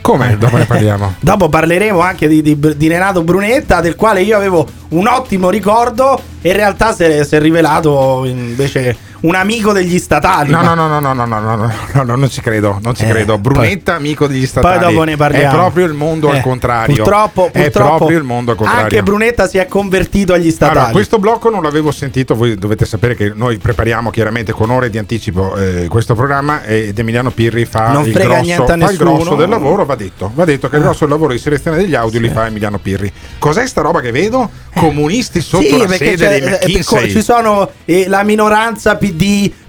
[0.00, 0.36] Come?
[0.38, 1.14] Dopo ne parliamo.
[1.20, 6.18] Dopo parleremo anche di, di- di Renato Brunetta, del quale io avevo un ottimo ricordo.
[6.40, 10.50] E in realtà si è, si è rivelato invece un amico degli statali.
[10.50, 11.56] No, no, no, no, no, no, no, no,
[11.92, 13.38] no, no, non ci credo, non ci Eh, credo.
[13.38, 14.78] Brunetta, poi- amico degli statali.
[14.78, 15.48] Poi dopo ne parliamo.
[15.48, 16.94] È proprio il mondo Eh, al contrario.
[16.94, 18.82] Purtroppo, è purtroppo proprio il mondo al contrario.
[18.84, 20.76] Anche Brunetta si è convertito agli statali.
[20.78, 24.90] Allora, questo blocco non l'avevo sentito, voi dovete sapere che noi prepariamo chiaramente con ore
[24.90, 28.96] di anticipo eh, questo programma ed Emiliano Pirri fa, Non il frega grosso, fa il
[28.98, 31.94] grosso del lavoro, va detto, va detto che il grosso del lavoro di selezione degli
[31.94, 33.10] audio li fa Emiliano Pirri.
[33.38, 34.50] Cos'è sta roba che vedo?
[34.74, 37.10] Comunisti sotto Sì, la sede eh, McKinsey.
[37.10, 39.13] ci sono eh, la minoranza PD,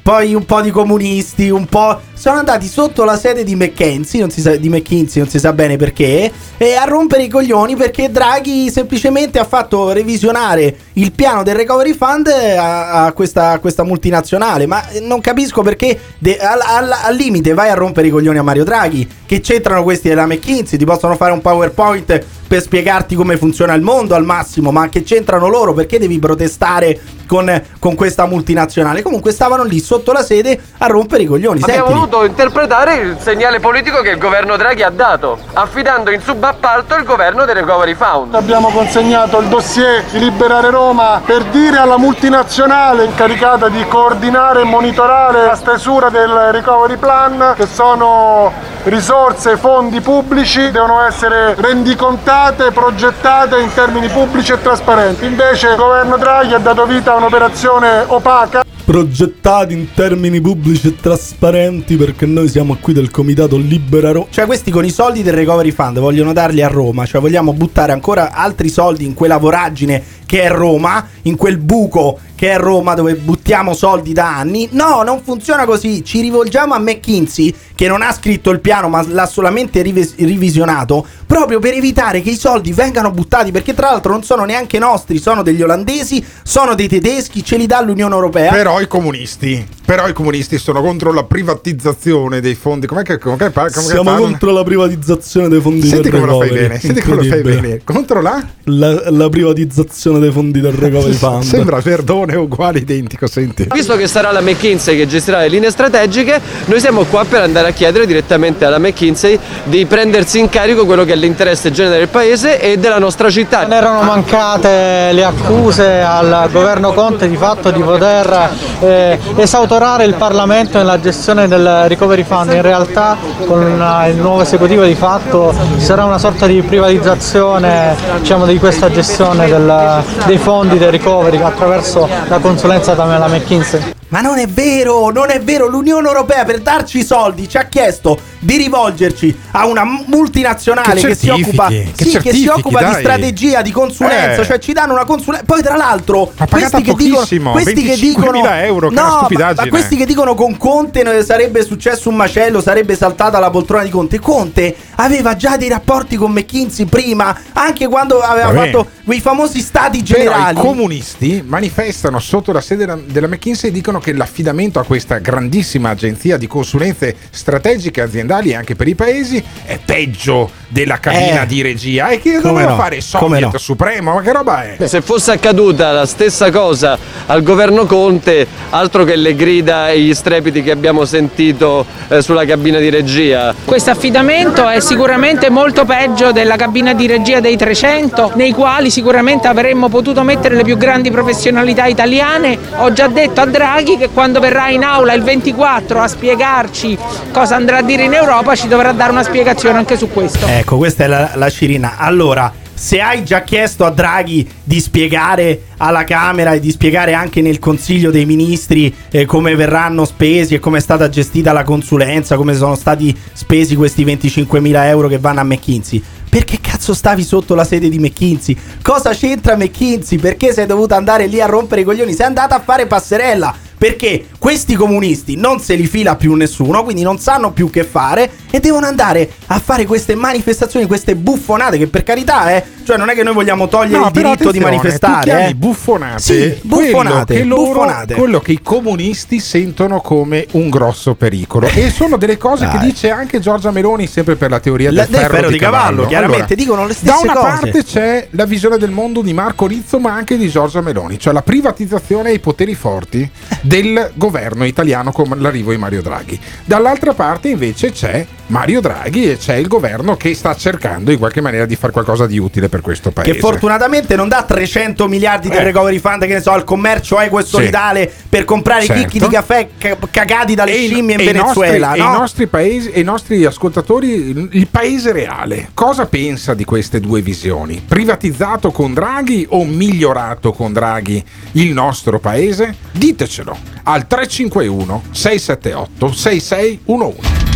[0.02, 2.00] poi un po' di comunisti, un po'.
[2.26, 5.54] Sono andati sotto la sede di McKinsey, non si sa, di McKinsey, non si sa
[5.54, 11.44] bene perché, e a rompere i coglioni perché Draghi semplicemente ha fatto revisionare il piano
[11.44, 14.66] del recovery fund a, a questa, a questa multinazionale.
[14.66, 18.40] Ma eh, non capisco perché de- al, al- al limite vai a rompere i coglioni
[18.40, 19.08] a Mario Draghi.
[19.24, 20.80] Che c'entrano questi della McKinsey?
[20.80, 25.04] Ti possono fare un PowerPoint per spiegarti come funziona il mondo al massimo, ma che
[25.04, 25.74] c'entrano loro?
[25.74, 29.02] Perché devi protestare con, con questa multinazionale?
[29.02, 31.62] Comunque stavano lì sotto la sede a rompere i coglioni.
[31.62, 32.00] Abbiamo Sentili.
[32.16, 37.04] Voluto interpretare il segnale politico che il governo Draghi ha dato, affidando in subappalto il
[37.04, 38.34] governo del Recovery Fund.
[38.34, 44.64] Abbiamo consegnato il dossier di Liberare Roma per dire alla multinazionale incaricata di coordinare e
[44.64, 48.52] monitorare la stesura del recovery plan che sono
[48.84, 55.26] risorse, fondi pubblici, devono essere rendicontate, progettate in termini pubblici e trasparenti.
[55.26, 58.64] Invece il governo Draghi ha dato vita a un'operazione opaca.
[58.86, 64.28] Progettati in termini pubblici e trasparenti perché noi siamo qui del comitato Libera Roma.
[64.30, 67.92] Cioè questi con i soldi del Recovery Fund vogliono darli a Roma, cioè vogliamo buttare
[67.92, 72.94] ancora altri soldi in quella voragine che è Roma, in quel buco che è Roma
[72.94, 74.68] dove buttiamo soldi da anni.
[74.72, 76.04] No, non funziona così.
[76.04, 81.06] Ci rivolgiamo a McKinsey che non ha scritto il piano ma l'ha solamente rivis- rivisionato
[81.26, 85.18] proprio per evitare che i soldi vengano buttati perché tra l'altro non sono neanche nostri,
[85.18, 88.52] sono degli olandesi, sono dei tedeschi, ce li dà l'Unione Europea.
[88.52, 92.88] Però i comunisti, però i comunisti sono contro la privatizzazione dei fondi.
[92.88, 94.22] Com'è che, com'è che, com'è che Siamo fanno?
[94.22, 97.82] contro la privatizzazione dei fondi Senti come lo fai bene, senti come lo fai bene.
[97.84, 98.46] Contro la?
[98.66, 101.44] La, la privatizzazione dei fondi del recovery fund.
[101.44, 103.68] Sembra Verdone uguale identico, senti.
[103.72, 107.70] Visto che sarà la McKinsey che gestirà le linee strategiche, noi siamo qua per andare
[107.70, 112.08] a chiedere direttamente alla McKinsey di prendersi in carico quello che è l'interesse generale del
[112.08, 113.62] paese e della nostra città.
[113.62, 118.50] Non erano mancate le accuse al governo Conte di fatto di poter
[118.82, 122.52] eh, esautorare il Parlamento nella gestione del recovery fund.
[122.52, 128.46] In realtà con eh, il nuovo esecutivo di fatto sarà una sorta di privatizzazione diciamo,
[128.46, 133.94] di questa gestione del- dei fondi del recovery attraverso la consulenza dalla McKinsey.
[134.16, 135.68] Ma non è vero, non è vero.
[135.68, 141.08] L'Unione Europea per darci i soldi ci ha chiesto di rivolgerci a una multinazionale Che
[141.08, 144.46] che, si occupa, che sì, che si occupa di strategia, di consulenza, Eh.
[144.46, 145.46] cioè ci danno una consulenza.
[145.46, 149.54] Poi tra l'altro, questi che dicono questi che 25.000 dicono euro, che no, ma-.
[149.54, 153.84] Ma, questi che dicono con Conte eh, sarebbe successo un macello, sarebbe saltata la poltrona
[153.84, 154.20] di Conte.
[154.20, 158.72] Conte aveva già dei rapporti con McKinsey prima, anche quando aveva Va bene.
[158.72, 160.58] fatto quei famosi stati Però generali.
[160.58, 165.18] i comunisti manifestano sotto la sede della, della McKinsey e dicono che l'affidamento a questa
[165.18, 171.46] grandissima agenzia di consulenze strategiche aziendali anche per i paesi è peggio della cabina Eh.
[171.48, 173.58] di regia e che Come doveva no, fare Soviet no.
[173.58, 174.88] Supremo, ma che roba è?
[174.88, 180.14] Se fosse accaduta la stessa cosa al governo Conte, altro che le grida e gli
[180.14, 183.56] strepiti che abbiamo sentito eh, sulla cabina di regia.
[183.66, 189.48] Questo affidamento è sicuramente molto peggio della cabina di regia dei 300, nei quali sicuramente
[189.48, 192.56] avremmo potuto mettere le più grandi professionalità italiane.
[192.78, 196.98] Ho già detto a Draghi che quando verrà in aula il 24 a spiegarci
[197.32, 200.48] cosa andrà a dire in Europa ci dovrà dare una spiegazione anche su questo.
[200.48, 201.96] Ecco, questa è la, la Cirina.
[201.98, 207.42] Allora, se hai già chiesto a Draghi di spiegare alla Camera e di spiegare anche
[207.42, 212.36] nel Consiglio dei Ministri eh, come verranno spesi e come è stata gestita la consulenza,
[212.36, 216.04] come sono stati spesi questi 25.000 euro che vanno a McKinsey.
[216.30, 218.58] Perché cazzo stavi sotto la sede di McKinsey?
[218.82, 220.18] Cosa c'entra McKinsey?
[220.18, 222.14] Perché sei dovuta andare lì a rompere i coglioni?
[222.14, 223.56] Sei andata a fare passerella.
[223.86, 228.28] Perché questi comunisti non se li fila più nessuno, quindi non sanno più che fare
[228.50, 233.10] e devono andare a fare queste manifestazioni, queste buffonate che per carità, eh, cioè non
[233.10, 235.54] è che noi vogliamo togliere No, il diritto di manifestare, eh.
[235.56, 238.14] buffonate, Sì, buffonate, quello che, loro- buffonate.
[238.16, 243.12] quello che i comunisti sentono come un grosso pericolo e sono delle cose che dice
[243.12, 246.82] anche Giorgia Meloni sempre per la teoria La- del ferro, di cavallo, chiaramente, Allora, dicono
[246.88, 247.46] le da stesse una cose.
[247.48, 251.34] parte c'è la visione del mondo di Marco Rizzo ma anche di Giorgia Meloni cioè
[251.34, 253.30] la privatizzazione e i poteri forti
[253.76, 256.40] del governo italiano con l'arrivo di Mario Draghi.
[256.64, 261.42] Dall'altra parte invece c'è Mario Draghi e c'è il governo che sta cercando in qualche
[261.42, 265.50] maniera di fare qualcosa di utile per questo paese Che fortunatamente non dà 300 miliardi
[265.50, 265.64] del Eh.
[265.64, 269.02] recovery fund, che ne so, al commercio equo e solidale per comprare Certo.
[269.02, 271.88] chicchi di caffè ca- cagati dalle E scimmie in e Venezuela.
[271.88, 272.10] nostri, e no?
[272.10, 277.00] i nostri paesi e i nostri ascoltatori, il, il paese reale, cosa pensa di queste
[277.00, 277.82] due visioni?
[277.86, 281.24] Privatizzato con Draghi o migliorato con Draghi
[281.54, 282.76] il nostro paese?
[282.92, 287.55] Ditecelo al 351 678 6611.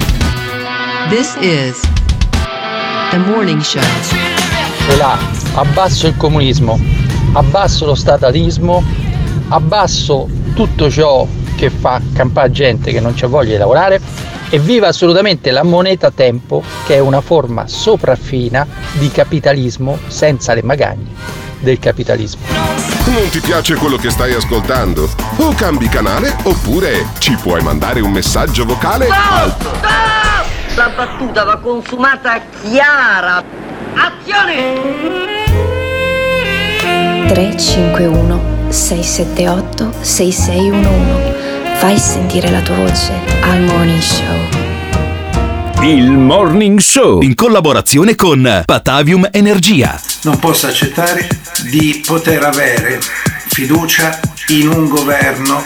[1.09, 1.81] This is
[3.09, 3.81] the morning show.
[4.87, 5.17] E là,
[5.55, 6.79] abbasso il comunismo,
[7.33, 8.83] abbasso lo statalismo,
[9.47, 11.25] abbasso tutto ciò
[11.55, 13.99] che fa campare gente che non c'ha voglia di lavorare
[14.51, 20.61] e viva assolutamente la moneta tempo che è una forma sopraffina di capitalismo senza le
[20.61, 21.07] magagne
[21.57, 22.41] del capitalismo.
[23.05, 25.09] Non ti piace quello che stai ascoltando?
[25.37, 30.18] O cambi canale oppure ci puoi mandare un messaggio vocale al
[30.75, 33.43] La battuta va consumata chiara.
[33.93, 35.27] Azione!
[37.27, 41.37] 351 678 6611
[41.79, 44.37] Fai sentire la tua voce al Morning Show.
[45.81, 49.97] Il Morning Show in collaborazione con Patavium Energia.
[50.23, 51.27] Non posso accettare
[51.69, 52.99] di poter avere
[53.47, 54.19] fiducia
[54.49, 55.65] in un governo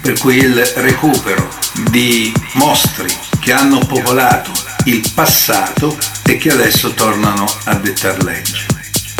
[0.00, 1.48] per cui il recupero
[1.90, 4.52] di mostri che hanno popolato
[4.84, 8.66] il passato e che adesso tornano a dettar legge,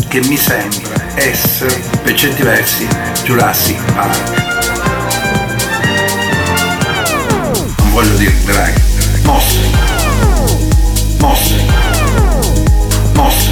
[0.06, 2.86] che mi sembra essere, per certi versi,
[3.24, 4.40] Jurassic Park.
[7.78, 8.80] Non voglio dire drag,
[9.24, 9.58] mosse,
[11.18, 11.66] mosse,
[13.14, 13.51] mosse.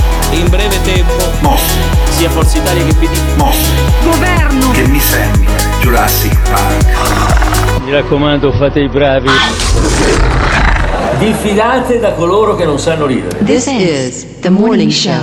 [0.31, 1.57] In breve tempo,
[2.09, 3.19] sia Forza Italia che PD.
[4.03, 4.71] Governo.
[4.71, 5.51] Che mi sembra
[5.81, 7.81] Jurassic Park.
[7.83, 9.29] Mi raccomando, fate i bravi.
[11.19, 13.43] Diffidate da coloro che non sanno ridere.
[13.43, 15.19] This is the morning show.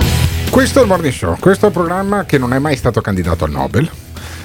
[0.49, 3.45] Questo è il Morning Show, questo è il programma che non è mai stato candidato
[3.45, 3.87] al Nobel.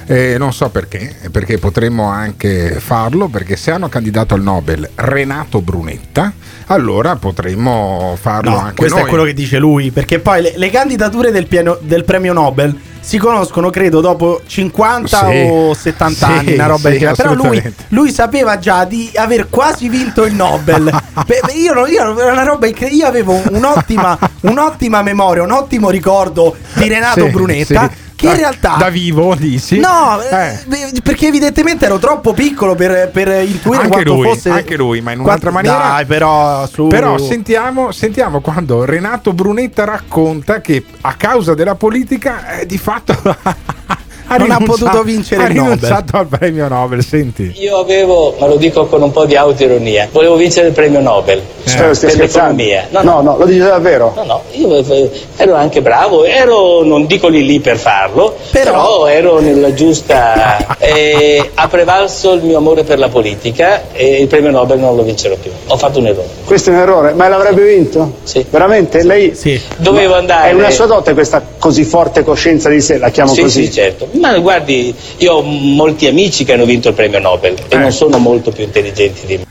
[0.05, 5.61] E non so perché, perché potremmo anche farlo, perché se hanno candidato al Nobel Renato
[5.61, 6.31] Brunetta,
[6.67, 9.05] allora potremmo farlo No, anche questo noi.
[9.05, 12.77] è quello che dice lui, perché poi le, le candidature del, piano- del premio Nobel
[12.99, 15.47] si conoscono credo dopo 50 Sì.
[15.51, 16.97] o 70 Sì, anni, una roba sì.
[16.97, 20.83] Però lui, lui sapeva già di aver quasi vinto il Nobel.
[21.25, 23.03] Beh, io, io- era una roba incredibile.
[23.03, 27.91] Io avevo un'ottima, un'ottima memoria, un ottimo ricordo di Renato Brunetta.
[28.15, 29.77] Che in realtà da vivo dici?
[29.77, 34.49] No, eh, beh, perché evidentemente ero troppo piccolo per, per intuire anche quanto lui, fosse
[34.51, 35.93] anche lui, ma in quanto- un'altra maniera.
[35.95, 42.59] Dai, però, su- Però sentiamo, sentiamo quando Renato Brunetta racconta che a causa della politica
[42.59, 43.13] eh, di fatto
[44.35, 45.73] ha Non ha rinunciato- potuto vincere ha il Nobel.
[45.73, 47.03] rinunciato al premio Nobel.
[47.03, 50.99] Senti, Io avevo, ma lo dico con un po' di autoironia, volevo vincere il premio
[51.01, 51.41] Nobel.
[51.63, 52.61] Spero stia per scherzando.
[52.63, 52.87] l'economia.
[53.01, 54.13] No, no, lo dice davvero.
[54.15, 59.07] No, no, io eh, ero anche bravo, ero, non dico lì lì per farlo, però,
[59.07, 60.77] ero nella giusta...
[60.77, 65.03] e ha prevalso il mio amore per la politica e il premio Nobel non lo
[65.03, 65.51] vincerò più.
[65.67, 66.27] Ho fatto un errore.
[66.45, 68.13] Questo è un errore, ma l'avrebbe vinto?
[68.23, 68.45] Sì.
[68.49, 69.03] Veramente?
[69.03, 69.35] Lei
[69.77, 73.33] Dovevo Ma andare- È una sua dote questa così forte coscienza di sé, la chiamo
[73.33, 73.65] sì, così.
[73.65, 74.07] sì, certo.
[74.31, 77.75] Ma guardi, io ho molti amici che hanno vinto il premio Nobel Eh.
[77.75, 79.43] e non sono molto più intelligenti di me.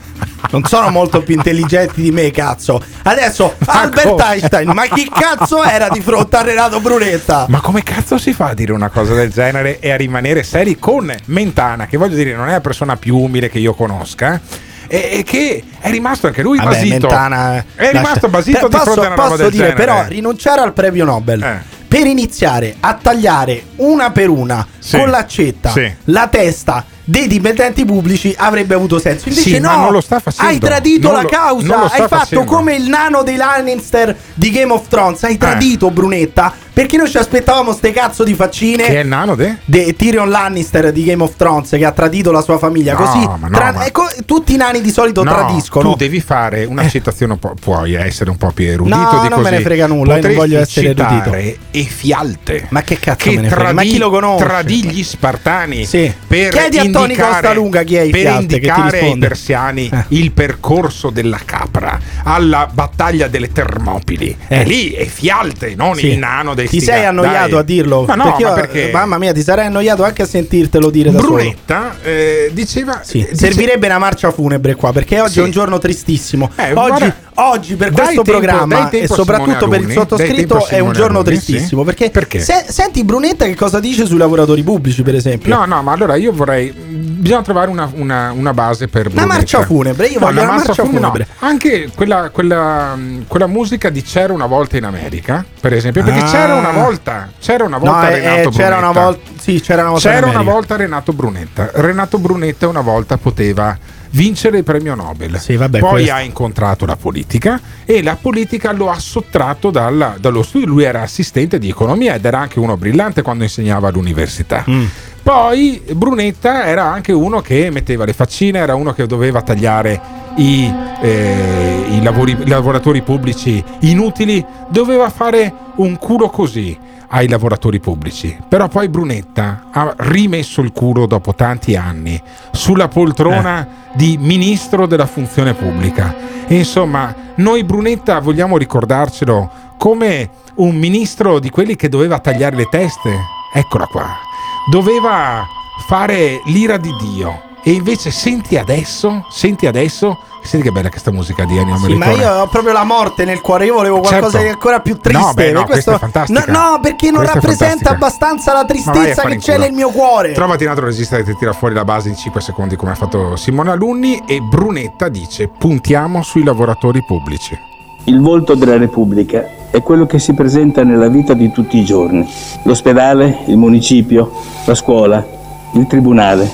[0.51, 2.81] Non sono molto più intelligenti di me, cazzo.
[3.03, 4.23] Adesso Albert come?
[4.23, 7.45] Einstein, ma chi cazzo era di fronte a Renato Brunetta?
[7.49, 10.77] ma come cazzo si fa a dire una cosa del genere e a rimanere seri
[10.77, 14.39] con Mentana, che voglio dire non è la persona più umile che io conosca?
[14.87, 17.07] E, e che è rimasto anche lui Vabbè, basito.
[17.07, 19.81] Mentana, è rimasto basito Però di posso, fronte a una roba posso del dire, genere.
[19.81, 19.85] Eh.
[19.85, 24.97] però, rinunciare al premio Nobel per iniziare a tagliare una per una Sì.
[24.97, 25.91] con l'accetta Sì.
[26.05, 29.29] la testa dei dipendenti pubblici avrebbe avuto senso.
[29.29, 30.51] Invece, Sì, no, ma non lo sta facendo.
[30.51, 31.81] hai tradito Non la lo- causa.
[31.83, 32.45] Hai fatto facendo.
[32.45, 35.23] come il nano dei Lannister di Game of Thrones.
[35.23, 35.27] Eh.
[35.27, 36.53] Hai tradito Brunetta.
[36.75, 38.83] Perché noi ci aspettavamo ste cazzo di faccine.
[38.83, 39.59] Che è il nano de?
[39.63, 42.91] De Tyrion Lannister di Game of Thrones che ha tradito la sua famiglia.
[42.91, 45.91] No, Così ma no, tra- ma- ecco, tutti i nani di solito No, tradiscono.
[45.91, 47.53] Tu devi fare una citazione un po'.
[47.57, 49.41] Puoi essere un po' più erudito No, di non così.
[49.43, 51.55] me ne frega nulla, io non Potresti voglio essere erudito.
[51.85, 52.65] Efialte.
[52.69, 53.71] Ma che cazzo che me ne frega?
[53.73, 54.43] Ma chi lo conosce?
[54.45, 55.87] Tradì gli Spartani
[56.27, 60.03] per Chiedi a Tony indicare, Costalunga chi è per che ti indicare ai persiani Eh.
[60.09, 64.35] il percorso della capra alla battaglia delle Termopili.
[64.47, 64.59] Eh.
[64.59, 66.07] E lì Efialte, non Sì.
[66.07, 67.59] il nano dei Ti sei annoiato dai.
[67.59, 68.03] a dirlo?
[68.07, 68.89] Ma no, perché ma perché?
[68.91, 71.35] Mamma mia, ti sarei annoiato anche a sentirtelo dire da solo.
[71.35, 75.39] Brunetta eh, diceva Sì, dice- servirebbe una marcia funebre qua perché oggi Sì.
[75.39, 76.49] è un giorno tristissimo.
[76.55, 80.79] Eh, oggi, guarda, oggi per questo tempo- programma e soprattutto Simone per il sottoscritto è
[80.79, 82.39] un giorno Alunni, tristissimo perché, Perché?
[82.39, 85.55] se- senti Brunetta che cosa dice sui lavoratori pubblici per esempio.
[85.55, 86.73] No, no, ma allora io vorrei.
[86.87, 89.09] Bisogna trovare una, una- una base per.
[89.11, 91.27] Una marcia funebre, io No, voglio una marcia funebre.
[91.39, 91.47] no.
[91.47, 96.03] Anche quella, quella, mh, quella musica di C'era una volta in America, per esempio.
[96.03, 96.31] Perché Ah.
[96.31, 97.29] c'era una volta.
[97.39, 99.01] C'era una volta No, eh, Renato eh, c'era una Brunetta.
[99.03, 101.69] volta sì, c'era una volta C'era una volta Renato Brunetta.
[101.73, 103.77] Renato Brunetta una volta poteva
[104.11, 105.37] vincere il premio Nobel.
[105.39, 110.15] Sì, vabbè, Poi questo- ha incontrato la politica e la politica lo ha sottratto dalla-
[110.19, 110.67] dallo studio.
[110.67, 114.63] Lui era assistente di economia ed era anche uno brillante quando insegnava all'università.
[114.69, 114.85] Mm.
[115.25, 119.99] Poi Brunetta era anche uno che metteva le faccine, era uno che doveva tagliare
[120.35, 120.71] i,
[121.01, 126.77] eh, i lavori- i lavoratori pubblici inutili, doveva fare un culo così
[127.07, 128.37] ai lavoratori pubblici.
[128.47, 132.21] Però poi Brunetta ha rimesso il culo dopo tanti anni
[132.51, 136.13] sulla poltrona di ministro della funzione pubblica.
[136.45, 139.49] E insomma, noi Brunetta vogliamo ricordarcelo
[139.79, 143.09] come un ministro di quelli che doveva tagliare le teste.
[143.55, 144.24] Eccola qua.
[144.69, 145.45] Doveva
[145.87, 147.41] fare l'ira di Dio.
[147.63, 152.05] E invece senti adesso, senti adesso Senti che bella questa musica di Ennio Sì, ma
[152.05, 152.23] Morricone.
[152.23, 153.65] io ho proprio la morte nel cuore.
[153.65, 154.45] Io volevo qualcosa Certo.
[154.45, 155.19] di ancora più triste.
[155.19, 155.65] No, beh, no,
[155.97, 156.45] fantastica.
[156.45, 160.33] No, no, perché non Questa rappresenta abbastanza la tristezza che c'è nel mio cuore.
[160.33, 162.95] Trovati un altro regista che ti tira fuori la base in 5 secondi come ha
[162.95, 167.57] fatto Simone Alunni e Brunetta dice puntiamo sui lavoratori pubblici.
[168.07, 172.23] Il volto della Repubblica è quello che si presenta nella vita di tutti i giorni.
[172.61, 174.29] L'ospedale, il municipio,
[174.65, 175.25] la scuola,
[175.73, 176.47] il tribunale,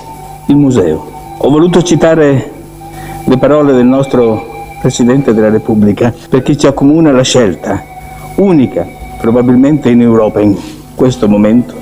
[0.47, 1.35] il museo.
[1.39, 2.51] Ho voluto citare
[3.25, 4.45] le parole del nostro
[4.79, 7.83] Presidente della Repubblica perché ci accomuna la scelta,
[8.35, 8.87] unica
[9.19, 10.57] probabilmente in Europa in
[10.95, 11.75] questo momento,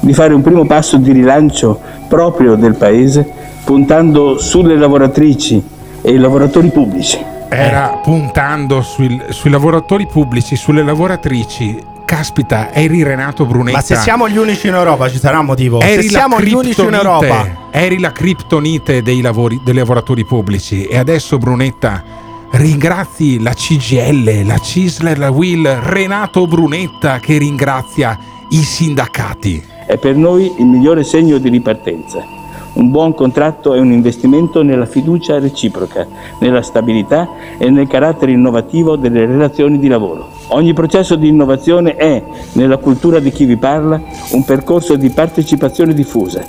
[0.00, 3.26] di fare un primo passo di rilancio proprio del Paese
[3.64, 7.18] puntando sulle lavoratrici e i lavoratori pubblici.
[7.48, 11.90] Era puntando sui, sui lavoratori pubblici, sulle lavoratrici.
[12.04, 13.78] Caspita, eri Renato Brunetta.
[13.78, 15.80] Ma se siamo gli unici in Europa, ci sarà un motivo.
[15.80, 17.68] Eri se la siamo gli unici in criptonite, Europa.
[17.70, 20.84] Eri la criptonite dei, lavori, dei lavoratori pubblici.
[20.84, 22.02] E adesso, Brunetta,
[22.50, 28.18] ringrazi la CGL, la Cisler, la Will, Renato Brunetta che ringrazia
[28.50, 29.64] i sindacati.
[29.86, 32.41] È per noi il migliore segno di ripartenza.
[32.74, 36.06] Un buon contratto è un investimento nella fiducia reciproca,
[36.40, 37.28] nella stabilità
[37.58, 40.28] e nel carattere innovativo delle relazioni di lavoro.
[40.48, 42.22] Ogni processo di innovazione è,
[42.52, 44.00] nella cultura di chi vi parla,
[44.30, 46.42] un percorso di partecipazione diffusa.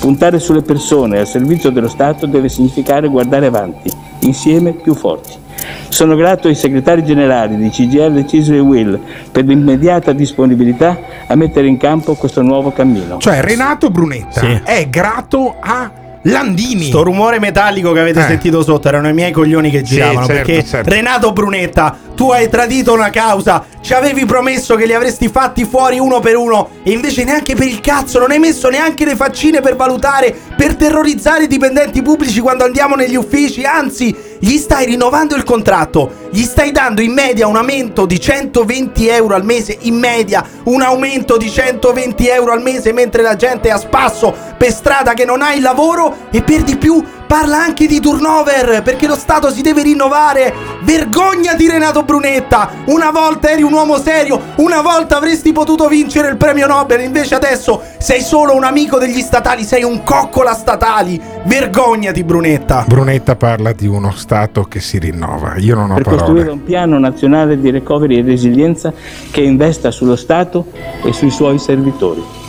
[0.00, 3.90] Puntare sulle persone al servizio dello Stato deve significare guardare avanti,
[4.20, 5.44] insieme più forti.
[5.88, 9.00] Sono grato ai segretari generali di CGL, CISL e WIL
[9.32, 13.18] per l'immediata disponibilità a mettere in campo questo nuovo cammino.
[13.18, 14.60] Cioè, Renato Brunetta Sì.
[14.64, 15.90] è grato a
[16.28, 16.86] Landini.
[16.86, 18.26] Sto rumore metallico che avete Eh.
[18.26, 20.26] sentito sotto erano i miei coglioni che Sì, giravano.
[20.26, 20.90] certo, perché certo.
[20.90, 23.64] Renato Brunetta, tu hai tradito una causa.
[23.80, 26.68] Ci avevi promesso che li avresti fatti fuori uno per uno.
[26.82, 30.74] E invece neanche per il cazzo, non hai messo neanche le faccine per valutare, per
[30.74, 33.62] terrorizzare i dipendenti pubblici quando andiamo negli uffici.
[33.62, 36.24] Anzi, gli stai rinnovando il contratto.
[36.30, 39.76] Gli stai dando in media un aumento di 120 euro al mese.
[39.82, 44.34] In media, un aumento di 120 euro al mese mentre la gente è a spasso
[44.56, 46.28] per strada che non ha il lavoro.
[46.30, 50.54] E per di più parla anche di turnover perché lo Stato si deve rinnovare.
[50.82, 52.70] Vergognati Renato Brunetta!
[52.86, 57.34] Una volta eri un uomo serio, una volta avresti potuto vincere il premio Nobel, invece
[57.34, 61.20] adesso sei solo un amico degli statali, sei un coccola statali.
[61.44, 62.84] Vergognati Brunetta!
[62.86, 65.56] Brunetta parla di uno Stato che si rinnova.
[65.56, 66.50] Io non ho per costruire parole.
[66.50, 68.92] un piano nazionale di recovery e resilienza
[69.30, 70.66] che investa sullo Stato
[71.02, 72.44] e sui suoi servitori.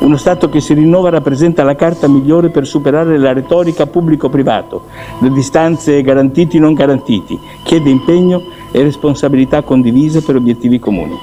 [0.00, 4.82] Uno Stato che si rinnova rappresenta la carta migliore per superare la retorica pubblico-privato,
[5.20, 11.16] le distanze garantiti-non garantiti, chiede impegno e responsabilità condivise per obiettivi comuni.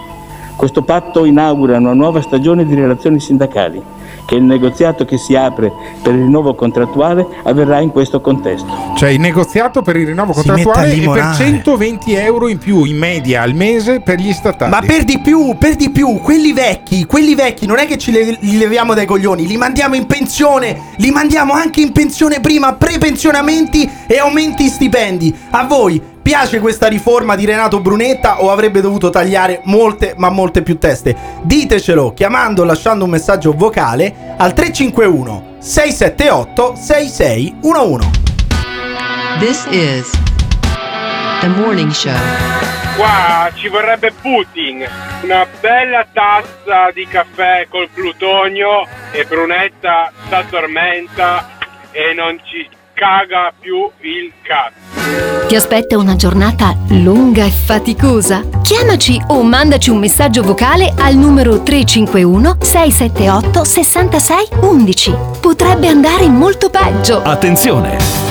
[0.55, 3.81] Questo patto inaugura una nuova stagione di relazioni sindacali,
[4.25, 5.71] che il negoziato che si apre
[6.01, 8.67] per il rinnovo contrattuale avverrà in questo contesto.
[8.95, 11.35] Cioè, il negoziato per il rinnovo contrattuale è per limonare.
[11.35, 14.71] 120 euro in più in media al mese per gli statali.
[14.71, 18.11] Ma per di più, per di più, quelli vecchi, quelli vecchi non è che ci
[18.11, 22.73] le- li leviamo dai coglioni, li mandiamo in pensione, li mandiamo anche in pensione prima,
[22.73, 25.33] prepensionamenti e aumenti stipendi.
[25.51, 30.61] A voi piace questa riforma di Renato Brunetta o avrebbe dovuto tagliare molte, ma molte
[30.61, 31.15] più teste?
[31.41, 34.00] Ditecelo chiamando o lasciando un messaggio vocale
[34.37, 38.21] al 351 678 6611.
[39.39, 40.11] This is
[41.41, 42.15] the morning show.
[42.95, 44.85] Qua ci vorrebbe Putin,
[45.23, 51.49] una bella tazza di caffè col plutonio e Brunetta si addormenta
[51.91, 52.67] e non ci
[53.01, 55.47] caga più il cazzo.
[55.47, 58.43] Ti aspetta una giornata lunga e faticosa?
[58.61, 65.15] Chiamaci o mandaci un messaggio vocale al numero 351 678 66 11.
[65.41, 67.23] Potrebbe andare molto peggio.
[67.23, 68.30] Attenzione!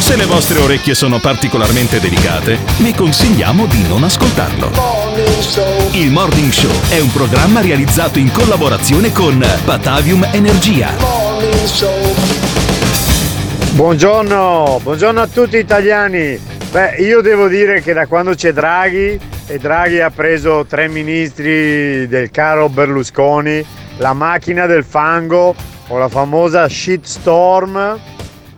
[0.00, 4.70] Se le vostre orecchie sono particolarmente delicate, vi consigliamo di non ascoltarlo.
[5.92, 10.88] Il Morning Show è un programma realizzato in collaborazione con Batavium Energia.
[13.72, 16.40] Buongiorno, buongiorno a tutti italiani.
[16.72, 22.08] Beh, io devo dire che da quando c'è Draghi e Draghi ha preso tre ministri
[22.08, 23.62] del caro Berlusconi,
[23.98, 25.54] la macchina del fango
[25.88, 27.98] o la famosa shitstorm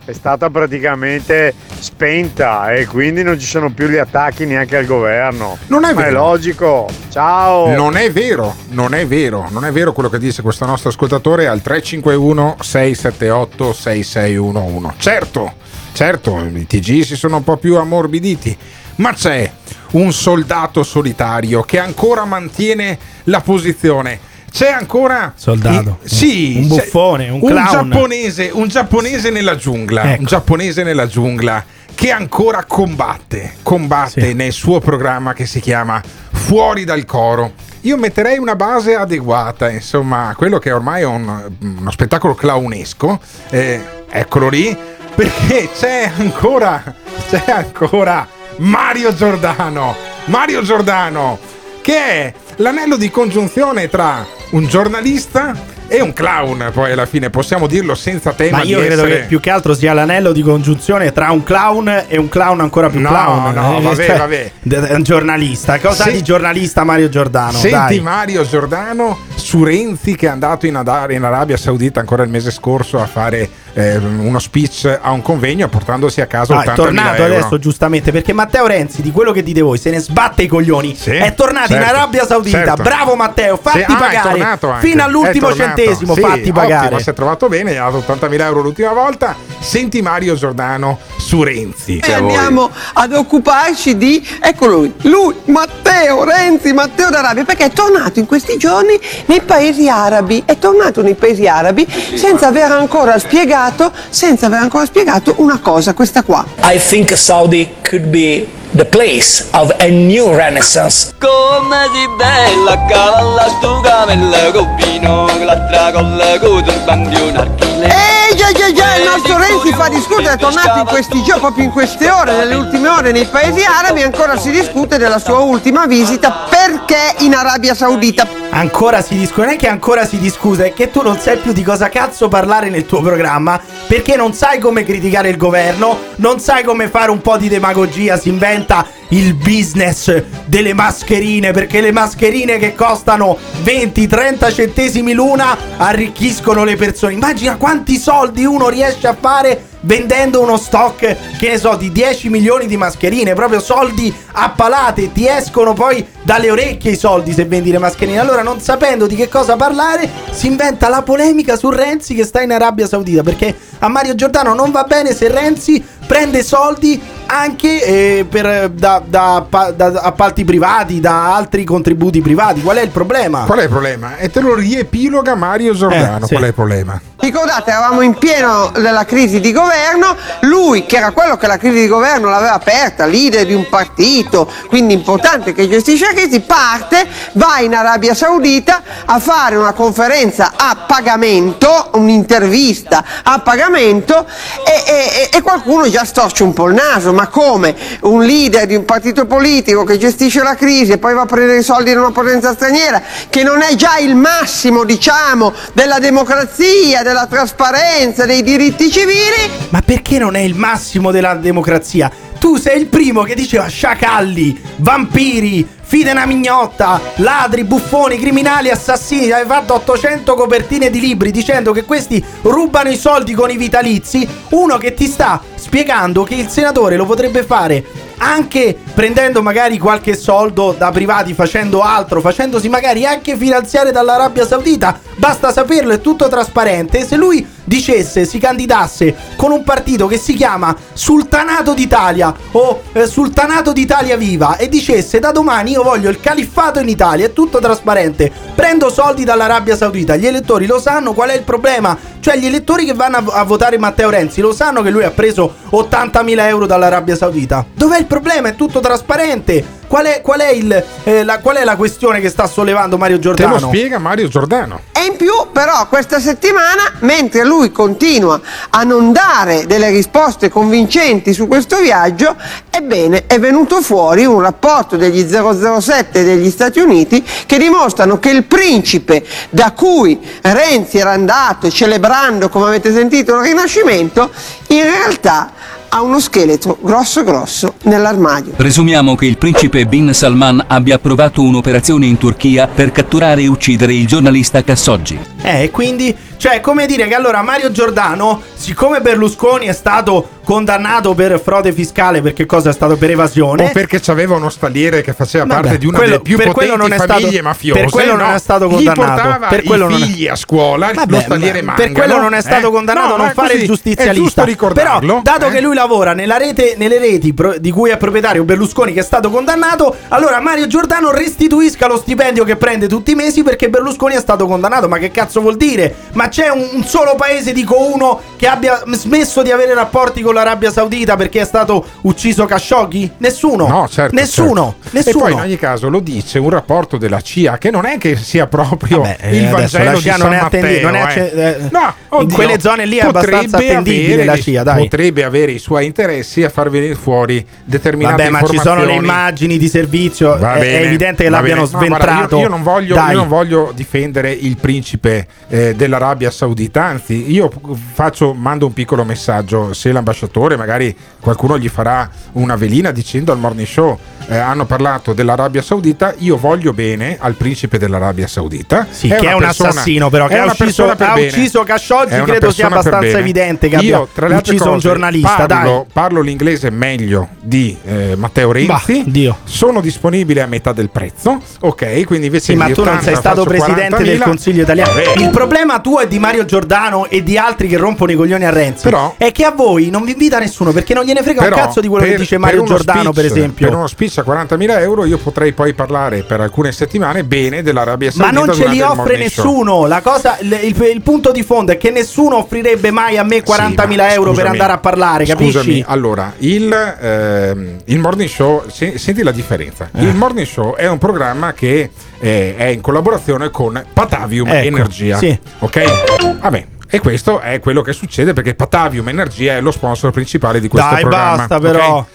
[0.05, 5.57] è stata praticamente spenta e quindi non ci sono più gli attacchi neanche al governo.
[5.67, 6.09] Non è Ma vero.
[6.09, 6.89] è logico.
[7.09, 7.73] Ciao.
[7.73, 11.47] Non è vero, non è vero, non è vero quello che dice questo nostro ascoltatore
[11.47, 14.95] al 351 678 6611.
[14.97, 15.53] Certo,
[15.93, 18.57] certo, i TG si sono un po' più ammorbiditi,
[18.95, 19.49] ma c'è
[19.91, 24.31] un soldato solitario che ancora mantiene la posizione.
[24.53, 25.97] C'è ancora Soldato.
[26.03, 30.19] i- sì, Un buffone, un un giapponese, un giapponese nella giungla, Ecco.
[30.19, 31.63] un giapponese nella giungla
[31.95, 36.01] che ancora combatte, combatte nel suo programma che si chiama
[36.31, 37.53] Fuori dal coro.
[37.81, 43.19] Io metterei una base adeguata, insomma, quello che ormai è un- uno spettacolo clownesco.
[43.49, 44.75] eh, eccolo lì,
[45.15, 46.83] perché c'è ancora,
[47.29, 48.27] c'è ancora
[48.57, 49.95] Mario Giordano.
[50.25, 51.39] Mario Giordano,
[51.81, 57.67] che è l'anello di congiunzione tra un giornalista e un clown, poi alla fine possiamo
[57.67, 59.19] dirlo senza tema Ma io credo essere...
[59.21, 62.89] che più che altro sia l'anello di congiunzione tra un clown e un clown ancora
[62.89, 63.53] più No, clown.
[63.53, 64.51] no, Eh, vabbè, cioè, vabbè.
[64.61, 65.79] d- Un giornalista.
[65.79, 67.51] Cosa Se- di giornalista Mario Giordano?
[67.51, 67.99] Senti Dai.
[67.99, 72.49] Mario Giordano su Renzi che è andato in, Ada- in Arabia Saudita ancora il mese
[72.51, 76.75] scorso a fare eh, uno speech a un convegno portandosi a casa No, è 80.000
[76.75, 80.47] tornato adesso giustamente perché Matteo Renzi di quello che dite voi se ne sbatte i
[80.47, 82.83] coglioni è tornato in certo, Arabia Saudita certo.
[82.83, 85.72] bravo Matteo fatti Sì, ah, è pagare fino all'ultimo È tornato.
[85.75, 86.85] Centesimo Sì, fatti pagare.
[86.85, 89.35] Ottimo, si è trovato bene gli ha dato 80.000 euro l'ultima volta.
[89.59, 91.99] Senti Mario Giordano su Renzi.
[92.01, 98.19] Noi andiamo ad occuparci di, ecco lui, lui, Matteo Renzi, Matteo d'Arabia, perché è tornato
[98.19, 103.91] in questi giorni nei paesi arabi, è tornato nei paesi arabi senza aver ancora spiegato,
[104.09, 106.45] senza aver ancora spiegato una cosa, questa qua.
[106.63, 111.13] I think Saudi could be the place of a new renaissance.
[111.19, 117.85] Come si bella cavalla stu camella con vino l'altra con la coda il bandione archile
[117.85, 121.63] Eh già già già, il nostro Renzi fa discutere, è tornato in questi giorni, proprio
[121.65, 125.39] in queste ore, nelle ultime ore nei paesi arabi, e ancora si discute della sua
[125.39, 128.42] ultima visita, perché in Arabia Saudita?
[128.53, 131.53] Ancora si discute non è che ancora si discute è che tu non sai più
[131.53, 136.39] di cosa cazzo parlare nel tuo programma perché non sai come criticare il governo non
[136.39, 141.91] sai come fare un po' di demagogia si inventa il business delle mascherine perché le
[141.91, 147.13] mascherine che costano 20-30 centesimi l'una arricchiscono le persone.
[147.13, 152.29] Immagina quanti soldi uno riesce a fare vendendo uno stock, che ne so, di 10
[152.29, 157.45] milioni di mascherine, proprio soldi a palate, ti escono poi dalle orecchie i soldi se
[157.45, 158.19] vendi le mascherine.
[158.19, 162.41] Allora, non sapendo di che cosa parlare, si inventa la polemica su Renzi che sta
[162.41, 167.01] in Arabia Saudita, perché a Mario Giordano non va bene se Renzi prende soldi
[167.37, 172.61] anche eh, per, da, da- pa- da appalti privati, da altri contributi privati.
[172.61, 173.43] Qual è il problema?
[173.45, 174.17] qual è il problema?
[174.17, 176.33] e te lo riepiloga Mario Giordano Eh, sì.
[176.33, 177.01] qual è il problema?
[177.17, 181.79] Ricordate, eravamo in pieno della crisi di governo, lui che era quello che la crisi
[181.81, 187.07] di governo l'aveva aperta, leader di un partito, quindi importante che gestisce la crisi, parte,
[187.33, 194.25] va in Arabia Saudita a fare una conferenza a pagamento, un'intervista a pagamento
[194.65, 198.75] e, e- e qualcuno già storce un po' il naso, ma come un leader di
[198.75, 201.99] un partito politico che gestisce la crisi e poi va a prendere i soldi in
[201.99, 208.43] una potenza straniera, che non è già il massimo, diciamo, della democrazia, della trasparenza, dei
[208.43, 212.11] diritti civili, Ma perché non è il massimo della democrazia?
[212.39, 219.31] Tu sei il primo che diceva sciacalli, vampiri, fide una mignotta, ladri, buffoni, criminali, assassini.
[219.31, 224.27] Hai fatto 800 copertine di libri dicendo che questi rubano i soldi con i vitalizi.
[224.49, 227.85] Uno che ti sta spiegando che il senatore lo potrebbe fare
[228.23, 234.99] anche prendendo magari qualche soldo da privati, facendo altro, facendosi magari anche finanziare dall'Arabia Saudita.
[235.15, 237.05] Basta saperlo, è tutto trasparente.
[237.05, 243.05] Se lui dicesse, si candidasse con un partito che si chiama Sultanato d'Italia o eh,
[243.07, 247.59] Sultanato d'Italia Viva e dicesse da domani io voglio il califfato in Italia, è tutto
[247.59, 248.31] trasparente.
[248.55, 251.97] Prendo soldi dall'Arabia Saudita, gli elettori lo sanno qual è il problema.
[252.19, 255.11] Cioè gli elettori che vanno a, a votare Matteo Renzi lo sanno che lui ha
[255.11, 257.65] preso 80.000 euro dall'Arabia Saudita.
[257.73, 258.49] Dov'è il problema?
[258.49, 259.81] È tutto trasparente.
[259.93, 263.17] Qual è, qual è il, eh, la, qual è la questione che sta sollevando Mario
[263.17, 263.59] te Giordano?
[263.59, 268.41] lo spiega Mario Giordano E in più, però, questa settimana, mentre lui continua
[268.71, 272.35] a non dare delle risposte convincenti su questo viaggio,
[272.71, 278.45] ebbene, è venuto fuori un rapporto degli 007 degli Stati Uniti che dimostrano che il
[278.45, 284.31] principe da cui Renzi era andato celebrando, come avete sentito, il Rinascimento,
[284.69, 285.51] in realtà
[285.95, 288.53] ha uno scheletro grosso grosso nell'armadio.
[288.53, 293.93] Presumiamo che il principe Bin Salman abbia approvato un'operazione in Turchia per catturare e uccidere
[293.93, 295.32] il giornalista Khashoggi.
[295.43, 301.13] Eh, e quindi, cioè, come dire che allora Mario Giordano, siccome Berlusconi è stato condannato
[301.13, 303.65] per frode fiscale, perché cosa è stato per evasione?
[303.65, 306.75] O perché c'aveva uno staliere che faceva Vabbè, parte di una quello- delle più potenti
[306.75, 307.79] non è famiglie stato- mafiose.
[307.81, 308.35] per quello non no?
[308.35, 309.45] è stato condannato.
[309.49, 311.93] Per quello i non è- a scuola, Vabbè, lo staliere ma- Mangano.
[311.93, 312.71] per quello non è stato eh?
[312.71, 314.45] condannato No, a non fare il giustizialista.
[314.73, 315.51] Però, dato eh?
[315.51, 319.03] che lui lavora nella rete, nelle reti pro- di cui è proprietario Berlusconi, che è
[319.03, 324.15] stato condannato, allora Mario Giordano restituisca lo stipendio che prende tutti i mesi perché Berlusconi
[324.15, 324.87] è stato condannato.
[324.87, 325.93] Ma che cazzo vuol dire?
[326.13, 330.33] Ma c'è un, un solo paese, dico uno, che abbia smesso di avere rapporti con
[330.33, 333.11] l'Arabia Saudita perché è stato ucciso Khashoggi?
[333.17, 333.67] Nessuno.
[333.67, 334.75] No, certo, Nessuno.
[334.81, 334.97] certo.
[334.97, 335.17] Nessuno.
[335.17, 338.15] E poi in ogni caso lo dice un rapporto della CIA che non è che
[338.15, 341.01] sia proprio Vabbè, eh, il Vangelo la CIA non è attendi- Matteo, non è eh.
[341.01, 344.83] acce- eh, No, in oddio, quelle zone lì è abbastanza attendibile avere la CIA, dai.
[344.83, 348.93] Potrebbe avere i suoi interessi a far venire fuori determinate Vabbè, ma ci sono le
[348.93, 350.35] immagini di servizio.
[350.35, 351.71] È, è bene, evidente che l'abbiano bene.
[351.73, 352.35] No, guarda, sventrato.
[352.35, 357.49] io, io non voglio, io non voglio difendere il principe eh, dell'Arabia Saudita, anzi, io
[357.93, 359.73] faccio, mando un piccolo messaggio.
[359.73, 363.97] Se l'ambasciatore, magari qualcuno gli farà una velina dicendo al morning show.
[364.27, 366.13] eh, hanno parlato dell'Arabia Saudita.
[366.19, 368.87] Io voglio bene al principe dell'Arabia Saudita.
[368.89, 370.27] Sì, che è un persona- assassino, però.
[370.27, 372.13] Che è ha una ucciso, ha ucciso Khashoggi.
[372.13, 375.45] È Credo sia abbastanza evidente che Io, abbia tra le altre ucciso un cose, giornalista.
[375.45, 379.03] Parlo, parlo l'inglese meglio di eh, Matteo Renzi.
[379.05, 379.35] Bah.
[379.43, 381.41] Sono disponibile a metà del prezzo.
[381.61, 384.23] Ok, quindi invece Sì, ma tu non 80 sei stato presidente del 40.000.
[384.23, 384.91] Consiglio italiano.
[384.93, 385.12] Vabbè.
[385.15, 388.49] Il problema tuo è di Mario Giordano e di altri che rompono i coglioni a
[388.49, 388.83] Renzi.
[388.83, 391.79] Però- è che a voi non vi invita nessuno perché non gliene frega un cazzo
[391.81, 393.67] di quello per- che dice Mario uno Giordano, speech- per esempio.
[393.67, 398.11] Per uno speech a 40.000 euro io potrei poi parlare per alcune settimane bene dell'Arabia
[398.15, 398.45] Ma Saudita.
[398.45, 399.43] non ce li il offre morning show.
[399.45, 399.85] nessuno.
[399.87, 403.43] La cosa, il, il- il punto di fondo è che nessuno offrirebbe mai a me
[403.43, 405.51] 40.000 Sì, ma euro per scusami, andare a parlare, capisci?
[405.51, 409.89] Scusami, allora, il, ehm, il morning show, se- senti la differenza.
[409.95, 410.01] Eh.
[410.03, 411.89] Il morning show è un programma che
[412.23, 415.17] eh, è in collaborazione con Patavium Ecco, Energia.
[415.17, 415.37] sì.
[415.59, 416.39] Ok?
[416.39, 416.65] Vabbè.
[416.87, 420.89] E questo è quello che succede perché Patavium Energia è lo sponsor principale di questo
[420.89, 421.35] Dai, programma.
[421.35, 421.61] basta, ok?
[421.61, 422.05] però.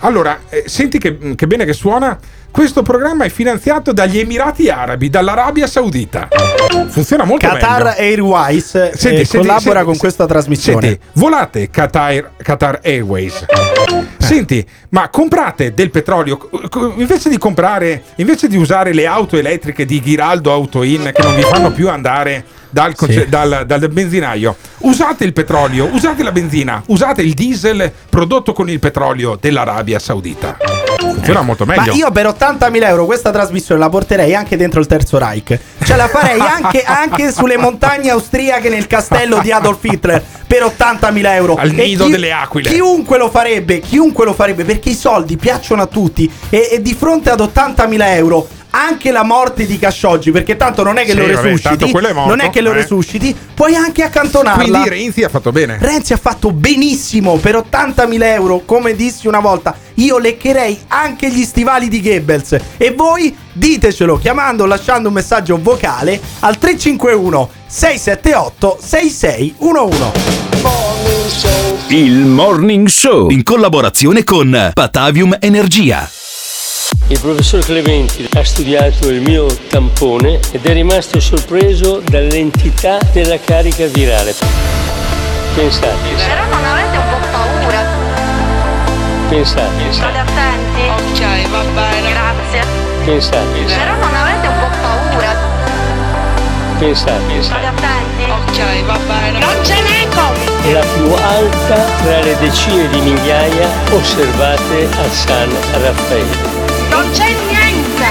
[0.00, 2.18] Allora, eh, senti che, che bene che suona.
[2.50, 6.28] Questo programma è finanziato dagli Emirati Arabi, dall'Arabia Saudita.
[6.88, 8.00] Funziona molto Qatar meglio.
[8.00, 10.88] Airways eh, Senti, senti, collabora senti, con questa trasmissione.
[10.88, 13.44] Senti, volate Qatar, Qatar Airways.
[14.18, 16.50] Senti, ma comprate del petrolio.
[16.96, 21.42] Invece di comprare, invece di usare le auto elettriche di Ghiraldo Autoin che non vi
[21.42, 27.22] fanno più andare dal, conce- dal- dal benzinaio, usate il petrolio, usate la benzina, usate
[27.22, 30.77] il diesel prodotto con il petrolio dell'Arabia Saudita.
[30.98, 31.92] Funziona molto meglio.
[31.92, 35.58] Ma io per 80.000 euro questa trasmissione la porterei anche dentro il Terzo Reich.
[35.84, 41.26] Cioè la farei anche, anche sulle montagne austriache nel castello di Adolf Hitler per 80.000
[41.34, 41.54] euro.
[41.54, 42.70] Al nido delle aquile.
[42.70, 46.30] Chiunque lo farebbe, chiunque lo farebbe perché i soldi piacciono a tutti.
[46.50, 48.48] E, e di fronte ad 80.000 euro.
[48.80, 52.12] Anche la morte di Khashoggi, perché tanto non è che Sì, lo vabbè, resusciti, è
[52.12, 52.74] morto, non è che lo eh.
[52.74, 54.62] resusciti, puoi anche accantonarla.
[54.62, 55.78] Quindi Renzi ha fatto bene.
[55.80, 59.76] Renzi ha fatto benissimo per 80.000 euro, come dissi una volta.
[59.94, 62.56] Io leccherei anche gli stivali di Goebbels.
[62.76, 70.02] E voi ditecelo chiamando o lasciando un messaggio vocale al 351 678 6611.
[71.88, 76.08] Il Morning Show in collaborazione con Patavium Energia.
[77.08, 83.86] Il professor Clementi ha studiato il mio tampone ed è rimasto sorpreso dall'entità della carica
[83.86, 84.34] virale.
[85.54, 87.84] Pensate, Però non avete un po' paura.
[89.28, 90.82] pensate, State attenti.
[91.12, 92.10] Ok, va bene.
[92.10, 92.64] Grazie.
[93.04, 95.36] pensate, Però non avete un po' paura.
[96.78, 97.42] pensate.
[97.42, 98.30] State attenti.
[98.30, 99.38] Ok, va bene.
[99.38, 100.72] Non ce n'è Covid.
[100.72, 106.57] La più alta tra le decine di migliaia osservate a San Raffaele.
[106.98, 108.06] Non c'è niente.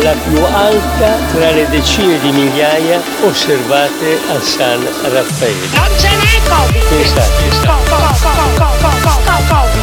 [0.00, 5.66] La più alta tra le decine di migliaia osservate a San Raffaele.
[5.74, 6.82] Non ce n'è Covid.
[6.88, 7.82] Pensate, co-
[9.48, 9.82] Covid.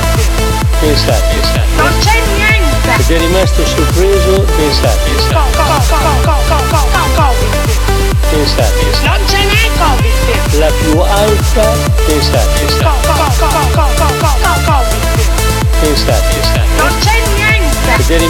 [0.80, 1.38] pensate.
[1.76, 2.92] Non c'è niente.
[2.98, 5.49] Ed è rimasto sorpreso, pensate, Co-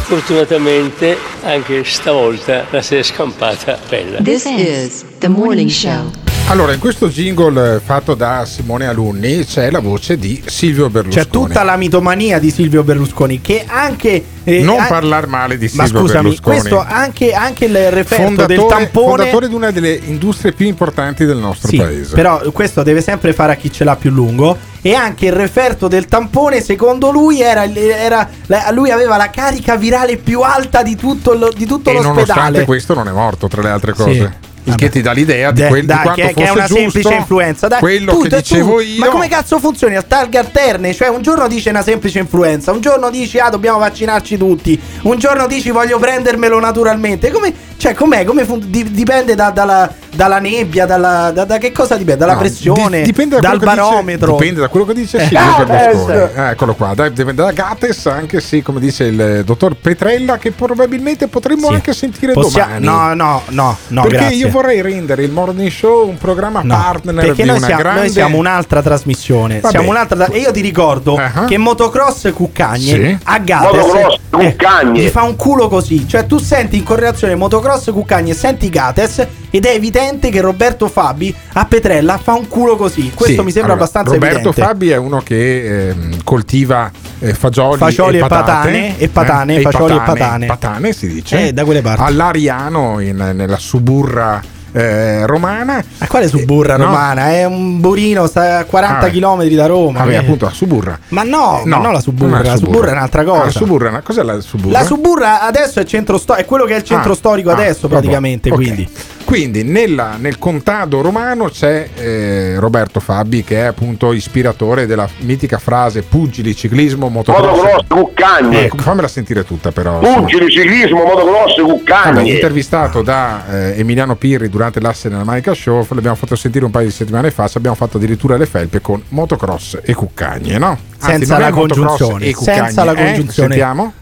[0.05, 4.23] Fortunatamente anche stavolta la si è scampata bella.
[4.23, 6.11] This is the morning show.
[6.51, 11.25] Allora, in questo jingle eh, fatto da Simone Alunni c'è la voce di Silvio Berlusconi.
[11.25, 14.25] C'è tutta la mitomania di Silvio Berlusconi che anche...
[14.43, 16.59] eh, Non an- parlare male di Ma Silvio scusami, Berlusconi.
[16.59, 19.07] questo anche, anche il referto del fondatore, tampone...
[19.19, 22.15] fondatore di una delle industrie più importanti del nostro Sì, paese.
[22.17, 24.57] però questo deve sempre fare a chi ce l'ha più lungo.
[24.83, 28.29] e anche il referto del tampone, secondo lui, era, era-
[28.73, 32.65] lui aveva la carica virale più alta di tutto, lo- di tutto E nonostante l'ospedale.
[32.65, 34.29] questo non è morto, tra le altre Sì.
[34.71, 36.81] Il che ti dà l'idea di, quel, di dai, quanto che, che è una giusto
[36.81, 37.69] semplice influenza.
[37.69, 38.99] Dai, quello tu- che dicevo tu- io.
[38.99, 39.97] Ma come cazzo funzioni?
[39.97, 43.79] A targhe alterne, cioè un giorno dice una semplice influenza, un giorno dici ah dobbiamo
[43.79, 47.31] vaccinarci tutti, un giorno dici voglio prendermelo naturalmente.
[47.31, 48.25] Come, cioè, com'è?
[48.25, 52.21] Come fun- di- dipende da- dalla, dalla nebbia, dalla, da, da che cosa dipende?
[52.21, 54.33] Dalla No, pressione, di- dipende da dal che dice- barometro.
[54.37, 55.21] dipende da quello che dice Eh.
[55.27, 55.67] Silvio Gates!
[56.07, 56.19] Berlusconi.
[56.35, 60.37] Eh, eccolo qua, dai, dipende da Gates, anche se, come dice il eh, dottor Petrella,
[60.37, 61.75] che probabilmente potremmo Sì.
[61.75, 62.85] anche sentire Possia- domani.
[62.85, 64.37] No, no, no, no, perché grazie.
[64.37, 67.83] io vorrei rendere il morning show un programma No, partner perché di noi una siamo,
[67.83, 69.61] grande noi siamo un'altra trasmissione.
[69.61, 69.71] Vabbè.
[69.75, 73.19] Siamo un'altra tra- e io ti ricordo che Motocross Cuccagne Sì.
[73.25, 75.01] a Gates Motocross eh, Cuccagne.
[75.01, 76.07] gli fa un culo così.
[76.07, 79.27] Cioè, tu senti in correlazione Motocross Cuccagne e senti Gates.
[79.51, 83.11] Ed è evidente che Roberto Fabi a Petrella fa un culo così.
[83.15, 84.63] Questo Sì, mi sembra allora, abbastanza Roberto evidente.
[84.63, 89.61] Fabi è uno che ehm, coltiva eh, fagioli, Fagioli e patate, patane, e patane, eh,
[89.63, 90.47] fagioli e patane.
[90.47, 91.49] patane si dice.
[91.49, 92.03] Eh, da quelle parti.
[92.03, 94.41] All'Ariano, in- nella suburra
[94.73, 95.83] eh, romana.
[95.99, 96.85] Ma quale suburra Eh, no.
[96.85, 97.31] romana?
[97.31, 99.99] È un burino, sta a 40 Ah, km da Roma.
[100.01, 100.17] Vabbè, Eh.
[100.17, 100.99] appunto la suburra.
[101.09, 103.43] Ma no, ma no la suburra, la suburra è un'altra cosa.
[103.43, 104.79] Ah, la suburra, è una- cos'è la suburra?
[104.79, 107.55] La suburra adesso è centro storico, è quello che è il centro Ah, storico ah,
[107.55, 108.55] adesso praticamente, ok.
[108.55, 108.89] quindi.
[109.31, 115.59] Quindi nella- nel contado romano c'è eh, Roberto Fabi che è appunto ispiratore della mitica
[115.59, 117.85] frase pugili, ciclismo, motocross.
[117.87, 118.65] Cuccagne.
[118.65, 120.01] Ecco, fammela sentire tutta però.
[120.01, 122.29] Pugili, ciclismo, motocross, Cuccagne.
[122.29, 126.87] intervistato da eh, Emiliano Pirri durante l'asse nella Manica Show, l'abbiamo fatto sentire un paio
[126.87, 130.77] di settimane fa, abbiamo fatto addirittura le felpe con motocross e cuccagne, no?
[130.99, 133.05] Anzi, Senza la motocross congiunzione, e cuccagne, senza la eh?
[133.05, 133.49] congiunzione.
[133.49, 133.93] Sentiamo?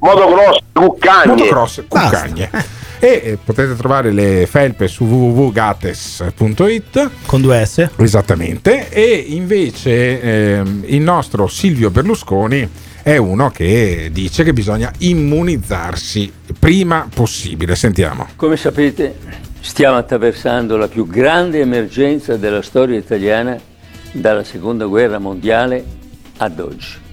[0.00, 1.32] Motocross, Cuccagne.
[1.32, 2.50] Motocross Cuccagne.
[2.98, 7.90] E eh, potete trovare le felpe su www.gates.it con due S.
[7.96, 8.88] Esattamente.
[8.88, 12.68] E invece ehm, il nostro Silvio Berlusconi
[13.02, 17.76] è uno che dice che bisogna immunizzarsi prima possibile.
[17.76, 18.26] Sentiamo.
[18.34, 19.14] Come sapete,
[19.60, 23.56] stiamo attraversando la più grande emergenza della storia italiana
[24.12, 25.84] dalla seconda guerra mondiale
[26.38, 27.04] ad oggi.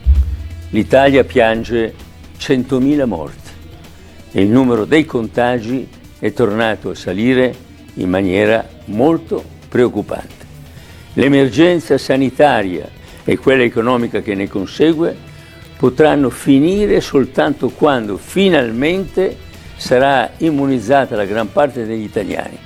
[0.69, 1.93] L'Italia piange
[2.39, 3.42] 100.000 morti
[4.33, 5.87] e il numero dei contagi
[6.19, 7.55] è tornato a salire
[7.95, 10.51] in maniera molto preoccupante.
[11.13, 12.89] L'emergenza sanitaria
[13.23, 15.15] e quella economica che ne consegue
[15.77, 19.37] potranno finire soltanto quando finalmente
[19.75, 22.57] sarà immunizzata la gran parte degli italiani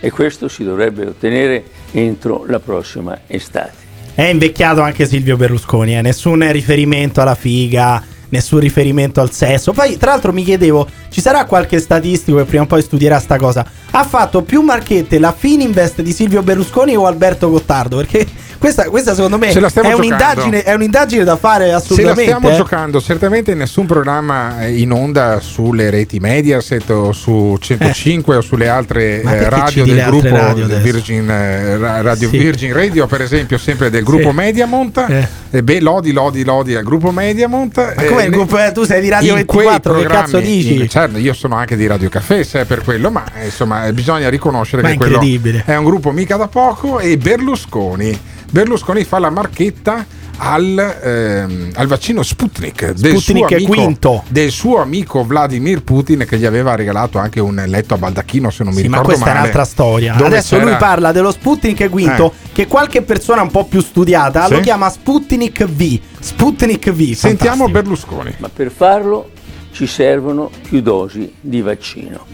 [0.00, 3.82] e questo si dovrebbe ottenere entro la prossima estate.
[4.14, 6.02] È invecchiato anche Silvio Berlusconi, eh?
[6.02, 8.02] nessun riferimento alla figa,
[8.34, 9.72] nessun riferimento al sesso.
[9.72, 13.36] Poi, tra l'altro, mi chiedevo, ci sarà qualche statistico che prima o poi studierà sta
[13.36, 13.64] cosa?
[13.90, 17.96] Ha fatto più marchette la Fininvest di Silvio Berlusconi o Alberto Gottardo?
[17.96, 18.26] Perché
[18.64, 22.22] questa, questa secondo me è un'indagine, è un'indagine da fare Se la assolutamente.
[22.22, 22.56] stiamo eh.
[22.56, 28.68] giocando, certamente nessun programma eh, in onda sulle reti Mediaset o su 105 o sulle
[28.68, 30.66] altre eh, radio del gruppo radio?
[30.78, 32.38] Virgin, eh, ra- Radio Sì.
[32.38, 34.34] Virgin Radio, per esempio, sempre del gruppo Sì.
[34.34, 35.04] Mediamont.
[35.08, 35.28] Eh.
[35.50, 37.76] E beh, lodi, lodi, lodi al gruppo Mediamont.
[37.96, 40.88] Ma come il gruppo- eh, tu sei di Radio 24, che cazzo dici?
[40.88, 43.92] certo, io sono anche di Radio Caffè, se è per quello, ma eh, insomma, eh,
[43.92, 45.20] bisogna riconoscere Ma che quello
[45.66, 50.04] è un gruppo mica da poco e Berlusconi Berlusconi fa la marchetta
[50.36, 56.38] al, ehm, al vaccino Sputnik del, Sputnik suo amico, del suo amico Vladimir Putin che
[56.38, 59.24] gli aveva regalato anche un letto a baldacchino se non mi Sì, ma ricordo questa
[59.24, 60.14] è male un'altra storia.
[60.14, 64.52] Adesso lui c'era- parla dello Sputnik quinto, che qualche persona un po' più studiata Sì.
[64.54, 66.00] lo chiama Sputnik V.
[66.18, 67.12] Sputnik V.
[67.12, 67.70] Sentiamo fantastico.
[67.70, 68.34] Berlusconi.
[68.38, 69.30] Ma per farlo
[69.70, 72.26] ci servono più dosi di vaccino.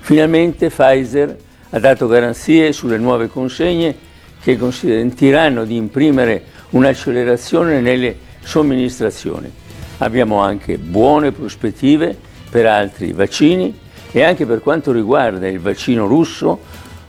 [0.00, 1.36] Finalmente Pfizer
[1.70, 4.08] ha dato garanzie sulle nuove consegne
[4.42, 9.50] che consentiranno di imprimere un'accelerazione nelle somministrazioni.
[9.98, 12.16] Abbiamo anche buone prospettive
[12.48, 13.78] per altri vaccini
[14.12, 16.58] e anche per quanto riguarda il vaccino russo,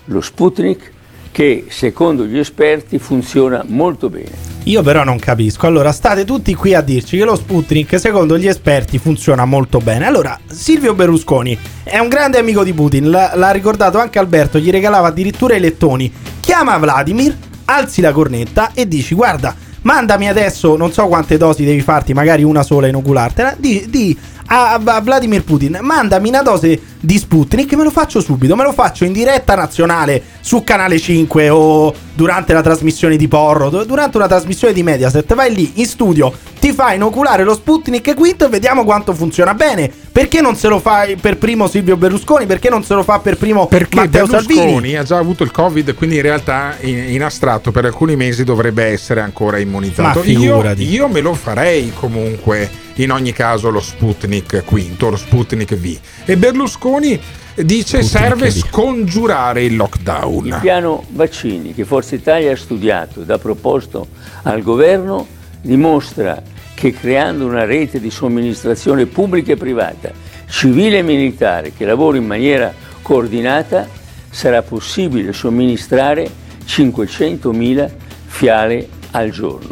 [0.05, 0.91] lo Sputnik,
[1.31, 4.49] che secondo gli esperti funziona molto bene.
[4.65, 5.65] Io però non capisco.
[5.65, 10.05] Allora, state tutti qui a dirci che lo Sputnik, secondo gli esperti, funziona molto bene.
[10.05, 15.07] Allora, Silvio Berlusconi è un grande amico di Putin, l'ha, ricordato anche Alberto, gli regalava
[15.07, 16.11] addirittura i lettoni.
[16.51, 17.33] Chiama Vladimir,
[17.63, 22.43] alzi la cornetta e dici: Guarda, mandami adesso, non so quante dosi devi farti, magari
[22.43, 23.55] una sola inoculartela.
[23.57, 24.17] Di, di
[24.47, 28.73] a, a Vladimir Putin, mandami una dose di Sputnik, me lo faccio subito, me lo
[28.73, 34.17] faccio in diretta nazionale su Canale 5 o durante la trasmissione di Porro, du- durante
[34.17, 38.45] una trasmissione di Mediaset, vai lì in studio, ti ti fa inoculare lo Sputnik quinto
[38.45, 39.91] e vediamo quanto funziona bene.
[40.11, 42.45] Perché non se lo fa per primo Silvio Berlusconi?
[42.45, 44.95] Perché non se lo fa per primo Perché Matteo Berlusconi Salvini?
[44.95, 48.85] ha già avuto il Covid, quindi in realtà in, in astratto per alcuni mesi dovrebbe
[48.85, 50.23] essere ancora immunizzato.
[50.23, 55.97] Io, io me lo farei comunque in ogni caso lo Sputnik quinto, lo Sputnik V.
[56.25, 57.19] E Berlusconi
[57.55, 58.51] dice serve V.
[58.51, 60.45] scongiurare il lockdown.
[60.47, 64.07] Il piano vaccini che Forza Italia ha studiato ed ha proposto
[64.43, 65.27] al governo
[65.61, 66.41] dimostra
[66.73, 70.11] che creando una rete di somministrazione pubblica e privata,
[70.47, 73.87] civile e militare, che lavori in maniera coordinata,
[74.29, 76.27] sarà possibile somministrare
[76.65, 77.91] 500.000
[78.25, 79.69] fiale al giorno.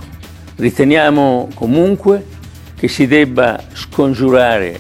[0.57, 2.26] Riteniamo comunque
[2.76, 4.80] che si debba scongiurare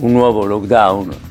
[0.00, 1.23] un nuovo lockdown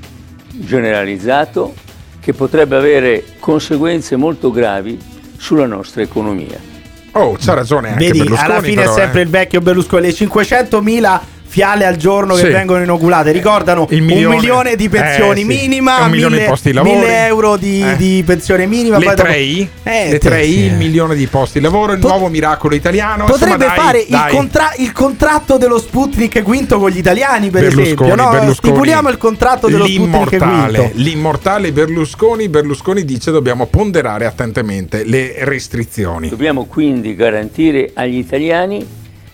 [0.53, 1.73] generalizzato
[2.19, 4.97] che potrebbe avere conseguenze molto gravi
[5.37, 6.71] sulla nostra economia.
[7.11, 8.51] Oh, c'ha ragione anche Vedi, Berlusconi.
[8.51, 9.23] alla fine però, è sempre eh.
[9.23, 10.05] il vecchio Berlusconi.
[10.07, 11.19] Le 500.000
[11.53, 12.45] fiale al giorno Sì.
[12.45, 14.25] che vengono inoculate ricordano Il milione.
[14.25, 15.45] un milione di pensioni Eh, sì.
[15.45, 16.95] minima, un milione mille, di posti di lavoro.
[16.95, 17.95] mille euro di, Eh.
[17.95, 18.97] di pensione minima.
[18.97, 20.75] Le poi dopo- 3I, Eh, le 3I, sì, il eh.
[20.77, 23.25] milione di posti di lavoro, il nuovo miracolo italiano.
[23.25, 24.31] Potrebbe Insomma, dai, fare il, dai.
[24.33, 28.15] contra- il contratto dello Sputnik quinto con gli italiani, per Berlusconi, esempio.
[28.15, 28.29] No?
[28.31, 30.89] Berlusconi, Stipuliamo il contratto dello Sputnik quinto.
[30.95, 32.49] l'immortale Berlusconi.
[32.49, 36.29] Berlusconi dice dobbiamo ponderare attentamente le restrizioni.
[36.29, 38.83] Dobbiamo quindi garantire agli italiani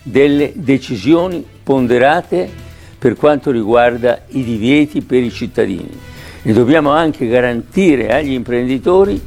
[0.03, 2.49] delle decisioni ponderate
[2.97, 5.99] per quanto riguarda i divieti per i cittadini.
[6.41, 9.21] E dobbiamo anche garantire agli imprenditori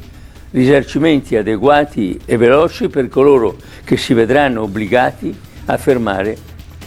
[0.51, 3.55] risarcimenti adeguati e veloci per coloro
[3.85, 5.33] che si vedranno obbligati
[5.67, 6.35] a fermare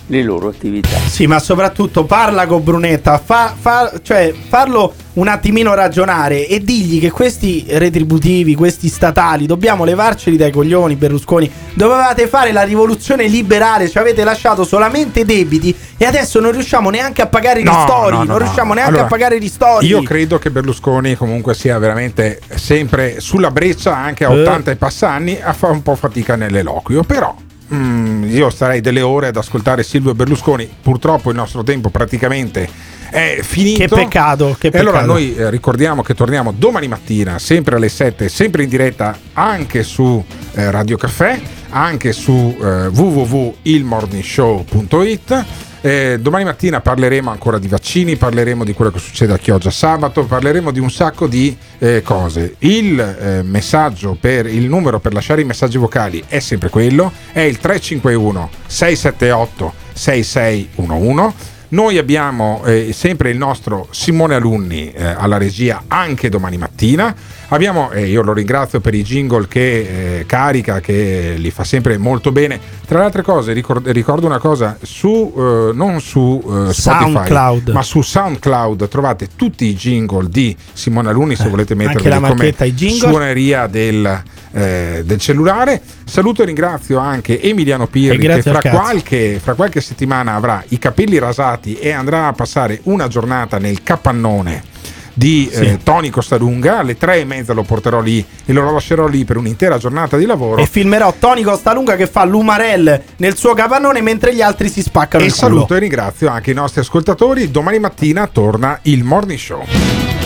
[0.08, 0.96] le loro attività.
[1.06, 7.00] Sì, ma soprattutto parla con Brunetta, fa, fa- cioè farlo un attimino ragionare e digli
[7.00, 11.50] che questi retributivi, questi statali, dobbiamo levarceli dai coglioni, Berlusconi.
[11.74, 17.22] Dovevate fare la rivoluzione liberale, ci avete lasciato solamente debiti e adesso non riusciamo neanche
[17.22, 18.10] a pagare i No, ristori.
[18.12, 18.38] no, no, non no.
[18.38, 19.86] riusciamo neanche Allora, a pagare i ristori.
[19.86, 24.40] Io credo che Berlusconi comunque sia veramente sempre sulla breccia, anche a Eh.
[24.42, 27.02] 80 e passanni, a fare un po' fatica nell'eloquio.
[27.02, 27.34] Però
[27.74, 30.68] mm, io starei delle ore ad ascoltare Silvio Berlusconi.
[30.82, 32.68] Purtroppo il nostro tempo praticamente
[33.10, 33.78] è finito.
[33.78, 35.12] Che peccato, che E allora peccato.
[35.12, 40.22] noi eh, ricordiamo che torniamo domani mattina, sempre alle 7, sempre in diretta anche su
[40.54, 41.40] eh, Radio Caffè,
[41.70, 45.44] anche su eh, www.ilmorningshow.it.
[45.86, 50.24] Eh, domani mattina parleremo ancora di vaccini, parleremo di quello che succede a Chioggia sabato,
[50.24, 52.56] parleremo di un sacco di eh, cose.
[52.58, 57.38] Il eh, messaggio per il numero per lasciare i messaggi vocali è sempre quello, è
[57.38, 61.34] il 351 678 6611.
[61.68, 67.14] Noi abbiamo eh, sempre il nostro Simone Alunni eh, alla regia anche domani mattina.
[67.48, 71.96] Abbiamo, e io lo ringrazio per i jingle che eh, carica, che li fa sempre
[71.96, 72.58] molto bene.
[72.86, 77.68] Tra le altre cose, ricord- ricordo una cosa: su, eh, non su eh, Spotify, SoundCloud.
[77.70, 81.36] ma su SoundCloud trovate tutti i jingle di Simone Alunni.
[81.36, 82.54] Se volete metterli Eh, come
[82.90, 85.80] suoneria del, eh, del cellulare.
[86.04, 91.18] Saluto e ringrazio anche Emiliano Pirri che fra qualche, fra qualche settimana avrà i capelli
[91.18, 94.74] rasati e andrà a passare una giornata nel capannone
[95.18, 95.64] di Sì.
[95.64, 96.78] eh, Tony Costalunga.
[96.78, 100.26] Alle tre e mezza lo porterò lì e lo lascerò lì per un'intera giornata di
[100.26, 100.60] lavoro.
[100.60, 105.24] E filmerò Tony Costalunga che fa l'umarell nel suo capannone mentre gli altri si spaccano
[105.24, 105.46] E il culo.
[105.48, 107.50] saluto e ringrazio anche i nostri ascoltatori.
[107.50, 110.25] Domani mattina torna il Morning Show.